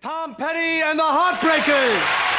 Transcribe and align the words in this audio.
Tom 0.00 0.34
Petty 0.34 0.80
and 0.80 0.98
the 0.98 1.02
Heartbreakers. 1.02 2.30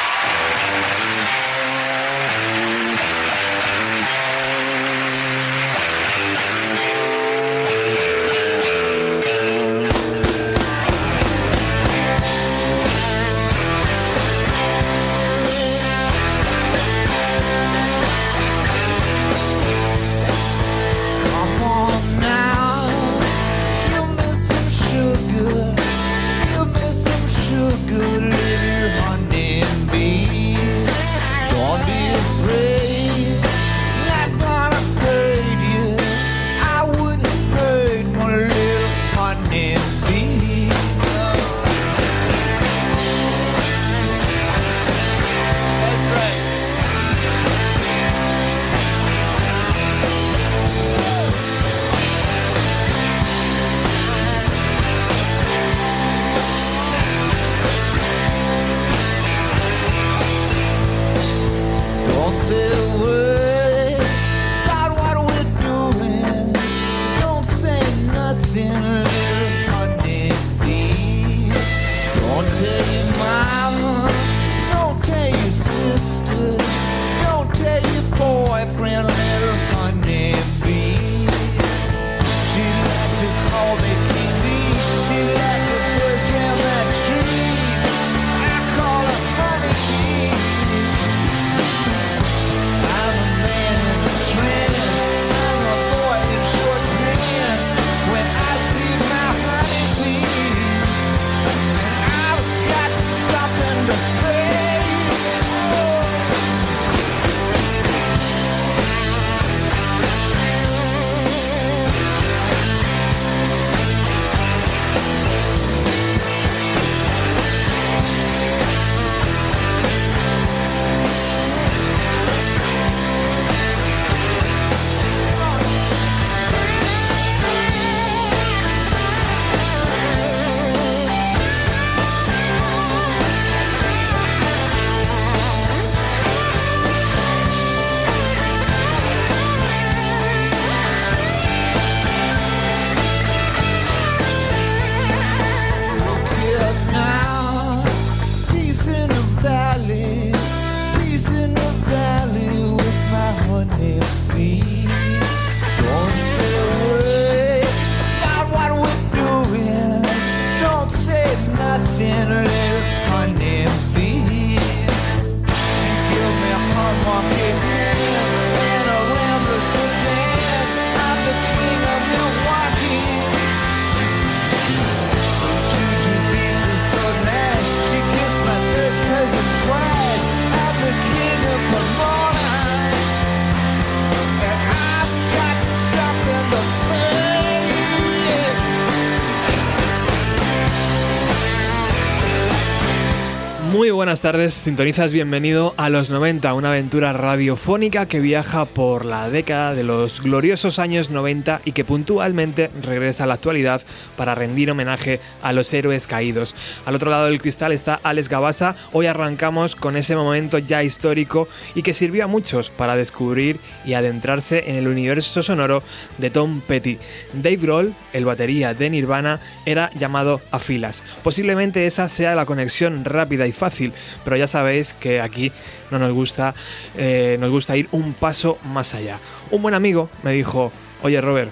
Buenas 193.92 194.22
tardes, 194.22 194.54
sintonizas 194.54 195.12
bienvenido 195.12 195.74
a 195.76 195.90
los 195.90 196.08
90, 196.08 196.54
una 196.54 196.68
aventura 196.68 197.12
radiofónica 197.12 198.06
que 198.06 198.20
viaja 198.20 198.64
por 198.64 199.04
la 199.04 199.28
década 199.28 199.74
de 199.74 199.84
los 199.84 200.22
gloriosos 200.22 200.78
años 200.78 201.10
90 201.10 201.60
y 201.64 201.72
que 201.72 201.84
puntualmente 201.84 202.70
regresa 202.82 203.24
a 203.24 203.26
la 203.26 203.34
actualidad 203.34 203.82
para 204.16 204.34
rendir 204.34 204.70
homenaje 204.70 205.20
a 205.42 205.52
los 205.52 205.72
héroes 205.74 206.06
caídos. 206.06 206.54
Al 206.86 206.94
otro 206.94 207.10
lado 207.10 207.26
del 207.26 207.40
cristal 207.40 207.72
está 207.72 208.00
Alex 208.02 208.28
Gabasa, 208.28 208.76
hoy 208.92 209.06
arrancamos 209.06 209.76
con 209.76 209.96
ese 209.96 210.16
momento 210.16 210.58
ya 210.58 210.82
histórico 210.82 211.46
y 211.74 211.82
que 211.82 211.92
sirvió 211.92 212.24
a 212.24 212.28
muchos 212.28 212.70
para 212.70 212.96
descubrir 212.96 213.58
y 213.84 213.92
adentrarse 213.92 214.70
en 214.70 214.76
el 214.76 214.88
universo 214.88 215.42
sonoro 215.42 215.82
de 216.18 216.30
Tom 216.30 216.60
Petty. 216.66 216.98
Dave 217.34 217.56
Grohl, 217.56 217.94
el 218.12 218.24
batería 218.24 218.74
de 218.74 218.88
Nirvana, 218.88 219.40
era 219.66 219.90
llamado 219.98 220.40
a 220.50 220.58
filas. 220.58 221.04
Posiblemente 221.22 221.86
esa 221.86 222.08
sea 222.08 222.34
la 222.34 222.46
conexión 222.46 223.04
rápida 223.04 223.46
y 223.46 223.52
fácil, 223.52 223.91
pero 224.24 224.36
ya 224.36 224.46
sabéis 224.46 224.94
que 224.94 225.20
aquí 225.20 225.52
no 225.90 225.98
nos 225.98 226.12
gusta, 226.12 226.54
eh, 226.96 227.36
nos 227.40 227.50
gusta 227.50 227.76
ir 227.76 227.88
un 227.92 228.14
paso 228.14 228.58
más 228.64 228.94
allá. 228.94 229.18
Un 229.50 229.62
buen 229.62 229.74
amigo 229.74 230.08
me 230.22 230.32
dijo, 230.32 230.72
oye 231.02 231.20
Robert, 231.20 231.50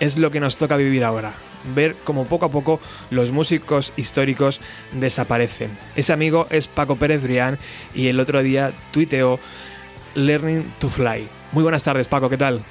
es 0.00 0.16
lo 0.16 0.30
que 0.30 0.40
nos 0.40 0.56
toca 0.56 0.76
vivir 0.76 1.04
ahora. 1.04 1.32
Ver 1.74 1.96
cómo 2.04 2.24
poco 2.24 2.46
a 2.46 2.50
poco 2.50 2.80
los 3.10 3.32
músicos 3.32 3.92
históricos 3.96 4.60
desaparecen. 4.92 5.70
Ese 5.96 6.12
amigo 6.12 6.46
es 6.50 6.68
Paco 6.68 6.96
Pérez 6.96 7.22
Brián 7.22 7.58
y 7.94 8.08
el 8.08 8.20
otro 8.20 8.42
día 8.42 8.72
tuiteó 8.92 9.40
Learning 10.14 10.72
to 10.78 10.88
Fly. 10.88 11.28
Muy 11.52 11.62
buenas 11.62 11.82
tardes, 11.82 12.08
Paco, 12.08 12.30
¿qué 12.30 12.36
tal? 12.36 12.62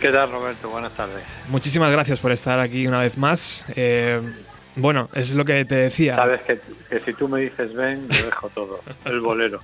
¿Qué 0.00 0.10
tal, 0.10 0.30
Roberto? 0.32 0.68
Buenas 0.68 0.92
tardes. 0.92 1.22
Muchísimas 1.48 1.92
gracias 1.92 2.18
por 2.18 2.32
estar 2.32 2.58
aquí 2.58 2.86
una 2.86 3.00
vez 3.00 3.16
más. 3.16 3.66
Eh, 3.76 4.20
bueno, 4.76 5.08
es 5.14 5.34
lo 5.34 5.44
que 5.44 5.64
te 5.64 5.74
decía. 5.74 6.16
Sabes 6.16 6.40
que, 6.42 6.60
que 6.88 7.00
si 7.00 7.12
tú 7.12 7.28
me 7.28 7.40
dices 7.40 7.74
ven, 7.74 8.08
lo 8.08 8.26
dejo 8.26 8.48
todo. 8.50 8.80
El 9.04 9.20
bolero. 9.20 9.60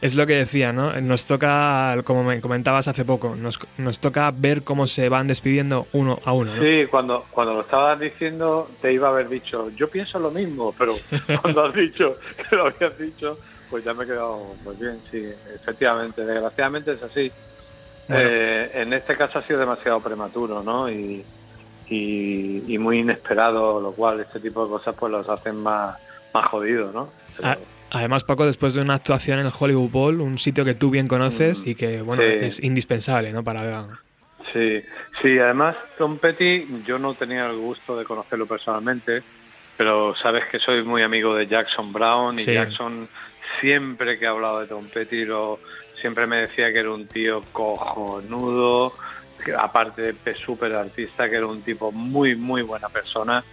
Es 0.00 0.14
lo 0.14 0.26
que 0.26 0.34
decía, 0.34 0.72
¿no? 0.72 0.98
Nos 1.00 1.24
toca, 1.26 1.96
como 2.04 2.24
me 2.24 2.40
comentabas 2.40 2.88
hace 2.88 3.04
poco, 3.04 3.34
nos, 3.36 3.58
nos 3.78 3.98
toca 3.98 4.30
ver 4.34 4.62
cómo 4.62 4.86
se 4.86 5.08
van 5.08 5.26
despidiendo 5.26 5.86
uno 5.92 6.18
a 6.24 6.32
uno, 6.32 6.54
¿no? 6.54 6.62
Sí, 6.62 6.86
cuando, 6.90 7.26
cuando 7.30 7.54
lo 7.54 7.60
estabas 7.62 8.00
diciendo 8.00 8.70
te 8.80 8.92
iba 8.92 9.08
a 9.08 9.10
haber 9.10 9.28
dicho, 9.28 9.70
yo 9.70 9.88
pienso 9.88 10.18
lo 10.18 10.30
mismo, 10.30 10.74
pero 10.78 10.96
cuando 11.40 11.64
has 11.64 11.74
dicho 11.74 12.16
que 12.48 12.56
lo 12.56 12.66
habías 12.66 12.98
dicho, 12.98 13.38
pues 13.68 13.84
ya 13.84 13.94
me 13.94 14.04
he 14.04 14.06
quedado 14.06 14.54
muy 14.64 14.76
bien, 14.76 14.98
sí, 15.10 15.22
efectivamente, 15.54 16.24
desgraciadamente 16.24 16.92
es 16.92 17.02
así. 17.02 17.30
Bueno. 18.08 18.28
Eh, 18.28 18.70
en 18.74 18.92
este 18.92 19.16
caso 19.16 19.38
ha 19.38 19.42
sido 19.42 19.60
demasiado 19.60 20.00
prematuro, 20.00 20.62
¿no? 20.62 20.90
Y, 20.90 21.24
y, 21.90 22.62
y 22.72 22.78
muy 22.78 23.00
inesperado, 23.00 23.80
lo 23.80 23.92
cual 23.92 24.20
este 24.20 24.40
tipo 24.40 24.64
de 24.64 24.70
cosas 24.70 24.94
pues 24.98 25.12
los 25.12 25.28
hacen 25.28 25.56
más, 25.56 25.98
más 26.32 26.46
jodidos, 26.46 26.94
¿no? 26.94 27.10
Pero- 27.36 27.60
Además, 27.92 28.22
Paco, 28.22 28.46
después 28.46 28.74
de 28.74 28.80
una 28.82 28.94
actuación 28.94 29.40
en 29.40 29.46
el 29.46 29.52
Hollywood 29.58 29.90
Bowl, 29.90 30.20
un 30.20 30.38
sitio 30.38 30.64
que 30.64 30.74
tú 30.74 30.90
bien 30.90 31.08
conoces 31.08 31.66
Mm, 31.66 31.68
y 31.70 31.74
que, 31.74 32.02
bueno, 32.02 32.22
sí. 32.22 32.28
es 32.40 32.62
indispensable, 32.62 33.32
¿no? 33.32 33.42
Para... 33.42 33.88
Sí, 34.52 34.80
sí, 35.20 35.38
además 35.40 35.74
Tom 35.98 36.18
Petty 36.18 36.68
yo 36.86 37.00
no 37.00 37.14
tenía 37.14 37.46
el 37.46 37.56
gusto 37.56 37.96
de 37.98 38.04
conocerlo 38.04 38.46
personalmente, 38.46 39.24
pero 39.76 40.14
sabes 40.14 40.44
que 40.46 40.60
soy 40.60 40.84
muy 40.84 41.02
amigo 41.02 41.34
de 41.34 41.48
Jackson 41.48 41.92
Brown 41.92 42.36
y 42.36 42.38
Sí. 42.42 42.52
Jackson 42.54 43.08
siempre 43.60 44.20
que 44.20 44.26
ha 44.28 44.30
hablado 44.30 44.60
de 44.60 44.66
Tom 44.68 44.86
Petty 44.86 45.24
lo, 45.24 45.58
siempre 46.00 46.28
me 46.28 46.36
decía 46.42 46.72
que 46.72 46.78
era 46.78 46.92
un 46.92 47.08
tío 47.08 47.42
cojonudo, 47.52 48.92
aparte 49.58 50.12
de 50.12 50.34
súper 50.34 50.74
artista, 50.74 51.28
que 51.28 51.36
era 51.36 51.46
un 51.46 51.62
tipo 51.62 51.92
muy, 51.92 52.36
muy 52.36 52.62
buena 52.62 52.88
persona. 52.88 53.44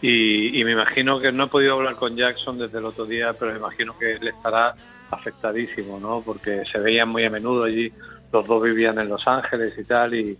Y, 0.00 0.60
me 0.64 0.72
imagino 0.72 1.20
que 1.20 1.30
no 1.30 1.44
he 1.44 1.46
podido 1.46 1.74
hablar 1.74 1.94
con 1.94 2.16
Jackson 2.16 2.58
desde 2.58 2.78
el 2.78 2.86
otro 2.86 3.06
día, 3.06 3.34
pero 3.34 3.52
me 3.52 3.58
imagino 3.58 3.96
que 3.96 4.14
él 4.14 4.26
estará 4.26 4.74
afectadísimo, 5.10 6.00
¿no? 6.00 6.22
Porque 6.22 6.64
se 6.70 6.78
veían 6.78 7.08
muy 7.08 7.24
a 7.24 7.30
menudo 7.30 7.64
allí, 7.64 7.92
los 8.32 8.44
dos 8.46 8.62
vivían 8.62 8.98
en 8.98 9.08
Los 9.08 9.28
Ángeles 9.28 9.74
y 9.78 9.84
tal, 9.84 10.14
y, 10.14 10.36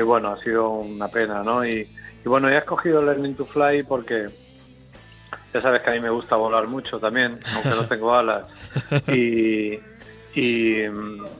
bueno, 0.00 0.30
ha 0.30 0.42
sido 0.42 0.70
una 0.70 1.08
pena, 1.08 1.42
¿no? 1.42 1.66
Y, 1.66 1.86
bueno, 2.24 2.48
he 2.48 2.56
escogido 2.56 3.02
Learning 3.02 3.34
to 3.36 3.44
Fly 3.44 3.82
porque 3.82 4.30
ya 5.52 5.60
sabes 5.60 5.82
que 5.82 5.90
a 5.90 5.92
mí 5.92 6.00
me 6.00 6.10
gusta 6.10 6.36
volar 6.36 6.66
mucho 6.66 6.98
también, 6.98 7.38
aunque 7.54 7.68
no 7.68 7.86
tengo 7.86 8.14
alas. 8.14 8.44
Y, 9.08 9.78
y, 10.36 10.82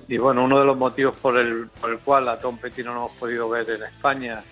y 0.09 0.17
bueno, 0.17 0.43
uno 0.43 0.59
de 0.59 0.65
los 0.65 0.77
motivos 0.77 1.15
por 1.19 1.37
el, 1.37 1.69
por 1.79 1.91
el 1.91 1.99
cual 1.99 2.31
a 2.31 2.39
Tom 2.39 2.57
Petty 2.57 2.83
no 2.83 2.95
lo 2.95 3.01
hemos 3.01 3.13
podido 3.19 3.47
ver 3.51 3.69
en 3.69 3.83
España 3.83 4.43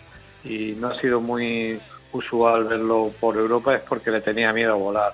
y 0.45 0.77
no 0.79 0.89
ha 0.89 1.01
sido 1.01 1.23
muy 1.23 1.81
usual 2.13 2.65
verlo 2.65 3.11
por 3.19 3.39
Europa 3.39 3.75
es 3.75 3.81
porque 3.81 4.11
le 4.11 4.21
tenía 4.21 4.53
miedo 4.53 4.75
a 4.75 4.77
volar. 4.77 5.13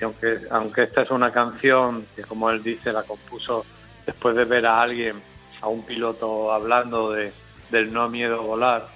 Y 0.00 0.04
aunque, 0.04 0.38
aunque 0.50 0.84
esta 0.84 1.02
es 1.02 1.10
una 1.10 1.30
canción 1.30 2.06
que, 2.16 2.22
como 2.22 2.50
él 2.50 2.62
dice, 2.62 2.90
la 2.90 3.02
compuso 3.02 3.66
después 4.06 4.34
de 4.34 4.46
ver 4.46 4.64
a 4.64 4.80
alguien, 4.80 5.16
a 5.60 5.68
un 5.68 5.82
piloto 5.82 6.50
hablando 6.50 7.12
de, 7.12 7.32
del 7.70 7.92
no 7.92 8.08
miedo 8.08 8.40
a 8.40 8.42
volar 8.42 8.88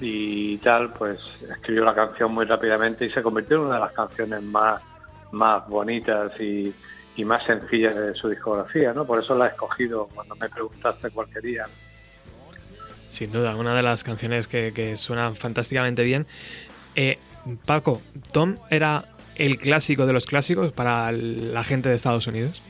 y 0.00 0.56
tal, 0.58 0.92
pues 0.94 1.18
escribió 1.50 1.84
la 1.84 1.94
canción 1.94 2.32
muy 2.32 2.46
rápidamente 2.46 3.04
y 3.04 3.10
se 3.10 3.22
convirtió 3.22 3.58
en 3.58 3.62
una 3.64 3.74
de 3.74 3.80
las 3.80 3.92
canciones 3.92 4.42
más, 4.42 4.82
más 5.32 5.66
bonitas 5.68 6.32
y, 6.40 6.74
y 7.16 7.24
más 7.24 7.44
sencillas 7.46 7.94
de 7.96 8.14
su 8.14 8.28
discografía, 8.28 8.92
¿no? 8.92 9.06
Por 9.06 9.22
eso 9.22 9.34
la 9.34 9.46
he 9.46 9.48
escogido 9.48 10.08
cuando 10.14 10.36
me 10.36 10.48
preguntaste 10.48 11.10
cuál 11.10 11.28
quería. 11.30 11.66
Sin 13.08 13.32
duda, 13.32 13.56
una 13.56 13.74
de 13.74 13.82
las 13.82 14.04
canciones 14.04 14.48
que, 14.48 14.72
que 14.74 14.96
suenan 14.96 15.34
fantásticamente 15.36 16.02
bien. 16.02 16.26
Eh, 16.94 17.18
Paco, 17.64 18.02
¿Tom 18.32 18.56
era 18.70 19.04
el 19.36 19.58
clásico 19.58 20.06
de 20.06 20.12
los 20.12 20.26
clásicos 20.26 20.72
para 20.72 21.10
la 21.12 21.62
gente 21.64 21.88
de 21.88 21.94
Estados 21.94 22.26
Unidos? 22.26 22.60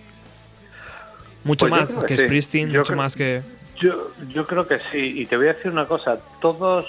Mucho 1.44 1.68
Pues 1.68 1.80
más 1.94 1.98
que 2.04 2.06
que, 2.06 2.16
sí. 2.16 2.24
Springsteen, 2.24 2.70
Yo 2.70 2.80
mucho 2.80 2.92
creo- 2.92 3.02
más 3.02 3.16
que... 3.16 3.42
Yo, 3.80 4.10
yo 4.28 4.46
creo 4.46 4.66
que 4.66 4.78
sí, 4.90 5.20
y 5.20 5.26
te 5.26 5.36
voy 5.36 5.48
a 5.48 5.52
decir 5.52 5.70
una 5.70 5.86
cosa, 5.86 6.18
todos, 6.40 6.86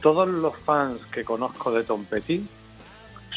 todos 0.00 0.26
los 0.28 0.56
fans 0.60 0.98
que 1.12 1.24
conozco 1.24 1.70
de 1.72 1.84
Tom 1.84 2.04
Petty 2.06 2.46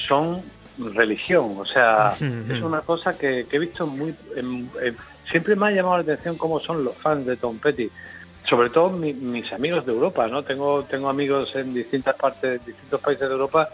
son 0.07 0.41
religión, 0.77 1.55
o 1.57 1.65
sea, 1.65 2.13
es 2.51 2.61
una 2.61 2.81
cosa 2.81 3.17
que, 3.17 3.45
que 3.49 3.55
he 3.57 3.59
visto 3.59 3.87
muy... 3.87 4.13
en- 4.35 4.69
en- 4.81 4.97
siempre 5.29 5.55
me 5.55 5.67
ha 5.67 5.71
llamado 5.71 5.97
la 5.97 6.03
atención 6.03 6.37
cómo 6.37 6.59
son 6.59 6.83
los 6.83 6.95
fans 6.97 7.25
de 7.25 7.35
Tom 7.37 7.57
Petty, 7.57 7.89
sobre 8.47 8.69
todo 8.69 8.89
mi- 8.91 9.13
mis 9.13 9.51
amigos 9.53 9.85
de 9.85 9.91
Europa, 9.93 10.27
¿no? 10.27 10.43
Tengo, 10.43 10.83
tengo 10.83 11.09
amigos 11.09 11.55
en 11.55 11.73
distintas 11.73 12.15
partes, 12.15 12.63
distintos 12.65 13.01
países 13.01 13.27
de 13.27 13.33
Europa, 13.33 13.69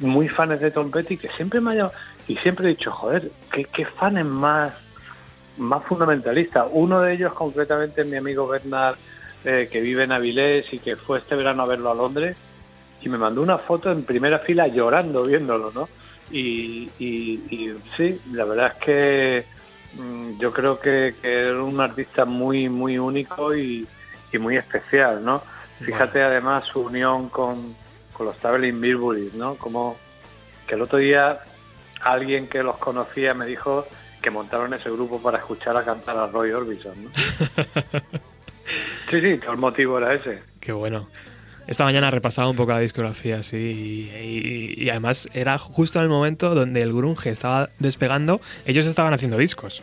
muy 0.00 0.28
fans 0.28 0.58
de 0.60 0.70
Tom 0.70 0.90
Petty, 0.90 1.16
que 1.16 1.28
siempre 1.28 1.60
me 1.60 1.70
ha 1.72 1.74
llamado, 1.74 1.94
y 2.26 2.36
siempre 2.36 2.66
he 2.66 2.70
dicho, 2.70 2.90
joder, 2.90 3.30
qué, 3.52 3.64
qué 3.64 3.84
fans 3.84 4.24
más 4.24 4.72
más 5.58 5.84
fundamentalista. 5.84 6.64
Uno 6.64 7.02
de 7.02 7.12
ellos 7.12 7.34
concretamente 7.34 8.00
es 8.00 8.06
mi 8.06 8.16
amigo 8.16 8.48
Bernard, 8.48 8.96
eh, 9.44 9.68
que 9.70 9.82
vive 9.82 10.04
en 10.04 10.12
Avilés 10.12 10.72
y 10.72 10.78
que 10.78 10.96
fue 10.96 11.18
este 11.18 11.34
verano 11.36 11.62
a 11.64 11.66
verlo 11.66 11.90
a 11.90 11.94
Londres 11.94 12.36
y 13.02 13.08
me 13.10 13.18
mandó 13.18 13.42
una 13.42 13.58
foto 13.58 13.92
en 13.92 14.04
primera 14.04 14.38
fila 14.38 14.66
llorando 14.68 15.24
viéndolo, 15.24 15.70
¿no? 15.74 15.88
Y, 16.30 16.88
y- 16.98 17.42
y 17.50 17.74
sí, 17.96 18.18
la 18.32 18.44
verdad 18.44 18.74
es 18.78 18.84
que 18.84 19.44
mm, 20.00 20.38
yo 20.38 20.52
creo 20.52 20.78
que, 20.80 21.14
que 21.20 21.48
era 21.48 21.62
un 21.62 21.80
artista 21.80 22.24
muy, 22.24 22.68
muy 22.68 22.98
único 22.98 23.54
y, 23.54 23.86
y 24.32 24.38
muy 24.38 24.56
especial, 24.56 25.24
¿no? 25.24 25.42
Fíjate 25.84 26.22
además 26.22 26.64
su 26.66 26.80
unión 26.82 27.28
con, 27.28 27.74
con 28.12 28.26
los 28.26 28.36
Traveling 28.38 28.80
Wilburys, 28.80 29.34
¿no? 29.34 29.56
Como 29.56 29.96
que 30.66 30.74
el 30.76 30.82
otro 30.82 30.98
día 30.98 31.40
alguien 32.02 32.48
que 32.48 32.62
los 32.62 32.78
conocía 32.78 33.34
me 33.34 33.46
dijo 33.46 33.86
que 34.22 34.30
montaron 34.30 34.72
ese 34.74 34.90
grupo 34.90 35.20
para 35.20 35.38
escuchar 35.38 35.76
a 35.76 35.84
cantar 35.84 36.16
a 36.16 36.28
Roy 36.28 36.52
Orbison, 36.52 37.04
¿no? 37.04 37.10
sí, 39.10 39.20
sí, 39.20 39.38
todo 39.38 39.52
el 39.52 39.58
motivo 39.58 39.98
era 39.98 40.14
ese. 40.14 40.42
Qué 40.60 40.72
bueno. 40.72 41.08
Esta 41.66 41.84
mañana 41.84 42.10
repasaba 42.10 42.48
un 42.48 42.56
poco 42.56 42.72
la 42.72 42.80
discografía, 42.80 43.42
sí, 43.42 43.56
y, 43.56 44.16
y- 44.80 44.84
y 44.84 44.90
además 44.90 45.28
era 45.32 45.58
justo 45.58 45.98
en 45.98 46.04
el 46.04 46.10
momento 46.10 46.54
donde 46.54 46.80
el 46.80 46.92
grunge 46.92 47.30
estaba 47.30 47.70
despegando, 47.78 48.40
ellos 48.66 48.86
estaban 48.86 49.14
haciendo 49.14 49.36
discos. 49.38 49.82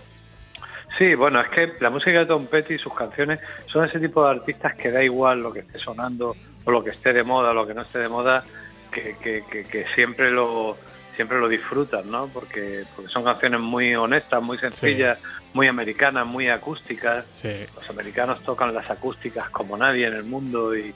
Sí, 0.97 1.15
bueno, 1.15 1.39
es 1.39 1.47
que 1.49 1.71
la 1.79 1.89
música 1.89 2.19
de 2.19 2.25
Tom 2.25 2.47
Petty 2.47 2.73
y 2.73 2.79
sus 2.79 2.93
canciones 2.93 3.39
son 3.67 3.85
ese 3.85 3.99
tipo 3.99 4.23
de 4.25 4.31
artistas 4.31 4.75
que 4.75 4.91
da 4.91 5.03
igual 5.03 5.41
lo 5.41 5.53
que 5.53 5.59
esté 5.59 5.79
sonando 5.79 6.35
o 6.65 6.71
lo 6.71 6.83
que 6.83 6.89
esté 6.89 7.13
de 7.13 7.23
moda 7.23 7.51
o 7.51 7.53
lo 7.53 7.65
que 7.65 7.73
no 7.73 7.81
esté 7.83 7.99
de 7.99 8.09
moda, 8.09 8.43
que, 8.91 9.15
que- 9.21 9.43
que- 9.49 9.63
que 9.65 9.85
siempre 9.95 10.31
lo 10.31 10.77
siempre 11.15 11.37
lo 11.39 11.49
disfrutan, 11.49 12.09
¿no? 12.09 12.27
Porque, 12.27 12.83
porque 12.95 13.11
son 13.11 13.25
canciones 13.25 13.59
muy 13.59 13.93
honestas, 13.93 14.41
muy 14.41 14.57
sencillas, 14.57 15.19
muy 15.53 15.67
americanas, 15.67 16.25
muy 16.25 16.47
acústicas. 16.47 17.25
Sí. 17.33 17.51
Los 17.75 17.89
americanos 17.89 18.41
tocan 18.43 18.73
las 18.73 18.89
acústicas 18.89 19.49
como 19.49 19.75
nadie 19.75 20.07
en 20.07 20.13
el 20.13 20.23
mundo 20.23 20.77
y, 20.77 20.93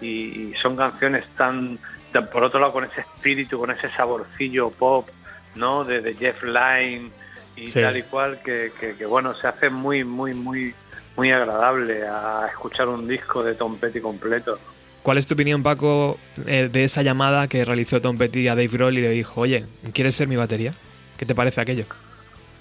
y- 0.00 0.06
y 0.50 0.54
son 0.60 0.76
canciones 0.76 1.24
tan, 1.36 1.78
tan, 2.12 2.28
por 2.28 2.42
otro 2.44 2.60
lado, 2.60 2.72
con 2.72 2.84
ese 2.84 3.00
espíritu, 3.02 3.58
con 3.58 3.70
ese 3.70 3.88
saborcillo 3.90 4.70
pop, 4.70 5.08
¿no? 5.54 5.84
De, 5.84 6.00
de 6.00 6.14
Jeff 6.14 6.42
Lynne 6.42 7.10
y 7.56 7.68
Sí. 7.68 7.80
tal 7.80 7.96
y 7.96 8.02
cual, 8.02 8.40
que, 8.44 8.72
que- 8.80 8.94
que, 8.94 9.06
bueno, 9.06 9.34
se 9.34 9.46
hace 9.46 9.70
muy, 9.70 10.04
muy, 10.04 10.34
muy, 10.34 10.74
muy 11.16 11.30
agradable 11.32 12.06
a 12.06 12.46
escuchar 12.50 12.88
un 12.88 13.06
disco 13.06 13.42
de 13.42 13.54
Tom 13.54 13.76
Petty 13.78 14.00
completo. 14.00 14.58
¿Cuál 15.02 15.18
es 15.18 15.26
tu 15.26 15.34
opinión, 15.34 15.62
Paco, 15.62 16.18
eh, 16.46 16.68
de 16.70 16.84
esa 16.84 17.02
llamada 17.02 17.48
que 17.48 17.64
realizó 17.64 18.00
Tom 18.00 18.18
Petty 18.18 18.48
a 18.48 18.54
Dave 18.54 18.68
Grohl 18.68 18.98
y 18.98 19.00
le 19.00 19.10
dijo, 19.10 19.40
oye, 19.40 19.64
¿quieres 19.94 20.14
ser 20.14 20.28
mi 20.28 20.36
batería? 20.36 20.74
¿Qué 21.16 21.24
te 21.26 21.34
parece 21.34 21.60
aquello? 21.60 21.84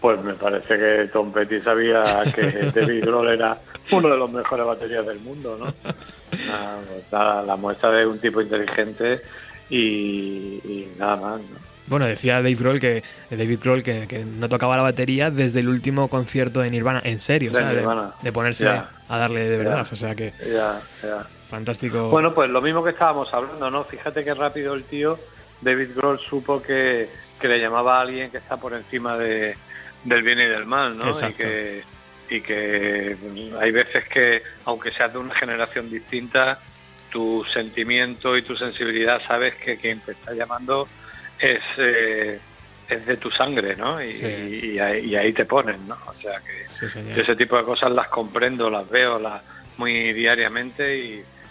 Pues 0.02 0.22
me 0.24 0.34
parece 0.34 0.78
que 0.80 1.10
Tom 1.12 1.34
Petty 1.34 1.60
sabía 1.60 2.24
que 2.34 2.72
David 2.76 3.04
Grohl 3.06 3.28
era 3.30 3.58
uno 3.92 4.08
de 4.10 4.18
los 4.18 4.32
mejores 4.32 4.66
baterías 4.66 5.06
del 5.06 5.20
mundo, 5.20 5.58
¿no? 5.60 5.74
Nada, 6.48 6.80
pues 6.88 7.04
nada, 7.12 7.44
la 7.44 7.56
muestra 7.56 7.92
de 7.92 8.06
un 8.06 8.20
tipo 8.20 8.42
inteligente 8.42 9.22
y, 9.70 10.60
y 10.64 10.90
nada 10.98 11.16
más, 11.16 11.40
¿no? 11.42 11.70
Bueno, 11.88 12.06
decía 12.06 12.36
Dave 12.36 12.54
Grohl 12.54 12.80
que, 12.80 13.04
David 13.32 13.60
Grohl 13.64 13.82
que, 13.82 14.06
que 14.08 14.24
no 14.24 14.48
tocaba 14.48 14.78
la 14.78 14.84
batería 14.84 15.32
desde 15.32 15.62
el 15.62 15.70
último 15.70 16.08
concierto 16.08 16.60
de 16.62 16.70
Nirvana, 16.70 17.02
en 17.04 17.20
serio, 17.20 17.50
De 17.52 17.58
o 17.58 17.60
sea, 17.62 17.70
de, 17.74 18.12
de 18.22 18.32
ponerse 18.32 18.66
Ya. 18.66 18.92
a 19.08 19.18
darle 19.18 19.50
de 19.50 19.58
verdad, 19.58 19.86
Ya. 19.88 19.92
o 19.92 19.96
sea 19.96 20.14
que 20.14 20.34
Ya, 20.54 20.80
fantástico. 21.50 22.10
Bueno, 22.10 22.34
pues 22.36 22.48
lo 22.52 22.62
mismo 22.62 22.84
que 22.84 22.92
estábamos 22.92 23.34
hablando, 23.34 23.72
¿no? 23.72 23.84
Fíjate 23.86 24.24
qué 24.24 24.36
rápido 24.36 24.76
el 24.76 24.84
tío, 24.84 25.18
David 25.62 25.90
Grohl, 25.96 26.20
supo 26.20 26.62
que, 26.62 27.10
que 27.42 27.48
le 27.48 27.60
llamaba 27.60 27.98
a 27.98 28.02
alguien 28.02 28.30
que 28.30 28.38
está 28.38 28.58
por 28.58 28.74
encima 28.74 29.18
de, 29.18 29.56
del 30.04 30.22
bien 30.22 30.40
y 30.40 30.46
del 30.46 30.68
mal, 30.68 30.96
¿no? 30.96 31.08
Y 31.08 31.10
Exacto. 31.10 31.38
que, 31.40 31.84
y 32.30 32.42
que 32.42 33.18
hay 33.60 33.72
veces 33.72 34.06
que, 34.10 34.44
aunque 34.66 34.92
seas 34.92 35.12
de 35.12 35.20
una 35.20 35.36
generación 35.36 35.90
distinta, 35.90 36.60
tu 37.10 37.44
sentimiento 37.52 38.38
y 38.38 38.44
tu 38.44 38.56
sensibilidad 38.56 39.22
sabes 39.28 39.56
que 39.56 39.78
quien 39.78 40.00
te 40.02 40.12
está 40.12 40.34
llamando 40.34 40.90
es, 41.40 41.60
eh, 41.78 42.40
es 42.88 43.06
de 43.06 43.18
tu 43.18 43.32
sangre, 43.32 43.76
¿no? 43.76 44.02
Y, 44.04 44.14
Sí. 44.14 44.26
y- 44.26 44.66
y 44.74 44.80
ahí, 44.80 45.06
y 45.06 45.16
ahí 45.16 45.34
te 45.34 45.46
ponen, 45.46 45.88
¿no? 45.88 45.96
O 46.08 46.14
sea 46.22 46.40
que 46.42 46.68
Sí, 46.68 46.86
ese 47.16 47.36
tipo 47.36 47.58
de 47.58 47.64
cosas 47.64 47.92
las 47.92 48.08
comprendo, 48.10 48.70
las 48.70 48.88
veo 48.90 49.18
las, 49.20 49.42
muy 49.78 50.14
diariamente 50.14 50.98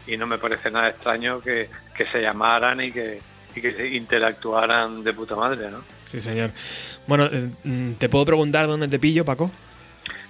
y, 0.06 0.16
no 0.16 0.26
me 0.26 0.38
parece 0.38 0.70
nada 0.70 0.88
extraño 0.88 1.42
que, 1.42 1.68
que 1.94 2.06
se 2.06 2.22
llamaran 2.22 2.80
y 2.80 2.92
que, 2.92 3.20
y 3.54 3.60
que 3.60 3.72
se 3.72 3.86
interactuaran 3.88 5.02
de 5.04 5.12
puta 5.12 5.36
madre, 5.36 5.70
¿no? 5.70 5.84
Sí, 6.04 6.20
señor. 6.20 6.50
Bueno, 7.06 7.26
eh, 7.26 7.50
mm, 7.64 7.92
¿te 7.94 8.08
puedo 8.08 8.24
preguntar 8.24 8.66
dónde 8.66 8.88
te 8.88 8.98
pillo, 8.98 9.24
Paco? 9.24 9.50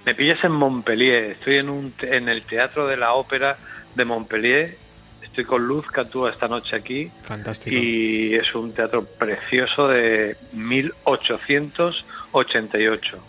Me 0.09 0.15
pillas 0.15 0.43
en 0.43 0.53
Montpellier, 0.53 1.25
estoy 1.33 1.57
en, 1.57 1.69
un, 1.69 1.93
en 2.01 2.29
el 2.29 2.41
Teatro 2.41 2.87
de 2.87 2.97
la 2.97 3.13
Ópera 3.13 3.57
de 3.93 4.05
Montpellier, 4.05 4.75
estoy 5.21 5.45
con 5.45 5.67
Luz 5.67 5.85
que 5.91 6.01
actúa 6.01 6.31
esta 6.31 6.47
noche 6.47 6.75
aquí 6.75 7.11
Fantástico. 7.25 7.75
y 7.75 8.33
es 8.33 8.55
un 8.55 8.73
teatro 8.73 9.05
precioso 9.05 9.87
de 9.87 10.35
1888. 10.53 13.19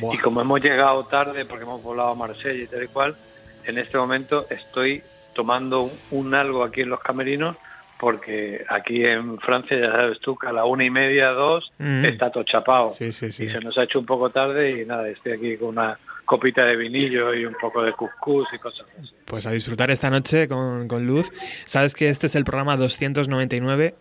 Buah. 0.00 0.14
Y 0.16 0.18
como 0.18 0.40
hemos 0.40 0.60
llegado 0.60 1.04
tarde 1.04 1.44
porque 1.44 1.62
hemos 1.62 1.80
volado 1.80 2.08
a 2.08 2.14
Marsella 2.16 2.60
y 2.60 2.66
tal 2.66 2.82
y 2.82 2.88
cual, 2.88 3.14
en 3.62 3.78
este 3.78 3.96
momento 3.96 4.46
estoy 4.50 5.04
tomando 5.32 5.82
un, 5.82 5.92
un 6.10 6.34
algo 6.34 6.64
aquí 6.64 6.80
en 6.80 6.88
los 6.88 6.98
camerinos 6.98 7.54
porque 8.00 8.64
aquí 8.68 9.04
en 9.06 9.38
Francia, 9.38 9.78
ya 9.78 9.92
sabes 9.92 10.18
tú, 10.18 10.36
que 10.36 10.48
a 10.48 10.52
la 10.52 10.64
una 10.64 10.82
y 10.84 10.90
media, 10.90 11.28
dos, 11.30 11.70
Mm. 11.78 12.04
está 12.04 12.32
todo 12.32 12.42
chapado. 12.42 12.90
Sí, 12.90 13.12
sí, 13.12 13.30
sí. 13.30 13.44
Y 13.44 13.50
se 13.50 13.60
nos 13.60 13.78
ha 13.78 13.84
hecho 13.84 14.00
un 14.00 14.06
poco 14.06 14.30
tarde 14.30 14.80
y 14.82 14.86
nada, 14.86 15.08
estoy 15.08 15.32
aquí 15.34 15.56
con 15.56 15.68
una 15.68 15.96
copita 16.26 16.64
de 16.66 16.76
vinillo 16.76 17.32
y 17.32 17.46
un 17.46 17.54
poco 17.54 17.82
de 17.82 17.92
cuscús 17.92 18.46
y 18.52 18.58
cosas 18.58 18.86
así. 18.98 19.14
Pues 19.24 19.46
a 19.46 19.50
disfrutar 19.52 19.90
esta 19.90 20.10
noche 20.10 20.46
con, 20.48 20.86
con 20.88 21.06
Luz. 21.06 21.32
Sabes 21.64 21.94
que 21.94 22.10
este 22.10 22.26
es 22.26 22.34
el 22.34 22.44
programa 22.44 22.76
299 22.76 23.94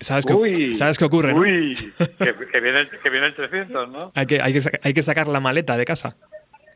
¿Sabes 0.00 0.24
qué, 0.24 0.32
Uy, 0.32 0.74
¿sabes 0.76 0.96
qué 0.96 1.04
ocurre? 1.06 1.32
no? 1.34 1.40
Uy, 1.40 1.74
que, 2.18 2.32
que 2.52 2.60
viene, 2.60 2.80
el- 2.82 2.88
que 2.90 3.10
viene 3.10 3.26
el 3.26 3.34
300, 3.34 3.88
¿no? 3.88 4.12
Hay, 4.14 4.26
que, 4.26 4.40
hay, 4.40 4.52
que, 4.52 4.60
hay 4.80 4.94
que 4.94 5.02
sacar 5.02 5.26
la 5.26 5.40
maleta 5.40 5.76
de 5.76 5.84
casa. 5.84 6.16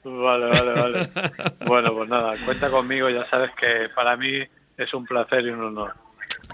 Vale, 0.03 0.47
vale, 0.47 0.73
vale. 0.73 1.09
Bueno, 1.67 1.95
pues 1.95 2.09
nada, 2.09 2.33
cuenta 2.45 2.69
conmigo, 2.69 3.09
ya 3.09 3.25
sabes 3.31 3.53
que 3.61 3.89
para 3.95 4.17
mí 4.17 4.43
es 4.77 4.93
un 4.95 5.05
placer 5.07 5.45
y 5.47 5.51
un 5.51 5.63
honor. 5.63 5.95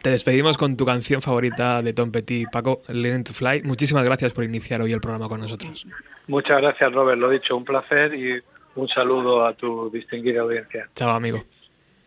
Te 0.02 0.10
despedimos 0.10 0.56
con 0.56 0.76
tu 0.76 0.86
canción 0.86 1.22
favorita 1.22 1.82
de 1.82 1.92
Tom 1.92 2.10
Petty, 2.10 2.46
Paco, 2.46 2.82
Learning 2.88 3.24
to 3.24 3.32
Fly. 3.32 3.62
Muchísimas 3.62 4.04
gracias 4.04 4.32
por 4.32 4.44
iniciar 4.44 4.80
hoy 4.80 4.92
el 4.92 5.00
programa 5.00 5.28
con 5.28 5.40
nosotros. 5.40 5.86
Muchas 6.26 6.60
gracias, 6.60 6.92
Robert, 6.92 7.18
lo 7.18 7.30
dicho, 7.30 7.56
un 7.56 7.64
placer 7.64 8.14
y 8.14 8.40
un 8.76 8.88
saludo 8.88 9.44
a 9.44 9.54
tu 9.54 9.90
distinguida 9.90 10.42
audiencia. 10.42 10.88
Chao, 10.94 11.10
amigo. 11.10 11.42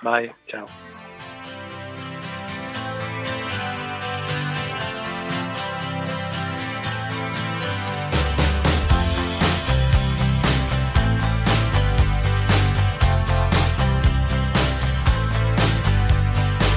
Bye, 0.02 0.34
chao. 0.48 0.66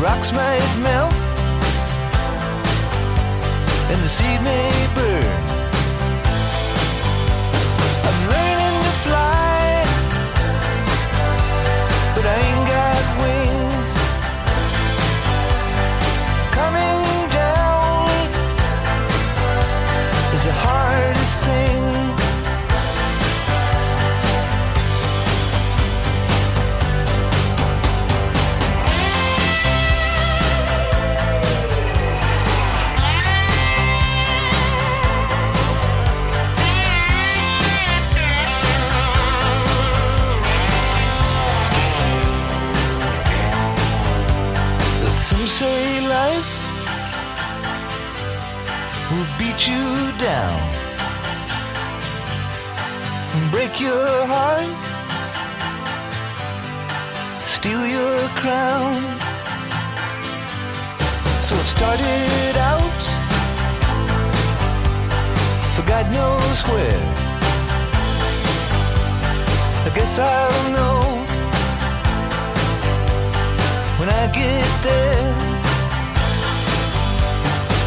rocks 0.00 0.32
might 0.32 0.64
melt, 0.82 1.12
and 3.90 4.02
the 4.02 4.08
seed 4.08 4.40
may 4.42 4.88
burn. 4.94 5.09
Started 61.80 62.56
out 62.58 63.02
for 65.74 65.82
God 65.92 66.06
knows 66.12 66.60
where. 66.68 67.04
I 69.86 69.90
guess 69.94 70.18
I'll 70.18 70.64
know 70.76 71.00
when 73.98 74.10
I 74.10 74.24
get 74.40 74.70
there. 74.88 75.32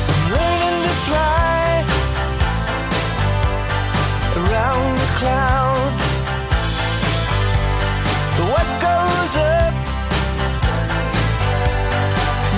I'm 0.10 0.26
learning 0.38 0.80
to 0.88 0.96
fly 1.06 1.66
around 4.42 4.90
the 5.04 5.10
clouds. 5.20 6.06
But 8.38 8.48
what 8.54 8.68
goes 8.88 9.34
up 9.38 9.74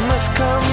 must 0.08 0.30
come 0.34 0.65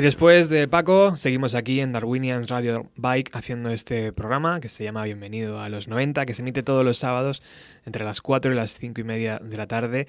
Y 0.00 0.02
después 0.02 0.48
de 0.48 0.66
Paco, 0.66 1.14
seguimos 1.18 1.54
aquí 1.54 1.78
en 1.80 1.92
Darwinian 1.92 2.48
Radio 2.48 2.88
Bike 2.96 3.28
haciendo 3.34 3.68
este 3.68 4.14
programa 4.14 4.58
que 4.58 4.68
se 4.68 4.82
llama 4.82 5.04
Bienvenido 5.04 5.60
a 5.60 5.68
los 5.68 5.88
90, 5.88 6.24
que 6.24 6.32
se 6.32 6.40
emite 6.40 6.62
todos 6.62 6.86
los 6.86 6.96
sábados 6.96 7.42
entre 7.84 8.06
las 8.06 8.22
4 8.22 8.50
y 8.50 8.54
las 8.54 8.78
5 8.78 8.98
y 8.98 9.04
media 9.04 9.38
de 9.40 9.58
la 9.58 9.66
tarde. 9.66 10.06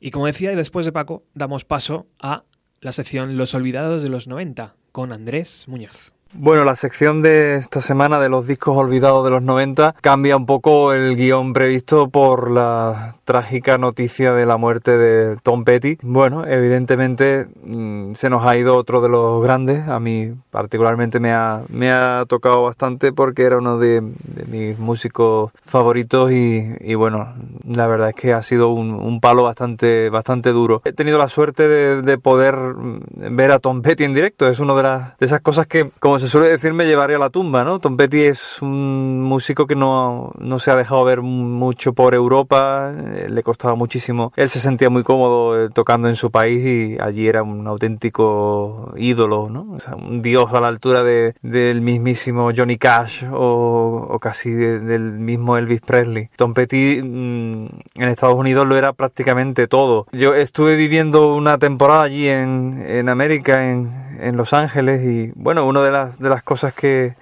Y 0.00 0.12
como 0.12 0.24
decía, 0.24 0.56
después 0.56 0.86
de 0.86 0.92
Paco, 0.92 1.24
damos 1.34 1.66
paso 1.66 2.06
a 2.20 2.44
la 2.80 2.92
sección 2.92 3.36
Los 3.36 3.54
Olvidados 3.54 4.02
de 4.02 4.08
los 4.08 4.28
90 4.28 4.76
con 4.92 5.12
Andrés 5.12 5.68
Muñoz. 5.68 6.14
Bueno, 6.36 6.64
la 6.64 6.74
sección 6.74 7.22
de 7.22 7.54
esta 7.54 7.80
semana 7.80 8.18
de 8.18 8.28
los 8.28 8.44
discos 8.44 8.76
olvidados 8.76 9.24
de 9.24 9.30
los 9.30 9.42
90 9.42 9.94
cambia 10.00 10.36
un 10.36 10.46
poco 10.46 10.92
el 10.92 11.14
guion 11.14 11.52
previsto 11.52 12.08
por 12.08 12.50
la 12.50 13.14
trágica 13.24 13.78
noticia 13.78 14.32
de 14.32 14.44
la 14.44 14.56
muerte 14.56 14.98
de 14.98 15.36
Tom 15.44 15.64
Petty. 15.64 15.96
Bueno, 16.02 16.44
evidentemente 16.44 17.46
mm, 17.62 18.14
se 18.14 18.30
nos 18.30 18.44
ha 18.44 18.56
ido 18.56 18.76
otro 18.76 19.00
de 19.00 19.08
los 19.08 19.42
grandes. 19.44 19.86
A 19.88 20.00
mí 20.00 20.32
particularmente 20.50 21.20
me 21.20 21.32
ha, 21.32 21.62
me 21.68 21.92
ha 21.92 22.24
tocado 22.28 22.64
bastante 22.64 23.12
porque 23.12 23.44
era 23.44 23.58
uno 23.58 23.78
de, 23.78 24.02
mis 24.46 24.76
músicos 24.78 25.52
favoritos 25.64 26.32
y, 26.32 26.94
bueno, 26.94 27.32
la 27.64 27.86
verdad 27.86 28.10
es 28.10 28.14
que 28.14 28.32
ha 28.32 28.42
sido 28.42 28.70
un, 28.70 29.20
palo 29.20 29.44
bastante, 29.44 30.10
bastante 30.10 30.50
duro. 30.50 30.82
He 30.84 30.92
tenido 30.92 31.16
la 31.18 31.28
suerte 31.28 31.68
de, 31.68 32.18
poder 32.18 32.56
mm, 32.56 33.36
ver 33.36 33.52
a 33.52 33.58
Tom 33.60 33.82
Petty 33.82 34.04
en 34.04 34.14
directo. 34.14 34.48
Es 34.48 34.58
una 34.58 34.74
de, 34.74 34.82
las, 34.82 35.16
de 35.18 35.26
esas 35.26 35.40
cosas 35.40 35.66
que, 35.66 35.90
como 36.00 36.18
se 36.18 36.23
suele 36.26 36.48
decir, 36.48 36.72
me 36.72 36.86
llevaría 36.86 37.16
a 37.16 37.20
la 37.20 37.30
tumba, 37.30 37.64
¿no? 37.64 37.78
Tom 37.78 37.96
Petty 37.96 38.22
es 38.22 38.62
un 38.62 39.22
músico 39.22 39.66
que 39.66 39.74
no, 39.74 40.32
no 40.38 40.58
se 40.58 40.70
ha 40.70 40.76
dejado 40.76 41.04
ver 41.04 41.22
mucho 41.22 41.92
por 41.92 42.14
Europa, 42.14 42.92
eh, 42.94 43.26
le 43.28 43.42
costaba 43.42 43.74
muchísimo. 43.74 44.32
Él 44.36 44.48
se 44.48 44.60
sentía 44.60 44.90
muy 44.90 45.02
cómodo 45.02 45.64
eh, 45.64 45.70
tocando 45.70 46.08
en 46.08 46.16
su 46.16 46.30
país 46.30 46.64
y 46.64 47.00
allí 47.00 47.26
era 47.26 47.42
un 47.42 47.66
auténtico 47.66 48.92
ídolo, 48.96 49.48
¿no? 49.50 49.76
O 49.76 49.96
un 49.96 50.22
dios 50.22 50.52
a 50.52 50.60
la 50.60 50.68
altura 50.68 51.02
de, 51.02 51.34
del 51.42 51.80
mismísimo 51.80 52.50
Johnny 52.56 52.78
Cash 52.78 53.24
o, 53.32 54.18
casi 54.20 54.50
del 54.50 55.12
mismo 55.12 55.56
Elvis 55.56 55.80
Presley. 55.80 56.28
Tom 56.36 56.54
Petty 56.54 57.02
mm, 57.02 57.66
en 57.96 58.08
Estados 58.08 58.36
Unidos 58.36 58.66
lo 58.66 58.76
era 58.76 58.92
prácticamente 58.92 59.66
todo. 59.66 60.06
Yo 60.12 60.34
estuve 60.34 60.76
viviendo 60.76 61.34
una 61.34 61.58
temporada 61.58 62.02
allí 62.02 62.28
en, 62.28 62.84
en 62.86 63.08
América, 63.08 63.70
en, 63.70 64.03
en 64.20 64.36
Los 64.36 64.52
Ángeles 64.52 65.02
y 65.04 65.32
bueno, 65.34 65.66
una 65.66 65.82
de 65.82 65.90
las, 65.90 66.18
de 66.18 66.28
las 66.28 66.42
cosas 66.42 66.74
que 66.74 67.14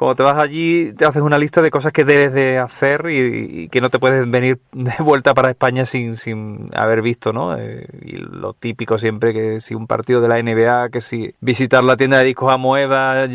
cuando 0.00 0.14
te 0.14 0.22
vas 0.22 0.38
allí 0.38 0.94
te 0.94 1.04
haces 1.04 1.20
una 1.20 1.36
lista 1.36 1.60
de 1.60 1.70
cosas 1.70 1.92
que 1.92 2.06
debes 2.06 2.32
de 2.32 2.56
hacer 2.56 3.04
y, 3.10 3.68
que 3.68 3.82
no 3.82 3.90
te 3.90 3.98
puedes 3.98 4.30
venir 4.30 4.58
de 4.72 4.94
vuelta 5.00 5.34
para 5.34 5.50
España 5.50 5.84
sin, 5.84 6.16
sin 6.16 6.70
haber 6.74 7.02
visto, 7.02 7.34
¿no? 7.34 7.54
Eh, 7.58 7.86
y 8.00 8.16
lo 8.16 8.54
típico 8.54 8.96
siempre 8.96 9.34
que 9.34 9.60
si 9.60 9.74
un 9.74 9.86
partido 9.86 10.22
de 10.22 10.28
la 10.28 10.42
NBA, 10.42 10.88
que 10.88 11.02
si 11.02 11.34
visitar 11.42 11.84
la 11.84 11.98
tienda 11.98 12.18
de 12.18 12.24
discos 12.24 12.50
a 12.50 12.56
Moeda, 12.56 13.28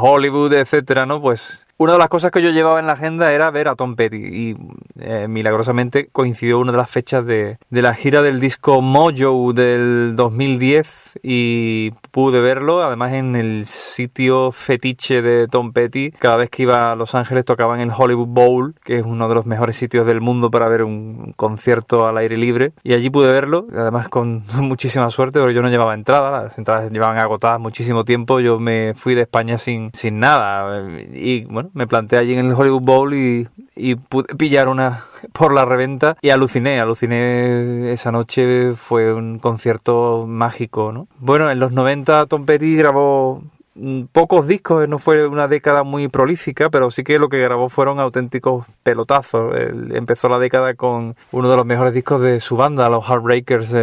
Hollywood, 0.00 0.54
etcétera, 0.54 1.06
¿no? 1.06 1.22
Pues 1.22 1.68
una 1.78 1.92
de 1.92 1.98
las 2.00 2.08
cosas 2.08 2.32
que 2.32 2.42
yo 2.42 2.50
llevaba 2.50 2.80
en 2.80 2.88
la 2.88 2.94
agenda 2.94 3.32
era 3.32 3.48
ver 3.52 3.68
a 3.68 3.76
Tom 3.76 3.94
Petty 3.94 4.16
y 4.16 4.56
eh, 4.98 5.28
milagrosamente 5.28 6.08
coincidió 6.10 6.58
una 6.58 6.72
de 6.72 6.78
las 6.78 6.90
fechas 6.90 7.24
de, 7.24 7.58
de, 7.70 7.82
la 7.82 7.94
gira 7.94 8.22
del 8.22 8.40
disco 8.40 8.82
Mojo 8.82 9.52
del 9.52 10.14
2010 10.16 11.05
y 11.22 11.90
pude 12.10 12.40
verlo, 12.40 12.82
además 12.82 13.12
en 13.12 13.36
el 13.36 13.66
sitio 13.66 14.52
fetiche 14.52 15.22
de 15.22 15.48
Tom 15.48 15.72
Petty. 15.72 16.10
Cada 16.12 16.36
vez 16.36 16.50
que 16.50 16.62
iba 16.62 16.92
a 16.92 16.96
Los 16.96 17.14
Ángeles 17.14 17.44
tocaban 17.44 17.80
el 17.80 17.90
Hollywood 17.96 18.28
Bowl, 18.28 18.74
que 18.84 18.98
es 18.98 19.04
uno 19.04 19.28
de 19.28 19.34
los 19.34 19.46
mejores 19.46 19.76
sitios 19.76 20.06
del 20.06 20.20
mundo 20.20 20.50
para 20.50 20.68
ver 20.68 20.82
un 20.82 21.32
concierto 21.36 22.06
al 22.06 22.18
aire 22.18 22.36
libre. 22.36 22.72
Y 22.82 22.94
allí 22.94 23.10
pude 23.10 23.30
verlo, 23.30 23.66
además 23.72 24.08
con 24.08 24.42
muchísima 24.60 25.10
suerte, 25.10 25.40
porque 25.40 25.54
yo 25.54 25.62
no 25.62 25.70
llevaba 25.70 25.94
entrada, 25.94 26.44
las 26.44 26.58
entradas 26.58 26.90
llevaban 26.90 27.18
agotadas 27.18 27.60
muchísimo 27.60 28.04
tiempo. 28.04 28.40
Yo 28.40 28.58
me 28.58 28.94
fui 28.94 29.14
de 29.14 29.22
España 29.22 29.58
sin, 29.58 29.90
sin 29.92 30.20
nada. 30.20 30.82
Y 31.12 31.44
bueno, 31.44 31.70
me 31.74 31.86
planté 31.86 32.16
allí 32.16 32.34
en 32.34 32.46
el 32.46 32.52
Hollywood 32.52 32.82
Bowl 32.82 33.14
y, 33.14 33.48
y 33.74 33.94
pude 33.96 34.34
pillar 34.34 34.68
una 34.68 35.04
por 35.32 35.52
la 35.52 35.64
reventa 35.64 36.16
y 36.22 36.30
aluciné, 36.30 36.80
aluciné 36.80 37.92
esa 37.92 38.12
noche, 38.12 38.74
fue 38.74 39.12
un 39.12 39.38
concierto 39.38 40.26
mágico, 40.26 40.92
¿no? 40.92 41.08
Bueno, 41.18 41.50
en 41.50 41.58
los 41.58 41.72
90 41.72 42.26
Tom 42.26 42.46
Petty 42.46 42.76
grabó 42.76 43.42
pocos 44.12 44.46
discos, 44.46 44.88
no 44.88 44.98
fue 44.98 45.26
una 45.26 45.48
década 45.48 45.82
muy 45.82 46.08
prolífica, 46.08 46.70
pero 46.70 46.90
sí 46.90 47.04
que 47.04 47.18
lo 47.18 47.28
que 47.28 47.38
grabó 47.38 47.68
fueron 47.68 48.00
auténticos 48.00 48.66
pelotazos. 48.82 49.54
empezó 49.92 50.28
la 50.28 50.38
década 50.38 50.74
con 50.74 51.16
uno 51.32 51.50
de 51.50 51.56
los 51.56 51.66
mejores 51.66 51.92
discos 51.92 52.20
de 52.20 52.40
su 52.40 52.56
banda, 52.56 52.88
los 52.88 53.04
Heartbreakers, 53.08 53.74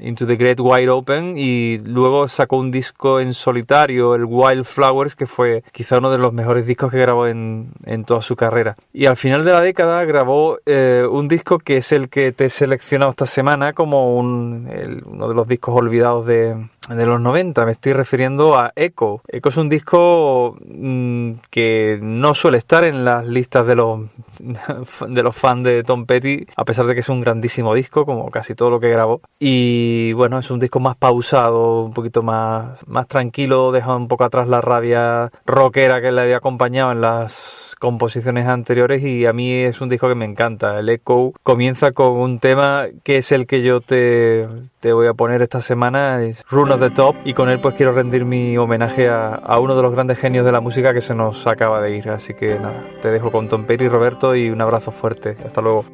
Into 0.00 0.26
the 0.26 0.36
Great 0.36 0.60
Wide 0.60 0.90
Open, 0.90 1.36
y 1.36 1.78
luego 1.78 2.28
sacó 2.28 2.56
un 2.56 2.70
disco 2.70 3.20
en 3.20 3.34
solitario, 3.34 4.14
el 4.14 4.24
Wild 4.24 4.64
Flowers, 4.64 5.16
que 5.16 5.26
fue 5.26 5.62
quizá 5.72 5.98
uno 5.98 6.10
de 6.10 6.18
los 6.18 6.32
mejores 6.32 6.66
discos 6.66 6.90
que 6.90 6.98
grabó 6.98 7.26
en, 7.26 7.72
toda 8.06 8.22
su 8.22 8.36
carrera. 8.36 8.76
Y 8.92 9.06
al 9.06 9.16
final 9.16 9.44
de 9.44 9.52
la 9.52 9.60
década 9.60 10.04
grabó 10.04 10.58
eh, 10.66 11.06
un 11.10 11.28
disco 11.28 11.58
que 11.58 11.78
es 11.78 11.92
el 11.92 12.08
que 12.08 12.32
te 12.32 12.46
he 12.46 12.48
seleccionado 12.48 13.10
esta 13.10 13.26
semana 13.26 13.72
como 13.72 14.16
uno 14.16 14.68
de 14.68 15.34
los 15.34 15.48
discos 15.48 15.74
olvidados 15.76 16.26
de, 16.26 16.56
de 16.88 17.06
los 17.06 17.20
90, 17.20 17.64
me 17.64 17.72
estoy 17.72 17.92
refiriendo 17.92 18.58
a 18.58 18.72
Echo. 18.76 19.22
Echo 19.28 19.48
es 19.48 19.56
un 19.56 19.68
disco 19.68 20.56
mm, 20.66 21.32
que 21.50 21.98
no 22.02 22.34
suele 22.34 22.58
estar 22.58 22.84
en 22.84 23.04
las 23.04 23.26
listas 23.26 23.66
de 23.66 23.74
los 23.74 24.00
de 25.08 25.22
los 25.22 25.36
fans 25.36 25.64
de 25.64 25.82
Tom 25.82 26.06
Petty, 26.06 26.46
a 26.56 26.64
pesar 26.64 26.86
de 26.86 26.94
que 26.94 27.00
es 27.00 27.08
un 27.08 27.20
grandísimo 27.20 27.74
disco, 27.74 28.04
como 28.04 28.30
casi 28.30 28.54
todo 28.54 28.70
lo 28.70 28.80
que 28.80 28.88
grabó. 28.88 29.20
Y 29.38 30.12
bueno, 30.12 30.38
es 30.38 30.50
un 30.50 30.60
disco 30.60 30.80
más 30.80 30.96
pausado, 30.96 31.84
un 31.84 31.92
poquito 31.92 32.22
más, 32.22 32.86
más 32.86 33.06
tranquilo, 33.06 33.72
deja 33.72 33.94
un 33.94 34.08
poco 34.08 34.24
atrás 34.24 34.48
la 34.48 34.60
rabia 34.60 35.30
rockera 35.46 36.00
que 36.00 36.12
le 36.12 36.20
había 36.20 36.36
acompañado 36.38 36.92
en 36.92 37.00
las 37.00 37.74
composiciones 37.78 38.46
anteriores 38.46 39.02
y 39.02 39.26
a 39.26 39.32
mí 39.32 39.52
es 39.52 39.80
un 39.80 39.88
disco 39.88 40.08
que 40.08 40.14
me 40.14 40.24
encanta. 40.24 40.78
El 40.78 40.88
Echo 40.88 41.32
comienza 41.42 41.92
con 41.92 42.12
un 42.12 42.38
tema 42.38 42.86
que 43.02 43.18
es 43.18 43.32
el 43.32 43.46
que 43.46 43.62
yo 43.62 43.80
te, 43.80 44.48
te 44.80 44.92
voy 44.92 45.06
a 45.06 45.14
poner 45.14 45.42
esta 45.42 45.60
semana, 45.60 46.22
es 46.22 46.44
Run 46.50 46.73
the 46.78 46.90
Top, 46.90 47.16
y 47.24 47.34
con 47.34 47.48
él 47.48 47.60
pues 47.60 47.74
quiero 47.74 47.92
rendir 47.92 48.24
mi 48.24 48.56
homenaje 48.56 49.08
a, 49.08 49.34
a 49.34 49.58
uno 49.58 49.76
de 49.76 49.82
los 49.82 49.92
grandes 49.92 50.18
genios 50.18 50.44
de 50.44 50.52
la 50.52 50.60
música 50.60 50.92
que 50.92 51.00
se 51.00 51.14
nos 51.14 51.46
acaba 51.46 51.80
de 51.80 51.96
ir. 51.96 52.08
Así 52.10 52.34
que 52.34 52.58
nada, 52.58 52.84
te 53.00 53.10
dejo 53.10 53.30
con 53.30 53.48
Tom 53.48 53.64
Perry, 53.64 53.88
Roberto, 53.88 54.34
y 54.34 54.50
un 54.50 54.60
abrazo 54.60 54.90
fuerte. 54.90 55.36
Hasta 55.44 55.60
luego. 55.60 55.84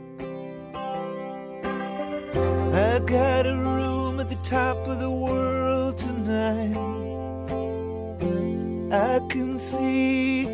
I 8.92 9.20
can 9.28 9.56
see 9.56 10.48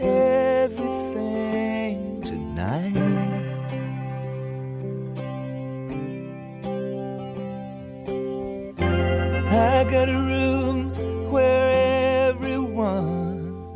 everything 0.00 1.02
tonight. 2.22 3.05
I 9.56 9.84
got 9.84 10.10
a 10.10 10.12
room 10.12 10.92
where 11.30 12.28
everyone 12.28 13.74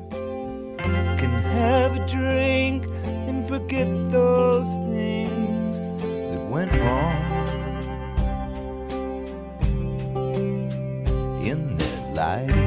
can 1.17 1.31
have 1.31 1.97
a 1.97 2.07
drink 2.07 2.85
and 3.27 3.49
forget 3.49 3.89
those 4.11 4.77
things 4.77 5.81
that 5.81 6.47
went 6.51 6.73
wrong 6.75 7.47
in 11.43 11.77
their 11.79 12.15
life. 12.15 12.60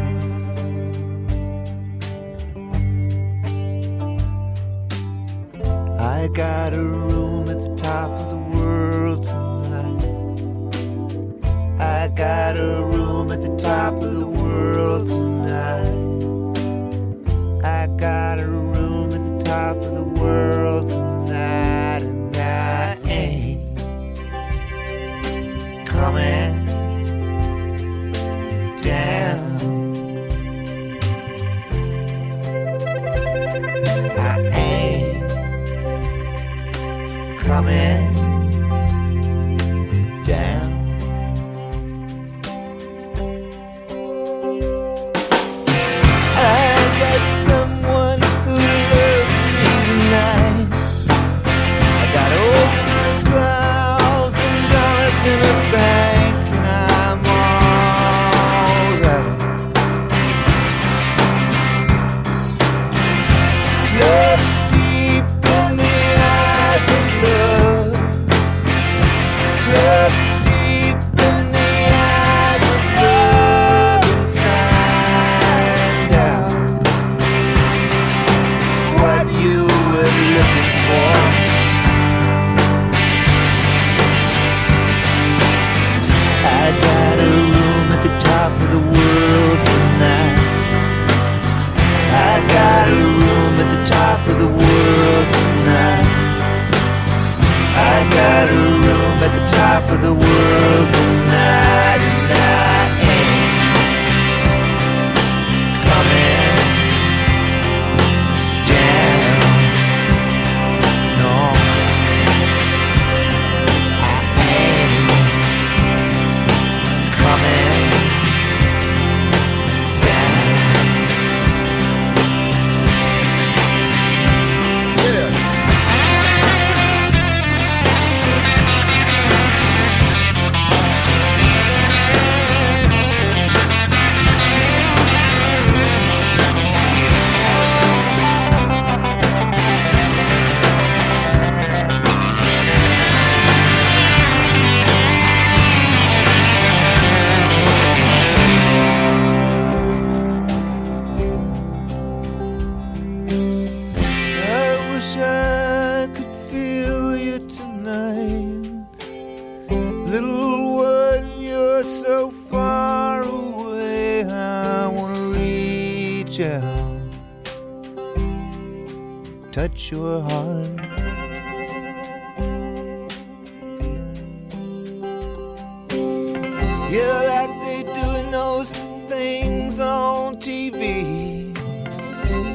Yeah, 176.93 177.21
like 177.25 177.53
they 177.65 177.81
do 177.81 178.07
in 178.21 178.29
those 178.29 178.71
things 179.09 179.79
on 179.79 180.35
TV. 180.35 181.57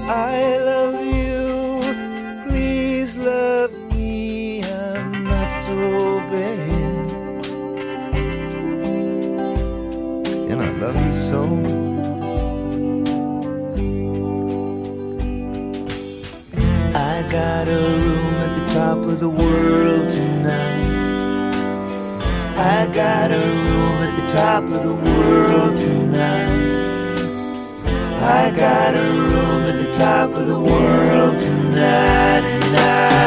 I 0.09 0.59
love 0.59 1.05
you, 1.05 2.47
please 2.49 3.17
love 3.17 3.73
me. 3.97 4.63
I'm 4.63 5.25
not 5.25 5.51
so 5.51 5.75
bad, 6.31 7.11
and 10.49 10.63
I 10.63 10.71
love 10.85 10.95
you 11.05 11.15
so. 11.15 11.43
I 16.95 17.27
got 17.29 17.67
a 17.67 17.81
room 18.05 18.35
at 18.47 18.55
the 18.55 18.65
top 18.69 18.99
of 18.99 19.19
the 19.19 19.29
world 19.29 20.11
tonight. 20.11 20.95
I 22.57 22.87
got 22.95 23.33
a 23.33 23.68
top 24.39 24.63
of 24.63 24.83
the 24.85 24.95
world 24.95 25.77
tonight. 25.77 27.19
I 28.21 28.53
got 28.55 28.95
a 28.95 29.07
room 29.31 29.63
at 29.65 29.79
the 29.85 29.91
top 29.93 30.31
of 30.31 30.47
the 30.47 30.61
world 30.61 31.37
tonight, 31.39 32.45
and 32.45 32.77
I 32.77 33.18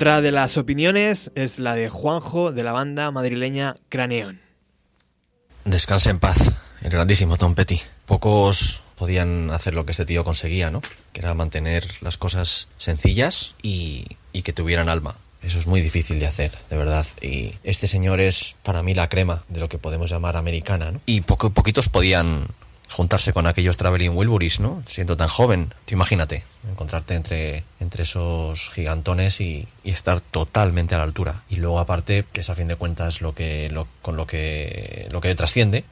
Otra 0.00 0.22
de 0.22 0.32
las 0.32 0.56
opiniones 0.56 1.30
es 1.34 1.58
la 1.58 1.74
de 1.74 1.90
Juanjo 1.90 2.52
de 2.52 2.62
la 2.62 2.72
banda 2.72 3.10
madrileña 3.10 3.76
Craneón. 3.90 4.40
Descanse 5.66 6.08
en 6.08 6.18
paz, 6.18 6.56
el 6.80 6.88
grandísimo 6.88 7.36
Tom 7.36 7.54
Petty. 7.54 7.78
Pocos 8.06 8.80
podían 8.96 9.50
hacer 9.50 9.74
lo 9.74 9.84
que 9.84 9.92
este 9.92 10.06
tío 10.06 10.24
conseguía, 10.24 10.70
¿no? 10.70 10.80
Que 11.12 11.20
era 11.20 11.34
mantener 11.34 11.86
las 12.00 12.16
cosas 12.16 12.68
sencillas 12.78 13.54
y, 13.60 14.06
que 14.42 14.54
tuvieran 14.54 14.88
alma. 14.88 15.16
Eso 15.42 15.58
es 15.58 15.66
muy 15.66 15.82
difícil 15.82 16.18
de 16.18 16.28
hacer, 16.28 16.50
de 16.70 16.78
verdad. 16.78 17.06
Y 17.20 17.52
este 17.62 17.86
señor 17.86 18.20
es 18.20 18.56
para 18.62 18.82
mí 18.82 18.94
la 18.94 19.10
crema 19.10 19.44
de 19.50 19.60
lo 19.60 19.68
que 19.68 19.76
podemos 19.76 20.08
llamar 20.08 20.38
americana, 20.38 20.92
¿no? 20.92 21.00
Y 21.04 21.20
poquitos 21.20 21.90
podían 21.90 22.46
juntarse 22.90 23.32
con 23.32 23.46
aquellos 23.46 23.76
Traveling 23.76 24.16
Wilburys, 24.16 24.60
¿no? 24.60 24.82
Siendo 24.86 25.16
tan 25.16 25.28
joven. 25.28 25.72
Tú 25.86 25.94
imagínate, 25.94 26.44
encontrarte 26.68 27.14
entre, 27.14 27.64
entre 27.78 28.02
esos 28.02 28.70
gigantones 28.70 29.40
y, 29.40 29.68
estar 29.84 30.20
totalmente 30.20 30.94
a 30.94 30.98
la 30.98 31.04
altura. 31.04 31.42
Y 31.48 31.56
luego 31.56 31.80
aparte, 31.80 32.24
que 32.32 32.42
es 32.42 32.50
a 32.50 32.54
fin 32.54 32.68
de 32.68 32.76
cuentas 32.76 33.22
lo 33.22 33.34
que, 33.34 33.72
con 34.02 34.16
lo 34.16 34.26
que, 34.26 35.08
lo 35.10 35.20
que 35.20 35.34
trasciende, 35.34 35.84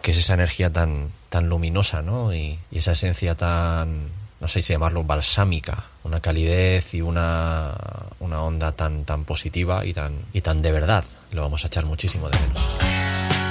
que 0.00 0.12
es 0.12 0.16
esa 0.16 0.34
energía 0.34 0.72
tan, 0.72 1.10
tan 1.28 1.48
luminosa, 1.48 2.02
¿no? 2.02 2.34
Y, 2.34 2.58
y 2.70 2.78
esa 2.78 2.92
esencia 2.92 3.34
tan, 3.34 4.08
no 4.40 4.48
sé 4.48 4.62
si 4.62 4.72
llamarlo 4.72 5.04
balsámica, 5.04 5.86
una 6.04 6.20
calidez 6.20 6.94
y 6.94 7.02
una, 7.02 7.74
una 8.20 8.42
onda 8.42 8.72
tan, 8.72 9.04
tan 9.04 9.24
positiva 9.24 9.84
y 9.84 9.92
tan, 9.92 10.18
y 10.32 10.40
tan 10.40 10.62
de 10.62 10.72
verdad. 10.72 11.04
Lo 11.32 11.42
vamos 11.42 11.64
a 11.64 11.66
echar 11.66 11.84
muchísimo 11.84 12.30
de 12.30 12.38
menos. 12.38 13.45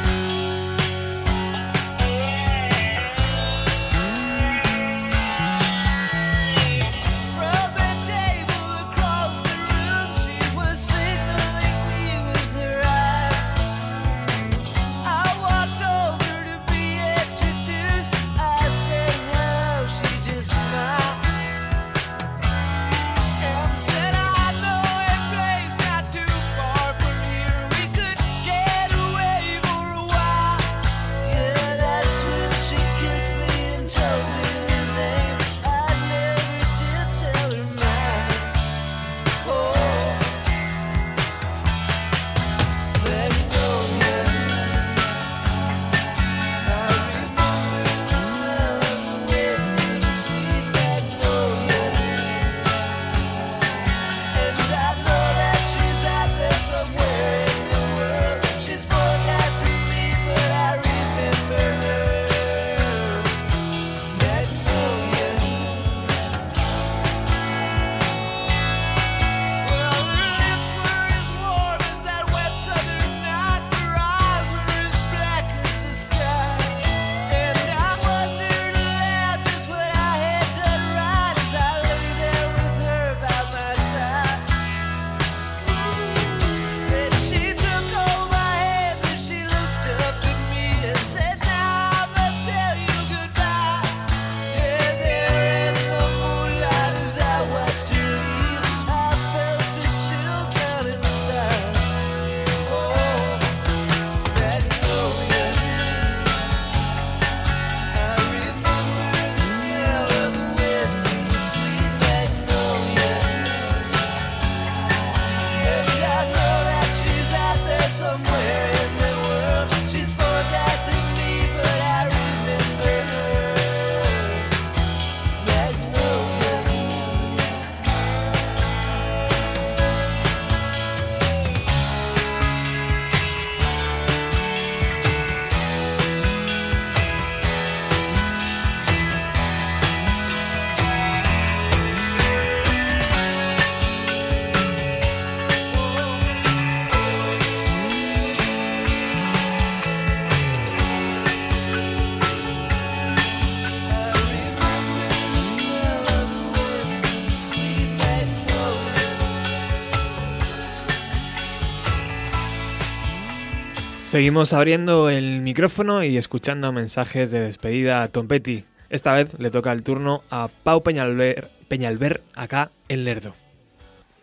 Seguimos 164.16 164.54
abriendo 164.54 165.10
el 165.10 165.42
micrófono 165.42 166.02
y 166.02 166.16
escuchando 166.16 166.72
mensajes 166.72 167.32
de 167.32 167.42
despedida 167.42 168.02
a 168.02 168.08
Tom 168.08 168.30
Petty. 168.30 168.64
Esta 168.90 169.14
vez 169.14 169.38
le 169.40 169.52
toca 169.52 169.74
el 169.74 169.84
turno 169.84 170.24
a 170.30 170.48
Pau 170.48 170.82
Peñalver, 170.82 171.52
Peñalver 171.68 172.24
acá 172.34 172.72
en 172.88 173.04
Lerdo. 173.04 173.36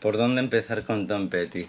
¿Por 0.01 0.17
dónde 0.17 0.41
empezar 0.41 0.87
con 0.87 1.07
Tom 1.07 1.29
Petty? 1.29 1.67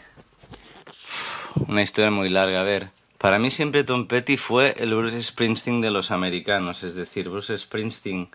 Una 1.67 1.81
historia 1.81 2.11
muy 2.11 2.29
larga, 2.29 2.61
a 2.61 2.63
ver. 2.63 2.87
Para 3.17 3.39
mí 3.39 3.51
siempre 3.51 3.83
Tom 3.83 4.07
Petty 4.07 4.37
fue 4.37 4.73
el 4.77 4.95
Bruce 4.95 5.21
Springsteen 5.21 5.81
de 5.81 5.91
los 5.91 6.09
americanos, 6.09 6.85
es 6.85 6.95
decir, 6.95 7.27
Bruce 7.27 7.57
Springsteen 7.57 8.29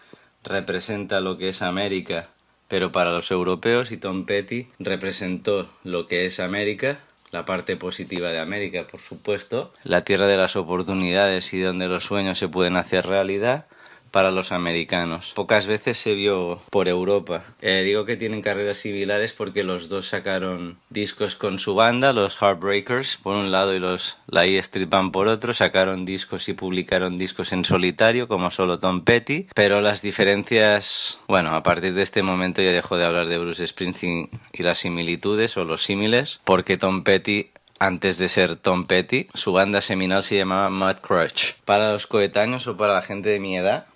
representa 0.45 1.23
lo 1.23 1.39
que 1.39 1.49
es 1.49 1.63
América, 1.63 2.29
pero 2.69 2.93
para 2.93 3.11
los 3.11 3.31
europeos 3.31 3.91
y 3.91 3.97
Tom 3.97 4.27
Petty 4.27 4.69
representó 4.79 5.67
lo 5.83 6.07
que 6.07 6.27
es 6.27 6.41
América, 6.41 7.01
la 7.31 7.45
parte 7.45 7.77
positiva 7.77 8.31
de 8.31 8.39
América, 8.39 8.87
por 8.91 9.01
supuesto, 9.01 9.73
la 9.85 10.05
tierra 10.05 10.27
de 10.27 10.37
las 10.37 10.57
oportunidades 10.57 11.53
y 11.53 11.61
donde 11.61 11.89
los 11.89 12.05
sueños 12.05 12.39
se 12.39 12.49
pueden 12.49 12.77
hacer 12.77 13.07
realidad, 13.07 13.67
para 14.11 14.31
los 14.31 14.53
americanos. 14.53 15.33
Pocas 15.35 15.67
veces 15.67 15.99
se 15.99 16.15
vio 16.15 16.61
por 16.71 16.89
Europa. 16.89 17.45
Eh, 17.61 17.83
digo 17.85 18.05
que 18.05 18.17
tienen 18.17 18.43
carreras 18.43 18.79
similares 18.79 19.33
porque 19.33 19.65
los 19.65 19.89
dos 19.89 20.09
sacaron 20.09 20.79
discos 20.91 21.37
con 21.37 21.59
su 21.59 21.75
banda, 21.75 22.13
los 22.13 22.37
Heartbreakers 22.41 23.19
por 23.23 23.37
un 23.37 23.51
lado 23.51 23.75
y 23.75 23.79
los 23.79 24.19
la 24.27 24.47
E 24.47 24.59
Street 24.59 24.89
Band 24.89 25.13
por 25.13 25.29
otro, 25.29 25.53
sacaron 25.53 26.05
discos 26.05 26.49
y 26.49 26.55
publicaron 26.55 27.19
discos 27.19 27.53
en 27.53 27.65
solitario 27.65 28.29
como 28.29 28.51
solo 28.51 28.79
Tom 28.79 29.03
Petty, 29.03 29.49
pero 29.55 29.81
las 29.81 30.03
diferencias, 30.03 31.21
bueno, 31.29 31.55
a 31.55 31.63
partir 31.63 31.95
de 31.95 32.03
este 32.03 32.23
momento 32.23 32.63
ya 32.63 32.73
dejo 32.73 32.97
de 32.97 33.05
hablar 33.05 33.29
de 33.29 33.39
Bruce 33.39 33.67
Springsteen 33.67 34.31
y 34.53 34.63
las 34.63 34.79
similitudes 34.79 35.57
o 35.57 35.65
los 35.65 35.83
símiles, 35.83 36.41
porque 36.45 36.77
Tom 36.77 37.03
Petty 37.05 37.51
antes 37.81 38.19
de 38.19 38.29
ser 38.29 38.57
Tom 38.57 38.87
Petty, 38.87 39.29
su 39.35 39.53
banda 39.53 39.81
seminal 39.81 40.23
se 40.23 40.37
llamaba 40.37 40.71
Mud 40.71 40.97
Crush. 41.01 41.53
Para 41.65 41.93
los 41.93 42.07
coetáneos 42.07 42.67
o 42.67 42.77
para 42.77 42.95
la 42.95 43.03
gente 43.03 43.29
de 43.29 43.41
mi 43.41 43.57
edad, 43.57 43.87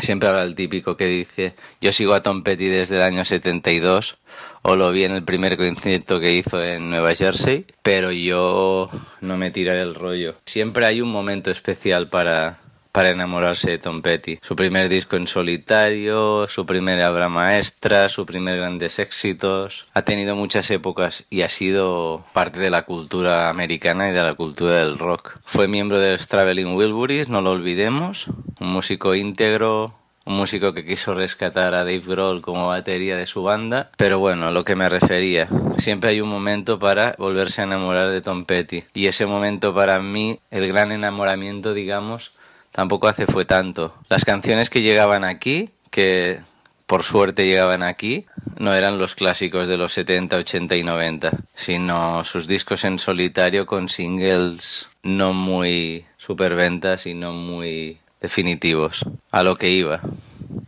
Siempre 0.00 0.28
habrá 0.28 0.42
el 0.42 0.54
típico 0.54 0.96
que 0.96 1.06
dice, 1.06 1.54
yo 1.80 1.92
sigo 1.92 2.14
a 2.14 2.22
Tom 2.22 2.42
Petty 2.42 2.66
desde 2.66 2.96
el 2.96 3.02
año 3.02 3.24
72, 3.24 4.18
o 4.62 4.76
lo 4.76 4.90
vi 4.92 5.04
en 5.04 5.12
el 5.12 5.24
primer 5.24 5.56
concierto 5.56 6.20
que 6.20 6.32
hizo 6.32 6.62
en 6.62 6.90
Nueva 6.90 7.14
Jersey, 7.14 7.66
pero 7.82 8.10
yo 8.12 8.88
no 9.20 9.36
me 9.36 9.50
tiraré 9.50 9.82
el 9.82 9.94
rollo. 9.94 10.36
Siempre 10.46 10.86
hay 10.86 11.00
un 11.00 11.10
momento 11.10 11.50
especial 11.50 12.08
para, 12.08 12.60
para 12.92 13.10
enamorarse 13.10 13.70
de 13.70 13.78
Tom 13.78 14.02
Petty. 14.02 14.38
Su 14.42 14.56
primer 14.56 14.88
disco 14.88 15.16
en 15.16 15.26
solitario, 15.26 16.46
su 16.48 16.66
primera 16.66 17.10
obra 17.10 17.28
maestra, 17.28 18.08
su 18.08 18.26
primer 18.26 18.58
grandes 18.58 18.98
éxitos. 18.98 19.86
Ha 19.94 20.02
tenido 20.02 20.36
muchas 20.36 20.70
épocas 20.70 21.24
y 21.30 21.42
ha 21.42 21.48
sido 21.48 22.24
parte 22.32 22.60
de 22.60 22.70
la 22.70 22.82
cultura 22.82 23.48
americana 23.48 24.08
y 24.08 24.12
de 24.12 24.22
la 24.22 24.34
cultura 24.34 24.76
del 24.76 24.98
rock. 24.98 25.38
Fue 25.44 25.68
miembro 25.68 25.98
de 25.98 26.12
los 26.12 26.28
Traveling 26.28 26.74
Wilburys, 26.74 27.28
no 27.28 27.40
lo 27.40 27.50
olvidemos. 27.50 28.26
Un 28.60 28.72
músico 28.72 29.14
íntegro, 29.14 29.94
un 30.24 30.36
músico 30.36 30.74
que 30.74 30.84
quiso 30.84 31.14
rescatar 31.14 31.74
a 31.74 31.78
Dave 31.78 32.00
Grohl 32.00 32.42
como 32.42 32.68
batería 32.68 33.16
de 33.16 33.26
su 33.26 33.42
banda, 33.42 33.90
pero 33.96 34.18
bueno, 34.18 34.48
a 34.48 34.50
lo 34.50 34.64
que 34.64 34.76
me 34.76 34.88
refería, 34.88 35.48
siempre 35.78 36.10
hay 36.10 36.20
un 36.20 36.28
momento 36.28 36.78
para 36.78 37.14
volverse 37.18 37.62
a 37.62 37.64
enamorar 37.64 38.10
de 38.10 38.20
Tom 38.20 38.44
Petty 38.44 38.84
y 38.94 39.06
ese 39.06 39.26
momento 39.26 39.74
para 39.74 39.98
mí, 40.00 40.38
el 40.50 40.68
gran 40.68 40.92
enamoramiento, 40.92 41.74
digamos, 41.74 42.32
tampoco 42.72 43.08
hace 43.08 43.26
fue 43.26 43.44
tanto. 43.44 43.94
Las 44.08 44.24
canciones 44.24 44.70
que 44.70 44.82
llegaban 44.82 45.24
aquí, 45.24 45.70
que 45.90 46.40
por 46.86 47.04
suerte 47.04 47.46
llegaban 47.46 47.82
aquí, 47.82 48.26
no 48.58 48.74
eran 48.74 48.98
los 48.98 49.14
clásicos 49.14 49.68
de 49.68 49.76
los 49.76 49.92
70, 49.92 50.36
80 50.36 50.76
y 50.76 50.82
90, 50.82 51.30
sino 51.54 52.24
sus 52.24 52.48
discos 52.48 52.84
en 52.84 52.98
solitario 52.98 53.64
con 53.64 53.88
singles 53.88 54.88
no 55.02 55.32
muy 55.32 56.04
superventas 56.18 57.06
y 57.06 57.14
no 57.14 57.32
muy 57.32 57.98
definitivos. 58.20 59.04
A 59.30 59.42
lo 59.42 59.56
que 59.56 59.70
iba. 59.70 60.00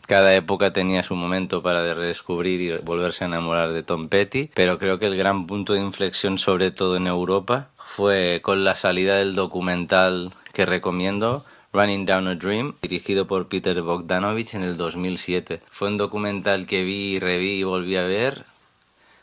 Cada 0.07 0.35
época 0.35 0.73
tenía 0.73 1.03
su 1.03 1.15
momento 1.17 1.63
para 1.63 1.95
redescubrir 1.95 2.61
y 2.61 2.77
volverse 2.79 3.25
a 3.25 3.27
enamorar 3.27 3.73
de 3.73 3.83
Tom 3.83 4.09
Petty, 4.09 4.51
pero 4.55 4.79
creo 4.79 4.99
que 4.99 5.07
el 5.07 5.17
gran 5.17 5.47
punto 5.47 5.73
de 5.73 5.81
inflexión, 5.81 6.39
sobre 6.39 6.71
todo 6.71 6.97
en 6.97 7.07
Europa, 7.07 7.71
fue 7.77 8.41
con 8.43 8.65
la 8.65 8.75
salida 8.75 9.17
del 9.17 9.35
documental 9.35 10.33
que 10.53 10.67
recomiendo, 10.67 11.45
Running 11.75 12.05
Down 12.05 12.29
a 12.29 12.35
Dream, 12.35 12.75
dirigido 12.83 13.27
por 13.27 13.49
Peter 13.49 13.81
Bogdanovich 13.81 14.53
en 14.53 14.63
el 14.63 14.77
2007. 14.77 15.63
Fue 15.71 15.89
un 15.89 15.97
documental 15.97 16.67
que 16.67 16.85
vi 16.85 17.19
reví 17.19 17.61
y 17.61 17.63
volví 17.63 17.97
a 17.97 18.03
ver. 18.03 18.45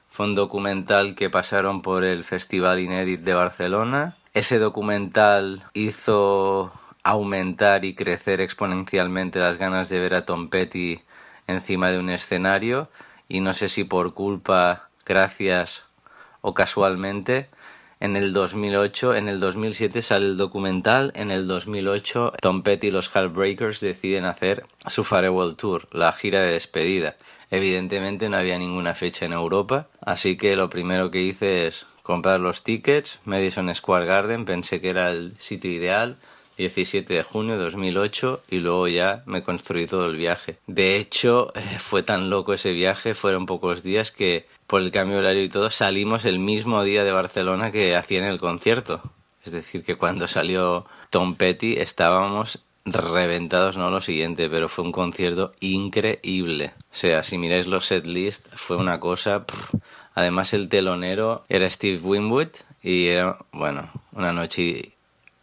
Fue 0.10 0.26
un 0.26 0.34
documental 0.34 1.14
que 1.14 1.30
pasaron 1.30 1.84
por 1.84 2.04
el 2.04 2.24
Festival 2.24 2.80
Inédit 2.80 3.22
de 3.22 3.36
Barcelona. 3.36 4.18
Ese 4.34 4.58
documental 4.58 5.64
hizo 5.76 6.72
aumentar 7.04 7.86
y 7.86 7.94
crecer 7.94 8.42
exponencialmente 8.42 9.38
las 9.38 9.58
ganas 9.58 9.88
de 9.90 10.00
ver 10.00 10.16
a 10.16 10.26
Tom 10.26 10.50
Petty 10.50 11.02
encima 11.46 11.92
de 11.92 12.00
un 12.00 12.10
escenario 12.10 12.90
y 13.28 13.42
no 13.42 13.54
sé 13.54 13.70
si 13.70 13.84
por 13.84 14.16
culpa, 14.16 14.90
gracias 15.06 15.84
o 16.42 16.56
casualmente, 16.56 17.48
en 18.00 18.16
el 18.16 18.34
2008, 18.34 19.16
en 19.16 19.28
el 19.28 19.40
2007 19.40 20.02
sale 20.02 20.26
el 20.26 20.38
documental, 20.38 21.12
en 21.16 21.32
el 21.32 21.48
2008 21.48 22.34
Tom 22.42 22.62
Petty 22.62 22.88
y 22.88 22.92
los 22.92 23.10
Heartbreakers 23.10 23.82
deciden 23.82 24.26
hacer 24.26 24.64
su 24.88 25.04
Farewell 25.04 25.56
Tour, 25.56 25.88
la 25.92 26.12
gira 26.14 26.42
de 26.42 26.54
despedida. 26.54 27.18
Evidentemente 27.52 28.30
no 28.30 28.38
había 28.38 28.58
ninguna 28.58 28.96
fecha 28.96 29.26
en 29.26 29.34
Europa, 29.34 29.88
así 30.02 30.38
que 30.38 30.56
lo 30.56 30.70
primero 30.70 31.12
que 31.12 31.22
hice 31.22 31.68
es 31.68 31.86
comprar 32.04 32.40
los 32.40 32.64
tickets, 32.64 33.20
Madison 33.26 33.74
Square 33.74 34.06
Garden, 34.06 34.46
pensé 34.46 34.80
que 34.80 34.90
era 34.90 35.12
el 35.12 35.34
sitio 35.38 35.72
ideal, 35.72 36.18
17 36.58 37.14
de 37.14 37.24
junio 37.24 37.58
de 37.58 37.64
2008 37.64 38.44
y 38.50 38.58
luego 38.58 38.88
ya 38.90 39.24
me 39.26 39.44
construí 39.44 39.88
todo 39.88 40.08
el 40.08 40.18
viaje. 40.18 40.58
De 40.68 40.98
hecho, 40.98 41.54
eh, 41.56 41.80
fue 41.80 42.04
tan 42.04 42.30
loco 42.30 42.54
ese 42.54 42.74
viaje, 42.74 43.16
fueron 43.16 43.46
pocos 43.46 43.82
días 43.82 44.12
que 44.12 44.46
por 44.70 44.84
el 44.84 44.92
cambio 44.92 45.18
horario 45.18 45.44
y 45.44 45.50
todo 45.50 45.72
salimos 45.72 46.26
el 46.26 46.38
mismo 46.38 46.84
día 46.84 47.04
de 47.04 47.12
Barcelona 47.12 47.72
que 47.72 47.96
hacían 47.96 48.24
el 48.26 48.38
concierto. 48.38 49.02
Es 49.44 49.52
decir, 49.52 49.84
que 49.84 49.96
cuando 49.96 50.28
salió 50.28 50.86
Tom 51.10 51.34
Petty 51.34 51.78
estábamos 51.78 52.64
reventados, 52.86 53.78
no 53.78 53.90
lo 53.90 54.00
siguiente, 54.00 54.48
pero 54.48 54.70
fue 54.70 54.86
un 54.86 54.92
concierto 54.92 55.54
increíble. 55.60 56.74
O 56.92 56.96
sea, 56.96 57.24
si 57.24 57.40
miráis 57.40 57.66
los 57.66 57.88
set 57.88 58.06
list, 58.06 58.48
fue 58.54 58.78
una 58.78 59.00
cosa. 59.00 59.44
Además, 60.14 60.54
el 60.54 60.70
telonero 60.70 61.46
era 61.50 61.68
Steve 61.68 62.00
Winwood 62.04 62.50
y 62.84 63.08
era, 63.08 63.40
bueno, 63.52 63.92
una 64.12 64.34
noche 64.34 64.92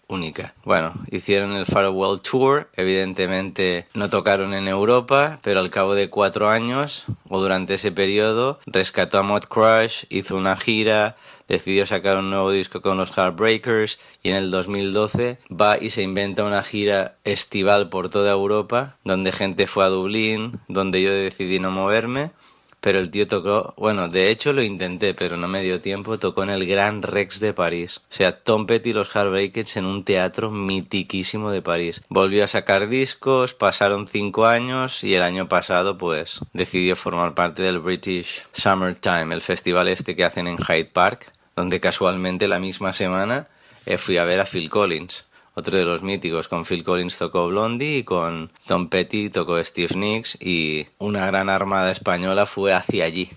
única. 0.08 0.54
Bueno, 0.64 0.94
hicieron 1.10 1.52
el 1.52 1.66
Farewell 1.66 2.20
Tour, 2.20 2.68
evidentemente 2.74 3.86
no 3.94 4.08
tocaron 4.10 4.54
en 4.54 4.68
Europa, 4.68 5.38
pero 5.42 5.60
al 5.60 5.70
cabo 5.70 5.94
de 5.94 6.10
cuatro 6.10 6.48
años, 6.48 7.06
o 7.28 7.40
durante 7.40 7.74
ese 7.74 7.92
periodo, 7.92 8.60
rescató 8.66 9.18
a 9.18 9.22
Mod 9.22 9.44
Crush, 9.44 10.04
hizo 10.08 10.36
una 10.36 10.56
gira, 10.56 11.16
decidió 11.48 11.86
sacar 11.86 12.16
un 12.18 12.30
nuevo 12.30 12.50
disco 12.50 12.82
con 12.82 12.96
los 12.96 13.10
Heartbreakers 13.16 13.98
y 14.22 14.30
en 14.30 14.36
el 14.36 14.50
2012 14.50 15.38
va 15.50 15.78
y 15.78 15.90
se 15.90 16.02
inventa 16.02 16.44
una 16.44 16.62
gira 16.62 17.16
estival 17.24 17.88
por 17.88 18.08
toda 18.08 18.32
Europa, 18.32 18.96
donde 19.04 19.32
gente 19.32 19.66
fue 19.66 19.84
a 19.84 19.88
Dublín, 19.88 20.60
donde 20.68 21.02
yo 21.02 21.12
decidí 21.12 21.58
no 21.58 21.70
moverme 21.70 22.30
pero 22.80 22.98
el 22.98 23.10
tío 23.10 23.26
tocó, 23.26 23.74
bueno, 23.76 24.08
de 24.08 24.30
hecho 24.30 24.52
lo 24.52 24.62
intenté, 24.62 25.12
pero 25.12 25.36
no 25.36 25.48
me 25.48 25.62
dio 25.62 25.80
tiempo, 25.80 26.18
tocó 26.18 26.44
en 26.44 26.50
el 26.50 26.66
Gran 26.66 27.02
Rex 27.02 27.40
de 27.40 27.52
París. 27.52 28.00
O 28.10 28.14
sea, 28.14 28.38
Tom 28.38 28.66
Petty 28.66 28.90
y 28.90 28.92
los 28.92 29.10
Heartbreakers 29.14 29.76
en 29.76 29.86
un 29.86 30.04
teatro 30.04 30.50
mitiquísimo 30.50 31.50
de 31.50 31.62
París. 31.62 32.02
Volvió 32.08 32.44
a 32.44 32.48
sacar 32.48 32.88
discos, 32.88 33.54
pasaron 33.54 34.06
cinco 34.06 34.46
años 34.46 35.02
y 35.02 35.14
el 35.14 35.22
año 35.22 35.48
pasado 35.48 35.98
pues 35.98 36.40
decidió 36.52 36.96
formar 36.96 37.34
parte 37.34 37.62
del 37.62 37.80
British 37.80 38.44
Summertime, 38.52 39.34
el 39.34 39.42
festival 39.42 39.88
este 39.88 40.14
que 40.14 40.24
hacen 40.24 40.46
en 40.46 40.58
Hyde 40.58 40.90
Park, 40.92 41.32
donde 41.56 41.80
casualmente 41.80 42.48
la 42.48 42.58
misma 42.58 42.92
semana 42.92 43.48
eh, 43.84 43.98
fui 43.98 44.16
a 44.18 44.24
ver 44.24 44.40
a 44.40 44.46
Phil 44.46 44.70
Collins 44.70 45.25
otro 45.58 45.78
de 45.78 45.86
los 45.86 46.02
míticos. 46.02 46.48
Con 46.48 46.66
Phil 46.66 46.84
Collins 46.84 47.16
tocó 47.16 47.48
Blondie 47.48 47.98
y 47.98 48.04
con 48.04 48.50
Tom 48.66 48.88
Petty 48.88 49.30
tocó 49.30 49.62
Steve 49.64 49.94
Nicks 49.96 50.36
y 50.40 50.86
una 50.98 51.26
gran 51.26 51.48
armada 51.48 51.90
española 51.90 52.44
fue 52.44 52.74
hacia 52.74 53.04
allí. 53.04 53.30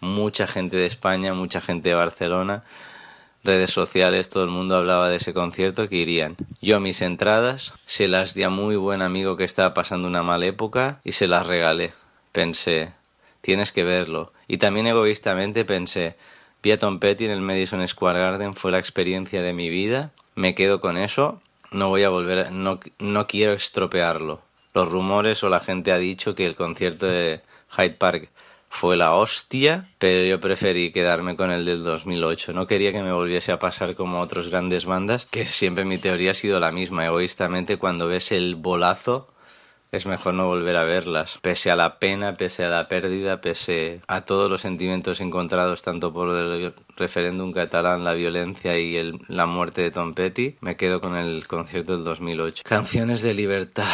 Mucha 0.00 0.46
gente 0.46 0.78
de 0.78 0.86
España, 0.86 1.34
mucha 1.34 1.60
gente 1.60 1.90
de 1.90 1.94
Barcelona, 1.94 2.64
redes 3.44 3.72
sociales, 3.72 4.30
todo 4.30 4.44
el 4.44 4.50
mundo 4.50 4.74
hablaba 4.74 5.10
de 5.10 5.16
ese 5.16 5.34
concierto 5.34 5.86
que 5.90 5.96
irían. 5.96 6.36
Yo 6.62 6.80
mis 6.80 7.02
entradas 7.02 7.74
se 7.84 8.08
las 8.08 8.32
di 8.32 8.42
a 8.42 8.50
muy 8.50 8.76
buen 8.76 9.02
amigo 9.02 9.36
que 9.36 9.44
estaba 9.44 9.74
pasando 9.74 10.08
una 10.08 10.22
mala 10.22 10.46
época 10.46 11.00
y 11.04 11.12
se 11.12 11.26
las 11.26 11.46
regalé. 11.46 11.92
Pensé, 12.32 12.94
tienes 13.42 13.72
que 13.72 13.84
verlo. 13.84 14.32
Y 14.48 14.56
también 14.56 14.86
egoístamente 14.86 15.66
pensé, 15.66 16.16
vi 16.62 16.72
a 16.72 16.78
Tom 16.78 17.00
Petty 17.00 17.26
en 17.26 17.32
el 17.32 17.42
Madison 17.42 17.86
Square 17.86 18.18
Garden, 18.18 18.54
fue 18.54 18.72
la 18.72 18.78
experiencia 18.78 19.42
de 19.42 19.52
mi 19.52 19.68
vida, 19.68 20.12
me 20.34 20.54
quedo 20.54 20.80
con 20.80 20.96
eso 20.96 21.38
no 21.72 21.88
voy 21.88 22.02
a 22.02 22.08
volver, 22.08 22.52
no, 22.52 22.80
no 22.98 23.26
quiero 23.26 23.52
estropearlo. 23.52 24.40
Los 24.74 24.88
rumores 24.88 25.42
o 25.42 25.48
la 25.48 25.60
gente 25.60 25.92
ha 25.92 25.98
dicho 25.98 26.34
que 26.34 26.46
el 26.46 26.56
concierto 26.56 27.06
de 27.06 27.40
Hyde 27.76 27.94
Park 27.94 28.30
fue 28.68 28.96
la 28.96 29.14
hostia, 29.14 29.88
pero 29.98 30.28
yo 30.28 30.40
preferí 30.40 30.92
quedarme 30.92 31.34
con 31.36 31.50
el 31.50 31.64
del 31.64 31.82
2008. 31.82 32.52
No 32.52 32.66
quería 32.66 32.92
que 32.92 33.02
me 33.02 33.12
volviese 33.12 33.52
a 33.52 33.58
pasar 33.58 33.94
como 33.94 34.20
otros 34.20 34.48
grandes 34.50 34.84
bandas, 34.84 35.24
que 35.24 35.46
siempre 35.46 35.84
mi 35.84 35.96
teoría 35.96 36.32
ha 36.32 36.34
sido 36.34 36.60
la 36.60 36.72
misma. 36.72 37.06
Egoístamente, 37.06 37.78
cuando 37.78 38.06
ves 38.06 38.32
el 38.32 38.54
bolazo 38.54 39.28
es 39.96 40.06
mejor 40.06 40.34
no 40.34 40.46
volver 40.46 40.76
a 40.76 40.84
verlas, 40.84 41.38
pese 41.40 41.70
a 41.70 41.76
la 41.76 41.98
pena, 41.98 42.34
pese 42.34 42.64
a 42.64 42.68
la 42.68 42.88
pérdida, 42.88 43.40
pese 43.40 44.00
a 44.06 44.20
todos 44.20 44.50
los 44.50 44.60
sentimientos 44.60 45.20
encontrados 45.20 45.82
tanto 45.82 46.12
por 46.12 46.28
el 46.36 46.74
referéndum 46.96 47.52
catalán, 47.52 48.04
la 48.04 48.14
violencia 48.14 48.78
y 48.78 48.96
el, 48.96 49.20
la 49.28 49.46
muerte 49.46 49.82
de 49.82 49.90
Tom 49.90 50.14
Petty, 50.14 50.56
me 50.60 50.76
quedo 50.76 51.00
con 51.00 51.16
el 51.16 51.46
concierto 51.46 51.96
del 51.96 52.04
2008. 52.04 52.62
Canciones 52.66 53.22
de 53.22 53.34
libertad, 53.34 53.86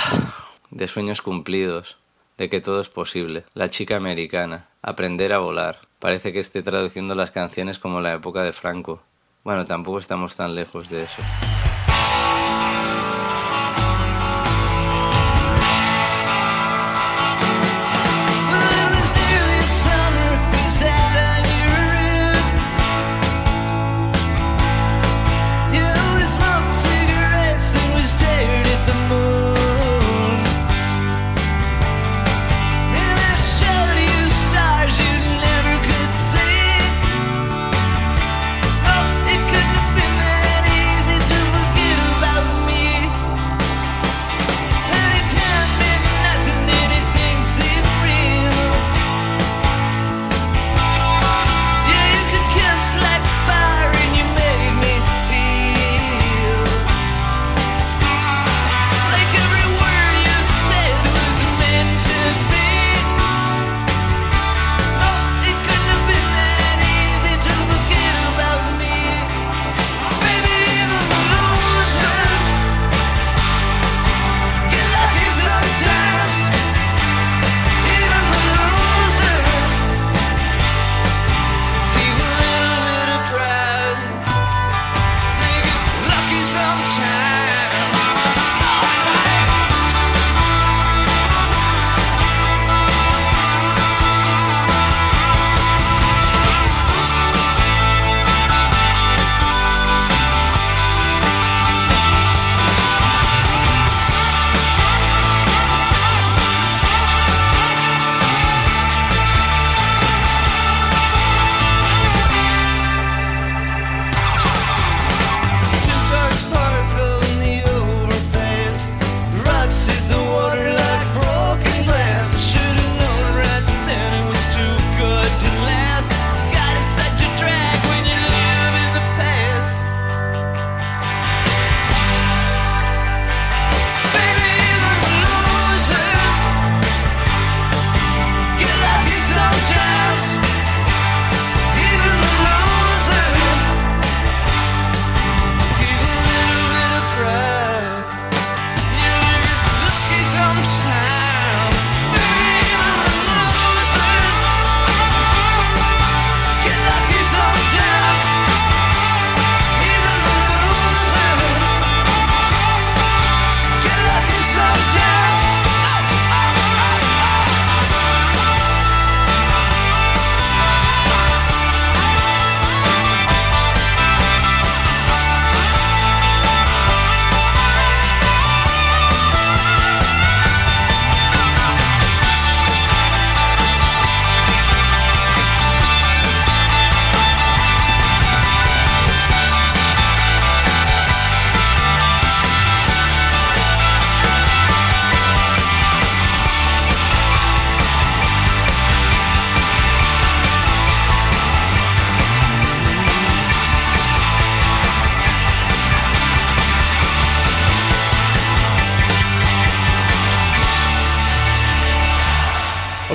de 0.71 0.89
sueños 0.89 1.23
cumplidos, 1.23 1.99
de 2.37 2.49
que 2.49 2.61
todo 2.61 2.81
es 2.81 2.89
posible. 2.89 3.45
La 3.55 3.71
chica 3.71 3.97
americana, 3.97 4.69
aprender 4.83 5.33
a 5.33 5.39
volar. 5.39 5.81
Parece 5.99 6.33
que 6.33 6.41
esté 6.41 6.63
traduciendo 6.63 7.15
las 7.15 7.31
canciones 7.31 7.79
como 7.79 8.01
la 8.01 8.15
época 8.15 8.43
de 8.43 8.53
Franco. 8.53 9.03
Bueno, 9.45 9.67
tampoco 9.67 9.99
estamos 9.99 10.37
tan 10.37 10.55
lejos 10.55 10.89
de 10.89 11.05
eso. 11.05 11.23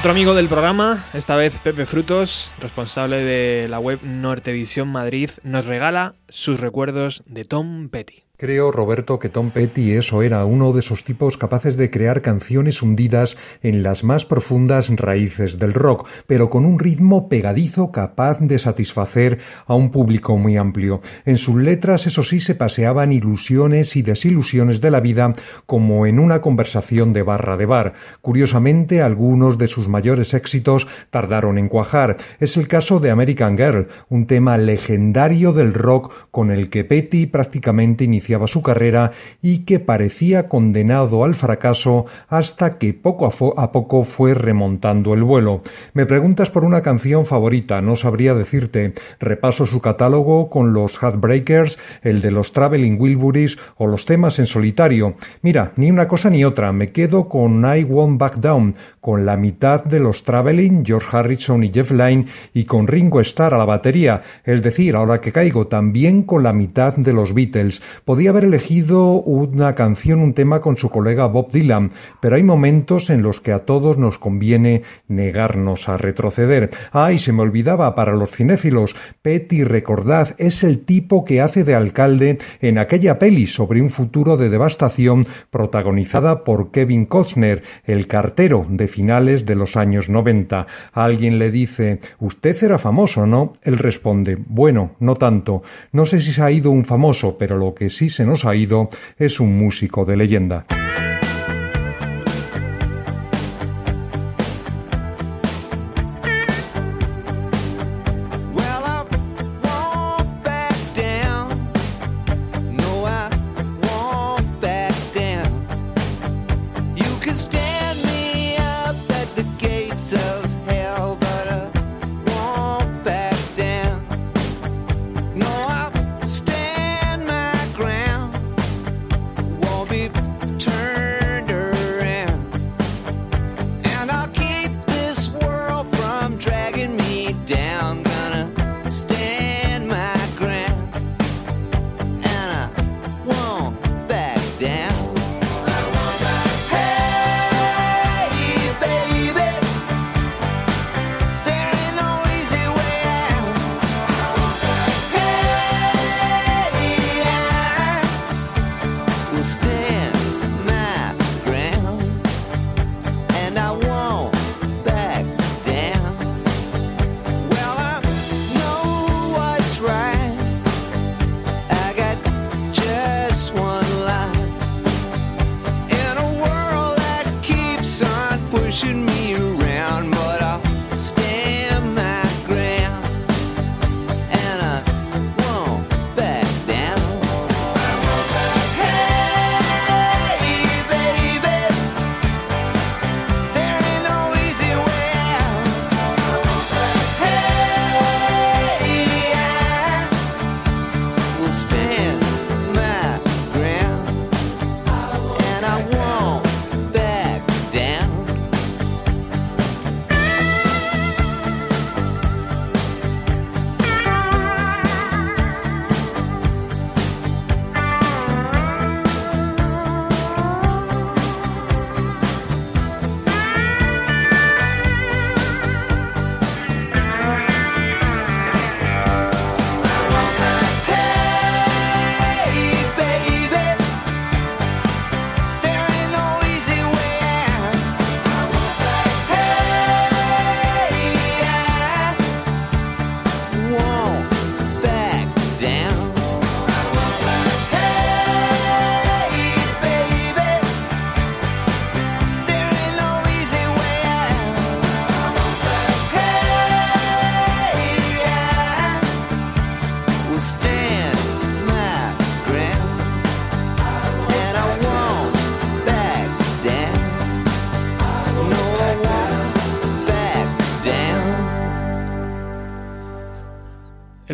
Otro 0.08 0.14
amigo 0.14 0.36
del 0.36 0.48
programa, 0.48 1.04
esta 1.14 1.36
vez 1.36 1.58
Pepe 1.58 1.86
Frutos, 1.86 2.54
responsable 2.62 3.18
de 3.26 3.68
la 3.68 3.78
web 3.78 4.00
Nortevisión 4.04 4.88
Madrid, 4.88 5.30
nos 5.44 5.66
regala 5.66 6.16
sus 6.30 6.60
recuerdos 6.60 7.24
de 7.26 7.44
Tom 7.44 7.90
Petty. 7.90 8.28
Creo, 8.40 8.72
Roberto, 8.72 9.18
que 9.18 9.30
Tom 9.30 9.50
Petty 9.50 9.94
es 9.94 10.14
o 10.14 10.22
era 10.22 10.46
uno 10.46 10.72
de 10.72 10.82
esos 10.82 11.04
tipos 11.04 11.40
capaces 11.40 11.76
de 11.76 11.90
crear 11.90 12.22
canciones 12.22 12.84
hundidas 12.84 13.36
en 13.64 13.82
las 13.82 14.04
más 14.04 14.26
profundas 14.26 14.90
raíces 14.96 15.58
del 15.58 15.74
rock, 15.74 16.08
pero 16.28 16.48
con 16.52 16.64
un 16.64 16.78
ritmo 16.78 17.30
pegadizo 17.30 17.92
capaz 17.92 18.40
de 18.40 18.60
satisfacer 18.60 19.40
a 19.66 19.74
un 19.74 19.90
público 19.90 20.38
muy 20.38 20.56
amplio. 20.56 21.02
En 21.26 21.40
sus 21.40 21.56
letras, 21.56 22.06
eso 22.06 22.22
sí, 22.22 22.40
se 22.40 22.54
paseaban 22.54 23.12
ilusiones 23.12 23.96
y 23.96 24.04
desilusiones 24.04 24.82
de 24.82 24.92
la 24.92 25.00
vida 25.00 25.34
como 25.66 26.06
en 26.06 26.20
una 26.20 26.40
conversación 26.40 27.14
de 27.14 27.24
barra 27.24 27.58
de 27.58 27.66
bar. 27.66 27.94
Curiosamente, 28.22 29.02
algunos 29.02 29.58
de 29.58 29.68
sus 29.68 29.88
mayores 29.88 30.36
éxitos 30.36 30.88
tardaron 31.10 31.58
en 31.58 31.70
cuajar. 31.70 32.18
Es 32.40 32.56
el 32.56 32.68
caso 32.68 33.00
de 33.00 33.10
American 33.10 33.58
Girl, 33.58 33.88
un 34.10 34.28
tema 34.28 34.60
legendario 34.60 35.54
del 35.54 35.74
rock 35.74 36.14
con 36.32 36.52
el 36.52 36.70
que 36.70 36.84
Petty 36.84 37.26
prácticamente 37.26 38.04
inició 38.04 38.38
su 38.46 38.62
carrera 38.62 39.14
y 39.42 39.60
que 39.60 39.80
parecía 39.80 40.48
condenado 40.48 41.24
al 41.24 41.34
fracaso 41.34 42.06
hasta 42.28 42.78
que 42.78 42.94
poco 42.94 43.26
a, 43.58 43.72
poco 43.72 44.04
fue 44.04 44.34
remontando 44.34 45.14
el 45.14 45.24
vuelo. 45.24 45.64
Me 45.94 46.06
preguntas 46.06 46.52
por 46.52 46.64
una 46.64 46.82
canción 46.82 47.26
favorita, 47.26 47.82
no 47.82 47.96
sabría 47.96 48.36
decirte. 48.36 48.94
Repaso 49.20 49.66
su 49.66 49.80
catálogo 49.80 50.50
con 50.50 50.74
los 50.74 50.98
Heartbreakers, 51.02 51.80
el 52.02 52.22
de 52.22 52.32
los 52.32 52.52
Traveling 52.52 53.00
Wilburys 53.00 53.58
o 53.78 53.88
los 53.88 54.06
temas 54.06 54.38
en 54.40 54.46
solitario. 54.46 55.16
Mira, 55.42 55.72
ni 55.78 55.90
una 55.90 56.08
cosa 56.08 56.30
ni 56.30 56.44
otra, 56.44 56.72
me 56.74 56.92
quedo 56.92 57.30
con 57.30 57.66
I 57.66 57.84
Won't 57.84 58.20
Back 58.20 58.36
Down, 58.36 58.76
con 59.00 59.26
la 59.26 59.38
mitad 59.38 59.86
de 59.86 60.00
los 60.00 60.24
Traveling, 60.24 60.84
George 60.86 61.16
Harrison 61.16 61.64
y 61.64 61.72
Jeff 61.72 61.92
Lynne 61.92 62.28
y 62.54 62.66
con 62.66 62.88
Ringo 62.88 63.22
Starr 63.22 63.54
a 63.54 63.58
la 63.58 63.66
batería. 63.66 64.22
Es 64.44 64.62
decir, 64.62 64.96
ahora 64.96 65.22
que 65.22 65.32
caigo, 65.32 65.68
también 65.68 66.07
bien 66.08 66.24
con 66.24 66.42
la 66.42 66.54
mitad 66.54 66.96
de 66.96 67.12
los 67.12 67.34
Beatles. 67.34 67.82
Podía 68.06 68.30
haber 68.30 68.46
elegido 68.46 69.16
una 69.16 69.76
canción, 69.76 70.22
un 70.22 70.34
tema 70.34 70.62
con 70.62 70.78
su 70.78 70.90
colega 70.90 71.28
Bob 71.28 71.52
Dylan, 71.52 71.92
pero 72.22 72.38
hay 72.38 72.44
momentos 72.44 73.10
en 73.10 73.22
los 73.22 73.42
que 73.42 73.52
a 73.52 73.66
todos 73.66 73.98
nos 73.98 74.18
conviene 74.18 74.84
negarnos 75.10 75.90
a 75.90 75.98
retroceder. 75.98 76.70
Ay, 76.94 77.18
se 77.18 77.34
me 77.34 77.42
olvidaba 77.42 77.94
para 77.94 78.14
los 78.14 78.32
cinéfilos, 78.32 78.96
Petty, 79.22 79.66
recordad, 79.66 80.34
es 80.38 80.64
el 80.64 80.80
tipo 80.86 81.26
que 81.26 81.42
hace 81.42 81.66
de 81.66 81.76
alcalde 81.76 82.38
en 82.62 82.78
aquella 82.78 83.20
peli 83.20 83.46
sobre 83.46 83.82
un 83.82 83.90
futuro 83.90 84.38
de 84.38 84.48
devastación 84.48 85.28
protagonizada 85.50 86.46
por 86.46 86.72
Kevin 86.72 87.06
Costner, 87.06 87.64
el 87.84 88.08
cartero 88.08 88.66
de 88.70 88.88
finales 88.88 89.46
de 89.46 89.56
los 89.56 89.76
años 89.76 90.08
90. 90.08 90.68
Alguien 90.94 91.38
le 91.38 91.52
dice, 91.52 92.00
usted 92.20 92.64
era 92.64 92.78
famoso, 92.78 93.28
¿no? 93.28 93.52
Él 93.62 93.78
responde, 93.78 94.38
bueno, 94.48 94.92
no 95.02 95.16
tanto. 95.16 95.64
No 95.98 96.06
sé 96.06 96.22
si 96.22 96.32
se 96.32 96.44
ha 96.44 96.52
ido 96.52 96.70
un 96.70 96.86
famoso, 96.86 97.40
pero 97.40 97.58
lo 97.58 97.74
que 97.74 97.90
sí 97.90 98.12
se 98.12 98.24
nos 98.24 98.46
ha 98.46 98.56
ido 98.56 98.92
es 99.18 99.40
un 99.40 99.58
músico 99.58 100.06
de 100.06 100.16
leyenda. 100.16 100.77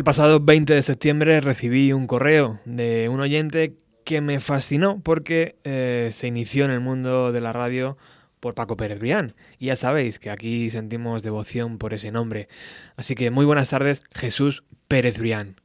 El 0.04 0.06
pasado 0.06 0.38
20 0.38 0.74
de 0.74 0.82
septiembre 0.82 1.40
recibí 1.40 1.94
un 1.94 2.06
correo 2.06 2.60
de 2.66 3.08
un 3.08 3.20
oyente 3.20 3.78
que 4.04 4.20
me 4.20 4.38
fascinó 4.38 5.00
porque 5.02 5.56
eh, 5.64 6.10
se 6.12 6.26
inició 6.26 6.66
en 6.66 6.72
el 6.72 6.80
mundo 6.80 7.32
de 7.32 7.40
la 7.40 7.54
radio 7.54 7.96
por 8.38 8.54
Paco 8.54 8.76
Pérez 8.76 8.98
Brián. 8.98 9.34
Y 9.58 9.68
ya 9.68 9.76
sabéis 9.76 10.18
que 10.18 10.30
aquí 10.30 10.68
sentimos 10.68 11.22
devoción 11.22 11.78
por 11.78 11.94
ese 11.94 12.12
nombre. 12.12 12.48
Así 12.98 13.14
que 13.14 13.30
muy 13.30 13.46
buenas 13.46 13.70
tardes, 13.70 14.02
Jesús 14.12 14.64
Pérez 14.88 15.18
Brián. 15.18 15.58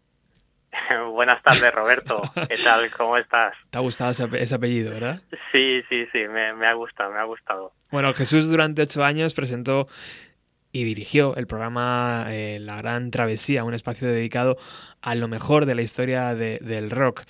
buenas 1.11 1.43
tardes, 1.43 1.73
Roberto. 1.73 2.21
¿Qué 2.47 2.55
tal? 2.63 2.89
¿Cómo 2.91 3.17
estás? 3.17 3.55
¿Te 3.69 3.77
ha 3.77 3.81
gustado 3.81 4.11
ese, 4.11 4.55
apellido, 4.55 4.91
verdad? 4.91 5.21
Sí, 5.51 5.83
sí, 5.89 6.07
sí, 6.13 6.29
me, 6.29 6.53
me 6.53 6.65
ha 6.65 6.73
gustado, 6.75 7.11
me 7.11 7.19
ha 7.19 7.25
gustado. 7.25 7.73
Bueno, 7.91 8.13
Jesús 8.13 8.49
durante 8.49 8.83
ocho 8.83 9.03
años 9.03 9.33
presentó 9.33 9.89
y 10.71 10.83
dirigió 10.83 11.35
el 11.35 11.47
programa 11.47 12.27
eh, 12.29 12.59
La 12.59 12.77
Gran 12.77 13.11
Travesía, 13.11 13.63
un 13.63 13.73
espacio 13.73 14.07
dedicado 14.07 14.57
a 15.01 15.15
lo 15.15 15.27
mejor 15.27 15.65
de 15.65 15.75
la 15.75 15.81
historia 15.81 16.35
del 16.35 16.91
rock. 16.91 17.23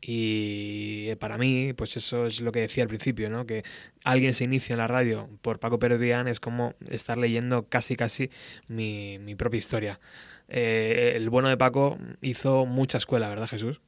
Y 0.00 1.08
eh, 1.10 1.16
para 1.16 1.36
mí, 1.36 1.74
pues 1.74 1.96
eso 1.96 2.26
es 2.26 2.40
lo 2.40 2.52
que 2.52 2.60
decía 2.60 2.82
al 2.82 2.88
principio, 2.88 3.28
¿no? 3.28 3.44
Que 3.44 3.64
alguien 4.02 4.32
se 4.32 4.44
inicia 4.44 4.72
en 4.72 4.78
la 4.78 4.86
radio 4.86 5.28
por 5.42 5.58
Paco 5.60 5.78
Pérez 5.78 6.00
es 6.26 6.40
como 6.40 6.74
estar 6.88 7.18
leyendo 7.18 7.68
casi 7.68 7.96
casi 7.96 8.30
mi, 8.66 9.18
mi 9.18 9.34
propia 9.34 9.58
historia. 9.58 10.00
Eh, 10.48 11.12
el 11.16 11.28
bueno 11.28 11.48
de 11.48 11.56
Paco 11.56 11.98
hizo 12.22 12.64
mucha 12.64 12.98
escuela, 12.98 13.28
¿verdad, 13.28 13.46
Jesús? 13.46 13.80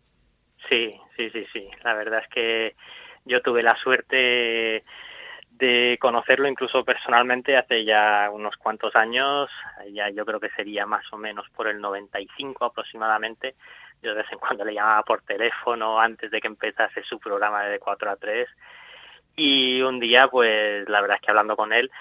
Sí, 0.68 0.94
sí, 1.16 1.30
sí, 1.30 1.46
sí. 1.52 1.68
La 1.82 1.94
verdad 1.94 2.20
es 2.22 2.28
que 2.28 2.76
yo 3.24 3.40
tuve 3.40 3.62
la 3.62 3.76
suerte 3.76 4.84
de 5.62 5.96
conocerlo 6.00 6.48
incluso 6.48 6.84
personalmente 6.84 7.56
hace 7.56 7.84
ya 7.84 8.28
unos 8.32 8.56
cuantos 8.56 8.96
años, 8.96 9.48
ya 9.92 10.10
yo 10.10 10.26
creo 10.26 10.40
que 10.40 10.50
sería 10.50 10.86
más 10.86 11.04
o 11.12 11.16
menos 11.16 11.48
por 11.50 11.68
el 11.68 11.80
95 11.80 12.64
aproximadamente. 12.64 13.54
Yo 14.02 14.10
de 14.10 14.22
vez 14.22 14.32
en 14.32 14.40
cuando 14.40 14.64
le 14.64 14.74
llamaba 14.74 15.04
por 15.04 15.22
teléfono 15.22 16.00
antes 16.00 16.32
de 16.32 16.40
que 16.40 16.48
empezase 16.48 17.04
su 17.04 17.20
programa 17.20 17.62
de 17.62 17.78
4 17.78 18.10
a 18.10 18.16
3 18.16 18.48
y 19.36 19.80
un 19.82 20.00
día 20.00 20.26
pues 20.26 20.88
la 20.88 21.00
verdad 21.00 21.18
es 21.20 21.22
que 21.22 21.30
hablando 21.30 21.54
con 21.54 21.72
él 21.72 21.92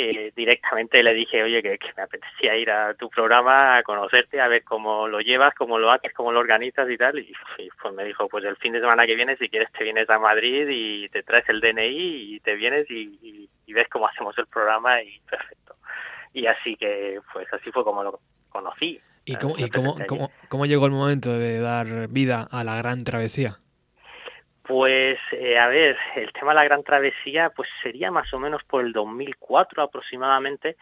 eh, 0.00 0.32
directamente 0.36 1.02
le 1.02 1.12
dije, 1.12 1.42
oye, 1.42 1.60
que, 1.60 1.76
me 1.96 2.02
apetecía 2.04 2.56
ir 2.56 2.70
a 2.70 2.94
tu 2.94 3.10
programa 3.10 3.78
a 3.78 3.82
conocerte, 3.82 4.40
a 4.40 4.46
ver 4.46 4.62
cómo 4.62 5.08
lo 5.08 5.20
llevas, 5.20 5.54
cómo 5.54 5.76
lo 5.78 5.90
haces, 5.90 6.12
cómo 6.12 6.30
lo 6.30 6.38
organizas 6.38 6.88
y 6.88 6.96
tal. 6.96 7.18
Y, 7.18 7.34
pues 7.82 7.94
me 7.94 8.04
dijo, 8.04 8.28
pues 8.28 8.44
el 8.44 8.56
fin 8.58 8.72
de 8.72 8.80
semana 8.80 9.06
que 9.06 9.16
viene, 9.16 9.36
si 9.36 9.48
quieres, 9.48 9.72
te 9.72 9.82
vienes 9.82 10.08
a 10.08 10.20
Madrid 10.20 10.68
y 10.70 11.08
te 11.08 11.24
traes 11.24 11.48
el 11.48 11.60
DNI 11.60 12.34
y 12.34 12.40
te 12.40 12.54
vienes 12.54 12.88
y, 12.88 13.48
ves 13.66 13.88
cómo 13.88 14.06
hacemos 14.08 14.38
el 14.38 14.46
programa 14.46 15.02
y 15.02 15.20
perfecto. 15.28 15.76
Y 16.32 16.46
así 16.46 16.76
que, 16.76 17.20
pues 17.32 17.52
así 17.52 17.72
fue 17.72 17.82
como 17.82 18.04
lo 18.04 18.20
conocí. 18.50 19.00
¿Y, 19.24 19.34
cómo, 19.34 19.58
y 19.58 19.68
cómo, 19.68 19.96
cómo, 20.06 20.30
cómo, 20.48 20.66
llegó 20.66 20.86
el 20.86 20.92
momento 20.92 21.32
de 21.32 21.58
dar 21.58 22.08
vida 22.08 22.48
a 22.50 22.62
la 22.62 22.76
gran 22.76 23.02
travesía? 23.02 23.58
Pues, 24.68 25.18
eh, 25.32 25.58
a 25.58 25.66
ver, 25.68 25.96
el 26.14 26.30
tema 26.34 26.50
de 26.50 26.56
la 26.56 26.64
gran 26.64 26.84
travesía, 26.84 27.48
pues 27.48 27.70
sería 27.82 28.10
más 28.10 28.30
o 28.34 28.38
menos 28.38 28.62
por 28.64 28.84
el 28.84 28.92
2004 28.92 29.82
aproximadamente, 29.82 30.76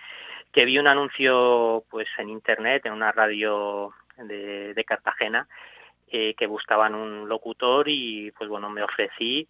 que 0.51 0.65
vi 0.65 0.81
un 0.81 0.89
anuncio 0.89 1.85
pues 1.89 2.09
en 2.19 2.29
internet, 2.29 2.85
en 2.85 2.95
una 2.95 3.13
radio 3.13 3.95
de, 4.17 4.85
Cartagena, 4.85 5.47
eh, 6.09 6.35
que 6.35 6.49
buscaban 6.49 6.97
un 6.97 7.29
locutor 7.29 7.89
y 7.89 8.33
pues 8.33 8.51
bueno, 8.51 8.71
me 8.71 8.83
ofrecí 8.83 9.49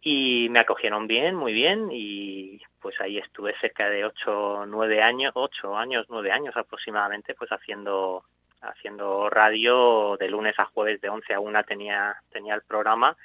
y 0.00 0.48
me 0.50 0.60
acogieron 0.60 1.06
bien, 1.06 1.34
muy 1.34 1.52
bien 1.52 1.90
y 1.92 2.62
pues 2.80 2.98
ahí 3.02 3.18
estuve 3.18 3.54
cerca 3.60 3.90
de 3.90 4.06
ocho, 4.06 4.64
nueve 4.66 5.02
años, 5.02 5.32
ocho 5.34 5.76
años, 5.76 6.06
nueve 6.08 6.32
años 6.32 6.56
aproximadamente 6.56 7.34
pues 7.34 7.52
haciendo 7.52 8.24
haciendo 8.62 9.28
radio 9.28 10.16
de 10.18 10.30
lunes 10.30 10.58
a 10.58 10.64
jueves 10.66 11.00
de 11.00 11.08
11 11.10 11.34
a 11.34 11.40
1 11.40 11.64
tenía 11.64 12.16
tenía 12.30 12.54
el 12.54 12.62
programa 12.62 13.16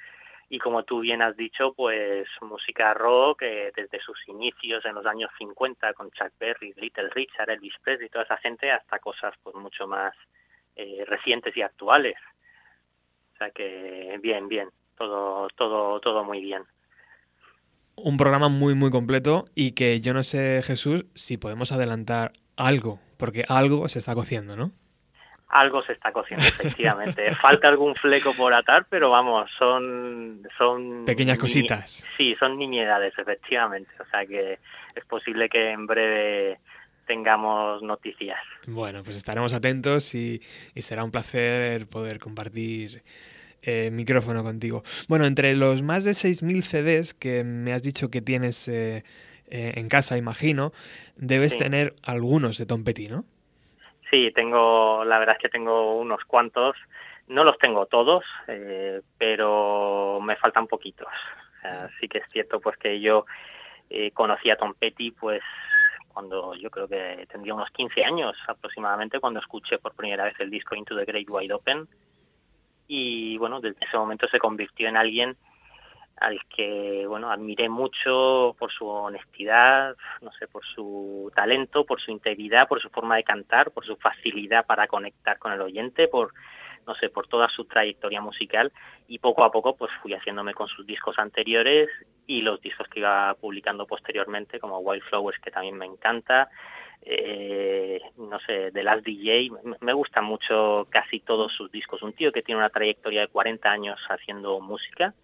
y 0.48 0.58
como 0.58 0.84
tú 0.84 1.00
bien 1.00 1.22
has 1.22 1.36
dicho, 1.36 1.72
pues 1.74 2.28
música 2.40 2.94
rock 2.94 3.42
eh, 3.42 3.72
desde 3.74 4.00
sus 4.00 4.16
inicios 4.28 4.84
en 4.84 4.94
los 4.94 5.06
años 5.06 5.30
50 5.38 5.92
con 5.94 6.10
Chuck 6.12 6.32
Berry, 6.38 6.72
Little 6.76 7.10
Richard, 7.10 7.50
Elvis 7.50 7.74
Presley, 7.82 8.08
toda 8.08 8.24
esa 8.24 8.36
gente 8.36 8.70
hasta 8.70 8.98
cosas 9.00 9.34
pues 9.42 9.56
mucho 9.56 9.88
más 9.88 10.14
eh, 10.76 11.04
recientes 11.06 11.56
y 11.56 11.62
actuales. 11.62 12.16
O 13.34 13.38
sea 13.38 13.50
que 13.50 14.18
bien, 14.22 14.48
bien, 14.48 14.70
todo, 14.96 15.48
todo, 15.56 16.00
todo 16.00 16.24
muy 16.24 16.40
bien. 16.40 16.62
Un 17.96 18.16
programa 18.16 18.48
muy, 18.48 18.74
muy 18.74 18.90
completo 18.90 19.46
y 19.54 19.72
que 19.72 20.00
yo 20.00 20.14
no 20.14 20.22
sé, 20.22 20.62
Jesús, 20.62 21.06
si 21.14 21.38
podemos 21.38 21.72
adelantar 21.72 22.34
algo, 22.56 23.00
porque 23.16 23.44
algo 23.48 23.88
se 23.88 23.98
está 23.98 24.14
cociendo, 24.14 24.54
¿no? 24.54 24.70
Algo 25.48 25.82
se 25.84 25.92
está 25.92 26.12
cociendo, 26.12 26.44
efectivamente. 26.48 27.34
Falta 27.36 27.68
algún 27.68 27.94
fleco 27.94 28.32
por 28.34 28.52
atar, 28.52 28.86
pero 28.90 29.10
vamos, 29.10 29.50
son... 29.58 30.42
son 30.58 31.04
Pequeñas 31.04 31.38
cositas. 31.38 32.04
Sí, 32.16 32.34
son 32.38 32.58
niñedades, 32.58 33.14
efectivamente. 33.18 33.90
O 34.00 34.04
sea 34.10 34.26
que 34.26 34.58
es 34.94 35.04
posible 35.04 35.48
que 35.48 35.70
en 35.70 35.86
breve 35.86 36.58
tengamos 37.06 37.82
noticias. 37.82 38.38
Bueno, 38.66 39.02
pues 39.04 39.16
estaremos 39.16 39.52
atentos 39.52 40.14
y, 40.14 40.42
y 40.74 40.82
será 40.82 41.04
un 41.04 41.12
placer 41.12 41.86
poder 41.86 42.18
compartir 42.18 43.04
eh, 43.62 43.90
micrófono 43.92 44.42
contigo. 44.42 44.82
Bueno, 45.08 45.24
entre 45.26 45.54
los 45.54 45.82
más 45.82 46.02
de 46.04 46.12
6.000 46.12 46.62
CDs 46.62 47.14
que 47.14 47.44
me 47.44 47.72
has 47.72 47.82
dicho 47.82 48.10
que 48.10 48.22
tienes 48.22 48.66
eh, 48.66 49.04
eh, 49.48 49.74
en 49.76 49.88
casa, 49.88 50.16
imagino, 50.16 50.72
debes 51.16 51.52
Sí. 51.52 51.58
tener 51.58 51.94
algunos 52.02 52.58
de 52.58 52.66
Tom 52.66 52.82
Petty, 52.82 53.06
¿no? 53.06 53.24
Sí, 54.10 54.30
tengo, 54.34 55.04
la 55.04 55.18
verdad 55.18 55.36
es 55.36 55.42
que 55.42 55.48
tengo 55.48 55.96
unos 55.96 56.24
cuantos. 56.24 56.76
No 57.26 57.42
los 57.42 57.58
tengo 57.58 57.86
todos, 57.86 58.24
eh, 58.46 59.00
pero 59.18 60.20
me 60.22 60.36
faltan 60.36 60.68
poquitos. 60.68 61.08
O 61.08 61.60
sea, 61.60 61.90
sí 62.00 62.08
que 62.08 62.18
es 62.18 62.24
cierto 62.30 62.60
pues 62.60 62.76
que 62.76 63.00
yo 63.00 63.26
eh, 63.90 64.12
conocí 64.12 64.50
a 64.50 64.56
Tom 64.56 64.74
Petty 64.78 65.10
pues 65.10 65.42
cuando 66.08 66.54
yo 66.54 66.70
creo 66.70 66.88
que 66.88 67.26
tendría 67.30 67.54
unos 67.54 67.70
15 67.70 68.04
años 68.04 68.36
aproximadamente 68.46 69.20
cuando 69.20 69.40
escuché 69.40 69.78
por 69.78 69.94
primera 69.94 70.24
vez 70.24 70.34
el 70.38 70.50
disco 70.50 70.74
Into 70.74 70.96
the 70.96 71.04
Great 71.04 71.28
Wide 71.28 71.52
Open 71.52 71.88
y 72.88 73.36
bueno, 73.38 73.60
desde 73.60 73.84
ese 73.86 73.98
momento 73.98 74.26
se 74.28 74.38
convirtió 74.38 74.88
en 74.88 74.96
alguien 74.96 75.36
al 76.16 76.40
que 76.46 77.04
bueno 77.06 77.30
admiré 77.30 77.68
mucho 77.68 78.56
por 78.58 78.72
su 78.72 78.86
honestidad, 78.86 79.96
no 80.22 80.32
sé, 80.32 80.48
por 80.48 80.64
su 80.64 81.30
talento, 81.34 81.84
por 81.84 82.00
su 82.00 82.10
integridad, 82.10 82.68
por 82.68 82.80
su 82.80 82.88
forma 82.90 83.16
de 83.16 83.24
cantar, 83.24 83.70
por 83.70 83.84
su 83.84 83.96
facilidad 83.96 84.66
para 84.66 84.86
conectar 84.86 85.38
con 85.38 85.52
el 85.52 85.60
oyente, 85.60 86.08
por 86.08 86.32
no 86.86 86.94
sé, 86.94 87.08
por 87.10 87.26
toda 87.26 87.48
su 87.48 87.64
trayectoria 87.64 88.20
musical. 88.20 88.72
Y 89.08 89.18
poco 89.18 89.44
a 89.44 89.50
poco 89.50 89.76
pues 89.76 89.90
fui 90.00 90.14
haciéndome 90.14 90.54
con 90.54 90.68
sus 90.68 90.86
discos 90.86 91.18
anteriores 91.18 91.88
y 92.26 92.42
los 92.42 92.60
discos 92.60 92.88
que 92.88 93.00
iba 93.00 93.34
publicando 93.34 93.86
posteriormente 93.86 94.58
como 94.58 94.78
Wildflowers 94.78 95.38
que 95.40 95.50
también 95.50 95.76
me 95.76 95.86
encanta, 95.86 96.48
eh, 97.02 98.00
no 98.16 98.40
sé, 98.40 98.72
The 98.72 98.82
Last 98.82 99.04
DJ, 99.04 99.50
me 99.80 99.92
gustan 99.92 100.24
mucho 100.24 100.86
casi 100.90 101.20
todos 101.20 101.52
sus 101.52 101.70
discos, 101.70 102.02
un 102.02 102.12
tío 102.12 102.32
que 102.32 102.42
tiene 102.42 102.58
una 102.58 102.70
trayectoria 102.70 103.22
de 103.22 103.28
40 103.28 103.70
años 103.70 104.00
haciendo 104.08 104.60
música, 104.60 105.14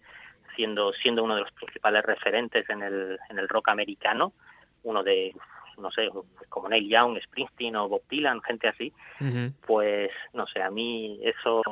siendo, 0.56 0.92
siendo 0.92 1.24
uno 1.24 1.34
de 1.34 1.42
los 1.42 1.52
principales 1.52 2.02
referentes 2.02 2.68
en 2.70 2.82
el, 2.82 3.18
en 3.30 3.38
el 3.38 3.48
rock 3.48 3.68
americano, 3.68 4.32
uno 4.82 5.02
de, 5.02 5.34
no 5.78 5.90
sé, 5.90 6.08
como 6.48 6.68
Neil 6.68 6.88
Young, 6.88 7.18
Springsteen 7.22 7.76
o 7.76 7.88
Bob 7.88 8.02
Dylan, 8.08 8.42
gente 8.42 8.68
así, 8.68 8.92
pues 9.66 10.10
no 10.32 10.46
sé, 10.46 10.62
a 10.62 10.70
mí 10.70 11.20
eso, 11.22 11.62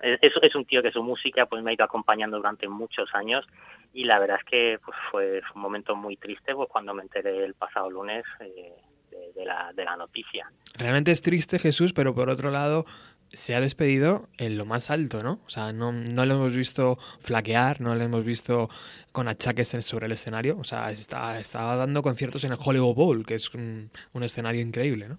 eso 0.00 0.42
es 0.42 0.54
un 0.54 0.64
tío 0.64 0.82
que 0.82 0.92
su 0.92 1.02
música 1.02 1.46
pues 1.46 1.62
me 1.62 1.70
ha 1.70 1.74
ido 1.74 1.84
acompañando 1.84 2.36
durante 2.36 2.68
muchos 2.68 3.14
años 3.14 3.46
y 3.92 4.04
la 4.04 4.18
verdad 4.18 4.38
es 4.38 4.44
que 4.44 4.78
pues, 4.84 4.96
fue, 5.10 5.40
fue 5.42 5.56
un 5.56 5.62
momento 5.62 5.96
muy 5.96 6.16
triste 6.16 6.54
pues 6.54 6.68
cuando 6.68 6.94
me 6.94 7.02
enteré 7.02 7.44
el 7.44 7.54
pasado 7.54 7.90
lunes 7.90 8.24
eh, 8.40 8.74
de, 9.10 9.32
de, 9.34 9.44
la, 9.44 9.72
de 9.74 9.84
la 9.84 9.96
noticia. 9.96 10.50
Realmente 10.76 11.10
es 11.10 11.22
triste 11.22 11.58
Jesús, 11.58 11.92
pero 11.92 12.14
por 12.14 12.28
otro 12.28 12.50
lado 12.50 12.84
se 13.32 13.54
ha 13.54 13.60
despedido 13.60 14.28
en 14.38 14.56
lo 14.56 14.64
más 14.64 14.90
alto, 14.90 15.22
¿no? 15.22 15.40
O 15.46 15.50
sea, 15.50 15.72
no, 15.72 15.92
no 15.92 16.24
lo 16.24 16.34
hemos 16.34 16.56
visto 16.56 16.98
flaquear, 17.20 17.80
no 17.80 17.94
lo 17.94 18.02
hemos 18.02 18.24
visto 18.24 18.68
con 19.12 19.28
achaques 19.28 19.68
sobre 19.68 20.06
el 20.06 20.12
escenario. 20.12 20.56
O 20.58 20.64
sea, 20.64 20.90
está, 20.90 21.38
está 21.38 21.76
dando 21.76 22.02
conciertos 22.02 22.44
en 22.44 22.52
el 22.52 22.58
Hollywood 22.62 22.94
Bowl, 22.94 23.26
que 23.26 23.34
es 23.34 23.52
un, 23.54 23.90
escenario 24.22 24.60
increíble, 24.60 25.08
¿no? 25.08 25.18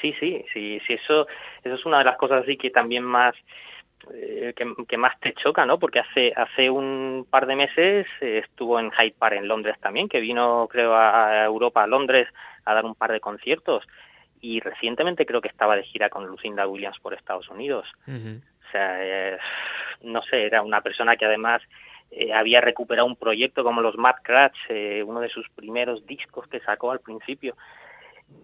Sí, 0.00 0.14
sí, 0.20 0.44
sí, 0.52 0.80
sí, 0.86 0.92
eso, 0.92 1.26
eso 1.64 1.74
es 1.74 1.84
una 1.84 1.98
de 1.98 2.04
las 2.04 2.16
cosas 2.16 2.42
así 2.42 2.56
que 2.56 2.70
también 2.70 3.02
más 3.02 3.34
eh, 4.14 4.52
que, 4.54 4.72
que, 4.86 4.96
más 4.96 5.18
te 5.18 5.34
choca, 5.34 5.66
¿no? 5.66 5.80
Porque 5.80 5.98
hace 5.98 6.32
hace 6.36 6.70
un 6.70 7.26
par 7.28 7.46
de 7.46 7.56
meses 7.56 8.06
eh, 8.20 8.42
estuvo 8.44 8.78
en 8.78 8.92
Hyde 8.92 9.16
Park 9.18 9.34
en 9.36 9.48
Londres 9.48 9.76
también, 9.80 10.08
que 10.08 10.20
vino 10.20 10.68
creo 10.70 10.94
a, 10.94 11.26
a 11.26 11.44
Europa, 11.44 11.82
a 11.82 11.88
Londres, 11.88 12.28
a 12.64 12.74
dar 12.74 12.84
un 12.84 12.94
par 12.94 13.10
de 13.10 13.18
conciertos 13.18 13.84
y 14.40 14.60
recientemente 14.60 15.26
creo 15.26 15.40
que 15.40 15.48
estaba 15.48 15.76
de 15.76 15.82
gira 15.82 16.08
con 16.08 16.26
Lucinda 16.26 16.66
Williams 16.66 16.98
por 17.00 17.14
Estados 17.14 17.48
Unidos. 17.48 17.86
Uh 18.06 18.10
-huh. 18.12 18.40
O 18.40 18.70
sea, 18.70 18.98
eh, 19.00 19.38
no 20.02 20.22
sé, 20.22 20.44
era 20.44 20.62
una 20.62 20.82
persona 20.82 21.16
que 21.16 21.24
además 21.24 21.62
eh, 22.10 22.32
había 22.32 22.60
recuperado 22.60 23.06
un 23.06 23.16
proyecto 23.16 23.64
como 23.64 23.80
los 23.80 23.96
Mad 23.96 24.16
Crash, 24.22 24.56
eh, 24.68 25.02
uno 25.06 25.20
de 25.20 25.28
sus 25.28 25.48
primeros 25.50 26.06
discos 26.06 26.46
que 26.48 26.60
sacó 26.60 26.90
al 26.90 27.00
principio. 27.00 27.56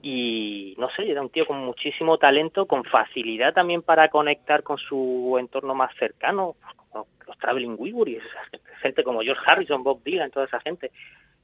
Y 0.03 0.75
no 0.79 0.89
sé, 0.91 1.11
era 1.11 1.21
un 1.21 1.31
tío 1.31 1.47
con 1.47 1.59
muchísimo 1.59 2.19
talento, 2.19 2.67
con 2.67 2.85
facilidad 2.85 3.53
también 3.53 3.83
para 3.83 4.09
conectar 4.09 4.63
con 4.63 4.79
su 4.79 5.37
entorno 5.39 5.75
más 5.75 5.95
cercano, 5.97 6.57
pues 6.61 6.75
como 6.75 7.07
los 7.27 7.39
Traveling 7.39 7.77
Wilburys, 7.79 8.23
gente 8.81 9.05
como 9.05 9.21
George 9.21 9.43
Harrison, 9.47 9.83
Bob 9.83 10.03
Dylan, 10.03 10.31
toda 10.31 10.47
esa 10.47 10.61
gente. 10.61 10.91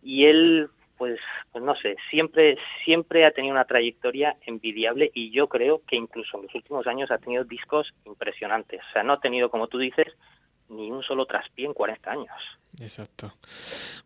Y 0.03 0.25
él 0.25 0.71
pues, 1.01 1.19
pues 1.51 1.65
no 1.65 1.75
sé, 1.77 1.97
siempre, 2.11 2.59
siempre 2.85 3.25
ha 3.25 3.31
tenido 3.31 3.55
una 3.55 3.65
trayectoria 3.65 4.37
envidiable 4.43 5.11
y 5.15 5.31
yo 5.31 5.49
creo 5.49 5.81
que 5.87 5.97
incluso 5.97 6.37
en 6.37 6.43
los 6.43 6.55
últimos 6.55 6.87
años 6.87 7.11
ha 7.11 7.17
tenido 7.17 7.43
discos 7.43 7.95
impresionantes. 8.05 8.83
O 8.91 8.93
sea, 8.93 9.03
no 9.03 9.15
ha 9.15 9.21
tenido, 9.21 9.51
como 9.51 9.67
tú 9.67 9.79
dices, 9.79 10.09
ni 10.69 10.91
un 10.91 11.03
solo 11.03 11.25
traspié 11.25 11.65
en 11.65 11.73
40 11.73 12.11
años. 12.11 12.29
Exacto. 12.83 13.33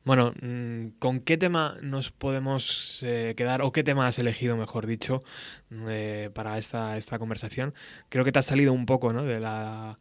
Bueno, 0.05 0.34
mm, 0.40 1.01
¿con 1.01 1.18
qué 1.18 1.36
tema 1.36 1.76
nos 1.82 2.12
podemos 2.12 3.03
eh, 3.03 3.34
quedar 3.36 3.62
o 3.62 3.72
qué 3.72 3.82
tema 3.82 4.07
has 4.07 4.20
elegido, 4.20 4.57
mejor 4.57 4.86
dicho, 4.86 5.24
eh, 5.88 6.30
para 6.32 6.59
esta, 6.59 6.97
esta 6.97 7.18
conversación? 7.18 7.74
Creo 8.09 8.24
que 8.24 8.30
te 8.30 8.38
has 8.38 8.47
salido 8.47 8.72
un 8.72 8.86
poco, 8.86 9.12
¿no? 9.12 9.24
De 9.24 9.40
la... 9.40 9.99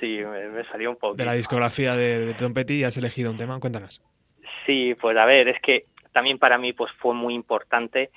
Sí, 0.00 0.20
me, 0.24 0.48
me 0.48 0.64
salió 0.64 0.88
un 0.88 0.96
poco. 0.96 1.16
De 1.16 1.26
la 1.26 1.34
discografía 1.34 1.94
de, 1.96 2.24
de 2.24 2.32
Tom 2.32 2.54
Petty 2.54 2.76
y 2.76 2.84
has 2.84 2.96
elegido 2.96 3.30
un 3.30 3.36
tema. 3.36 3.60
Cuéntanos. 3.60 4.00
Sí, 4.66 4.94
pues 5.00 5.16
a 5.16 5.24
ver, 5.24 5.48
es 5.48 5.60
que 5.60 5.86
también 6.12 6.38
para 6.38 6.58
mí 6.58 6.72
pues 6.72 6.90
fue 6.98 7.14
muy 7.14 7.34
importante 7.34 8.10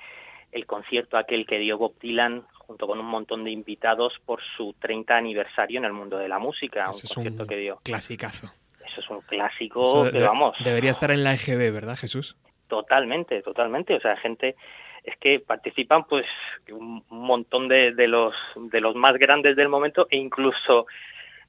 el 0.52 0.66
concierto 0.66 1.16
aquel 1.16 1.46
que 1.46 1.58
dio 1.58 1.78
Bob 1.78 1.98
Dylan 2.00 2.46
junto 2.58 2.86
con 2.86 2.98
un 2.98 3.06
montón 3.06 3.44
de 3.44 3.50
invitados 3.50 4.14
por 4.24 4.40
su 4.56 4.74
30 4.78 5.16
aniversario 5.16 5.78
en 5.78 5.84
el 5.84 5.92
mundo 5.92 6.16
de 6.18 6.28
la 6.28 6.38
música, 6.38 6.88
Eso 6.90 6.98
un 7.00 7.04
es 7.04 7.14
concierto 7.14 7.42
un 7.42 7.48
que 7.48 7.56
dio. 7.56 7.80
clasicazo. 7.82 8.52
Eso 8.86 9.00
es 9.00 9.10
un 9.10 9.20
clásico, 9.22 9.82
Eso 9.82 10.12
que 10.12 10.18
de- 10.18 10.24
vamos, 10.24 10.56
Debería 10.62 10.90
estar 10.92 11.10
en 11.10 11.24
la 11.24 11.34
EGB, 11.34 11.72
¿verdad, 11.72 11.96
Jesús? 11.96 12.36
totalmente, 12.68 13.42
totalmente, 13.42 13.94
o 13.94 14.00
sea, 14.00 14.16
gente 14.16 14.56
es 15.02 15.16
que 15.18 15.38
participan 15.38 16.04
pues 16.04 16.24
un 16.72 17.04
un 17.10 17.20
montón 17.26 17.68
de, 17.68 17.92
de 17.92 18.08
los 18.08 18.34
de 18.56 18.80
los 18.80 18.94
más 18.94 19.14
grandes 19.18 19.54
del 19.56 19.68
momento 19.68 20.06
e 20.10 20.16
incluso 20.16 20.86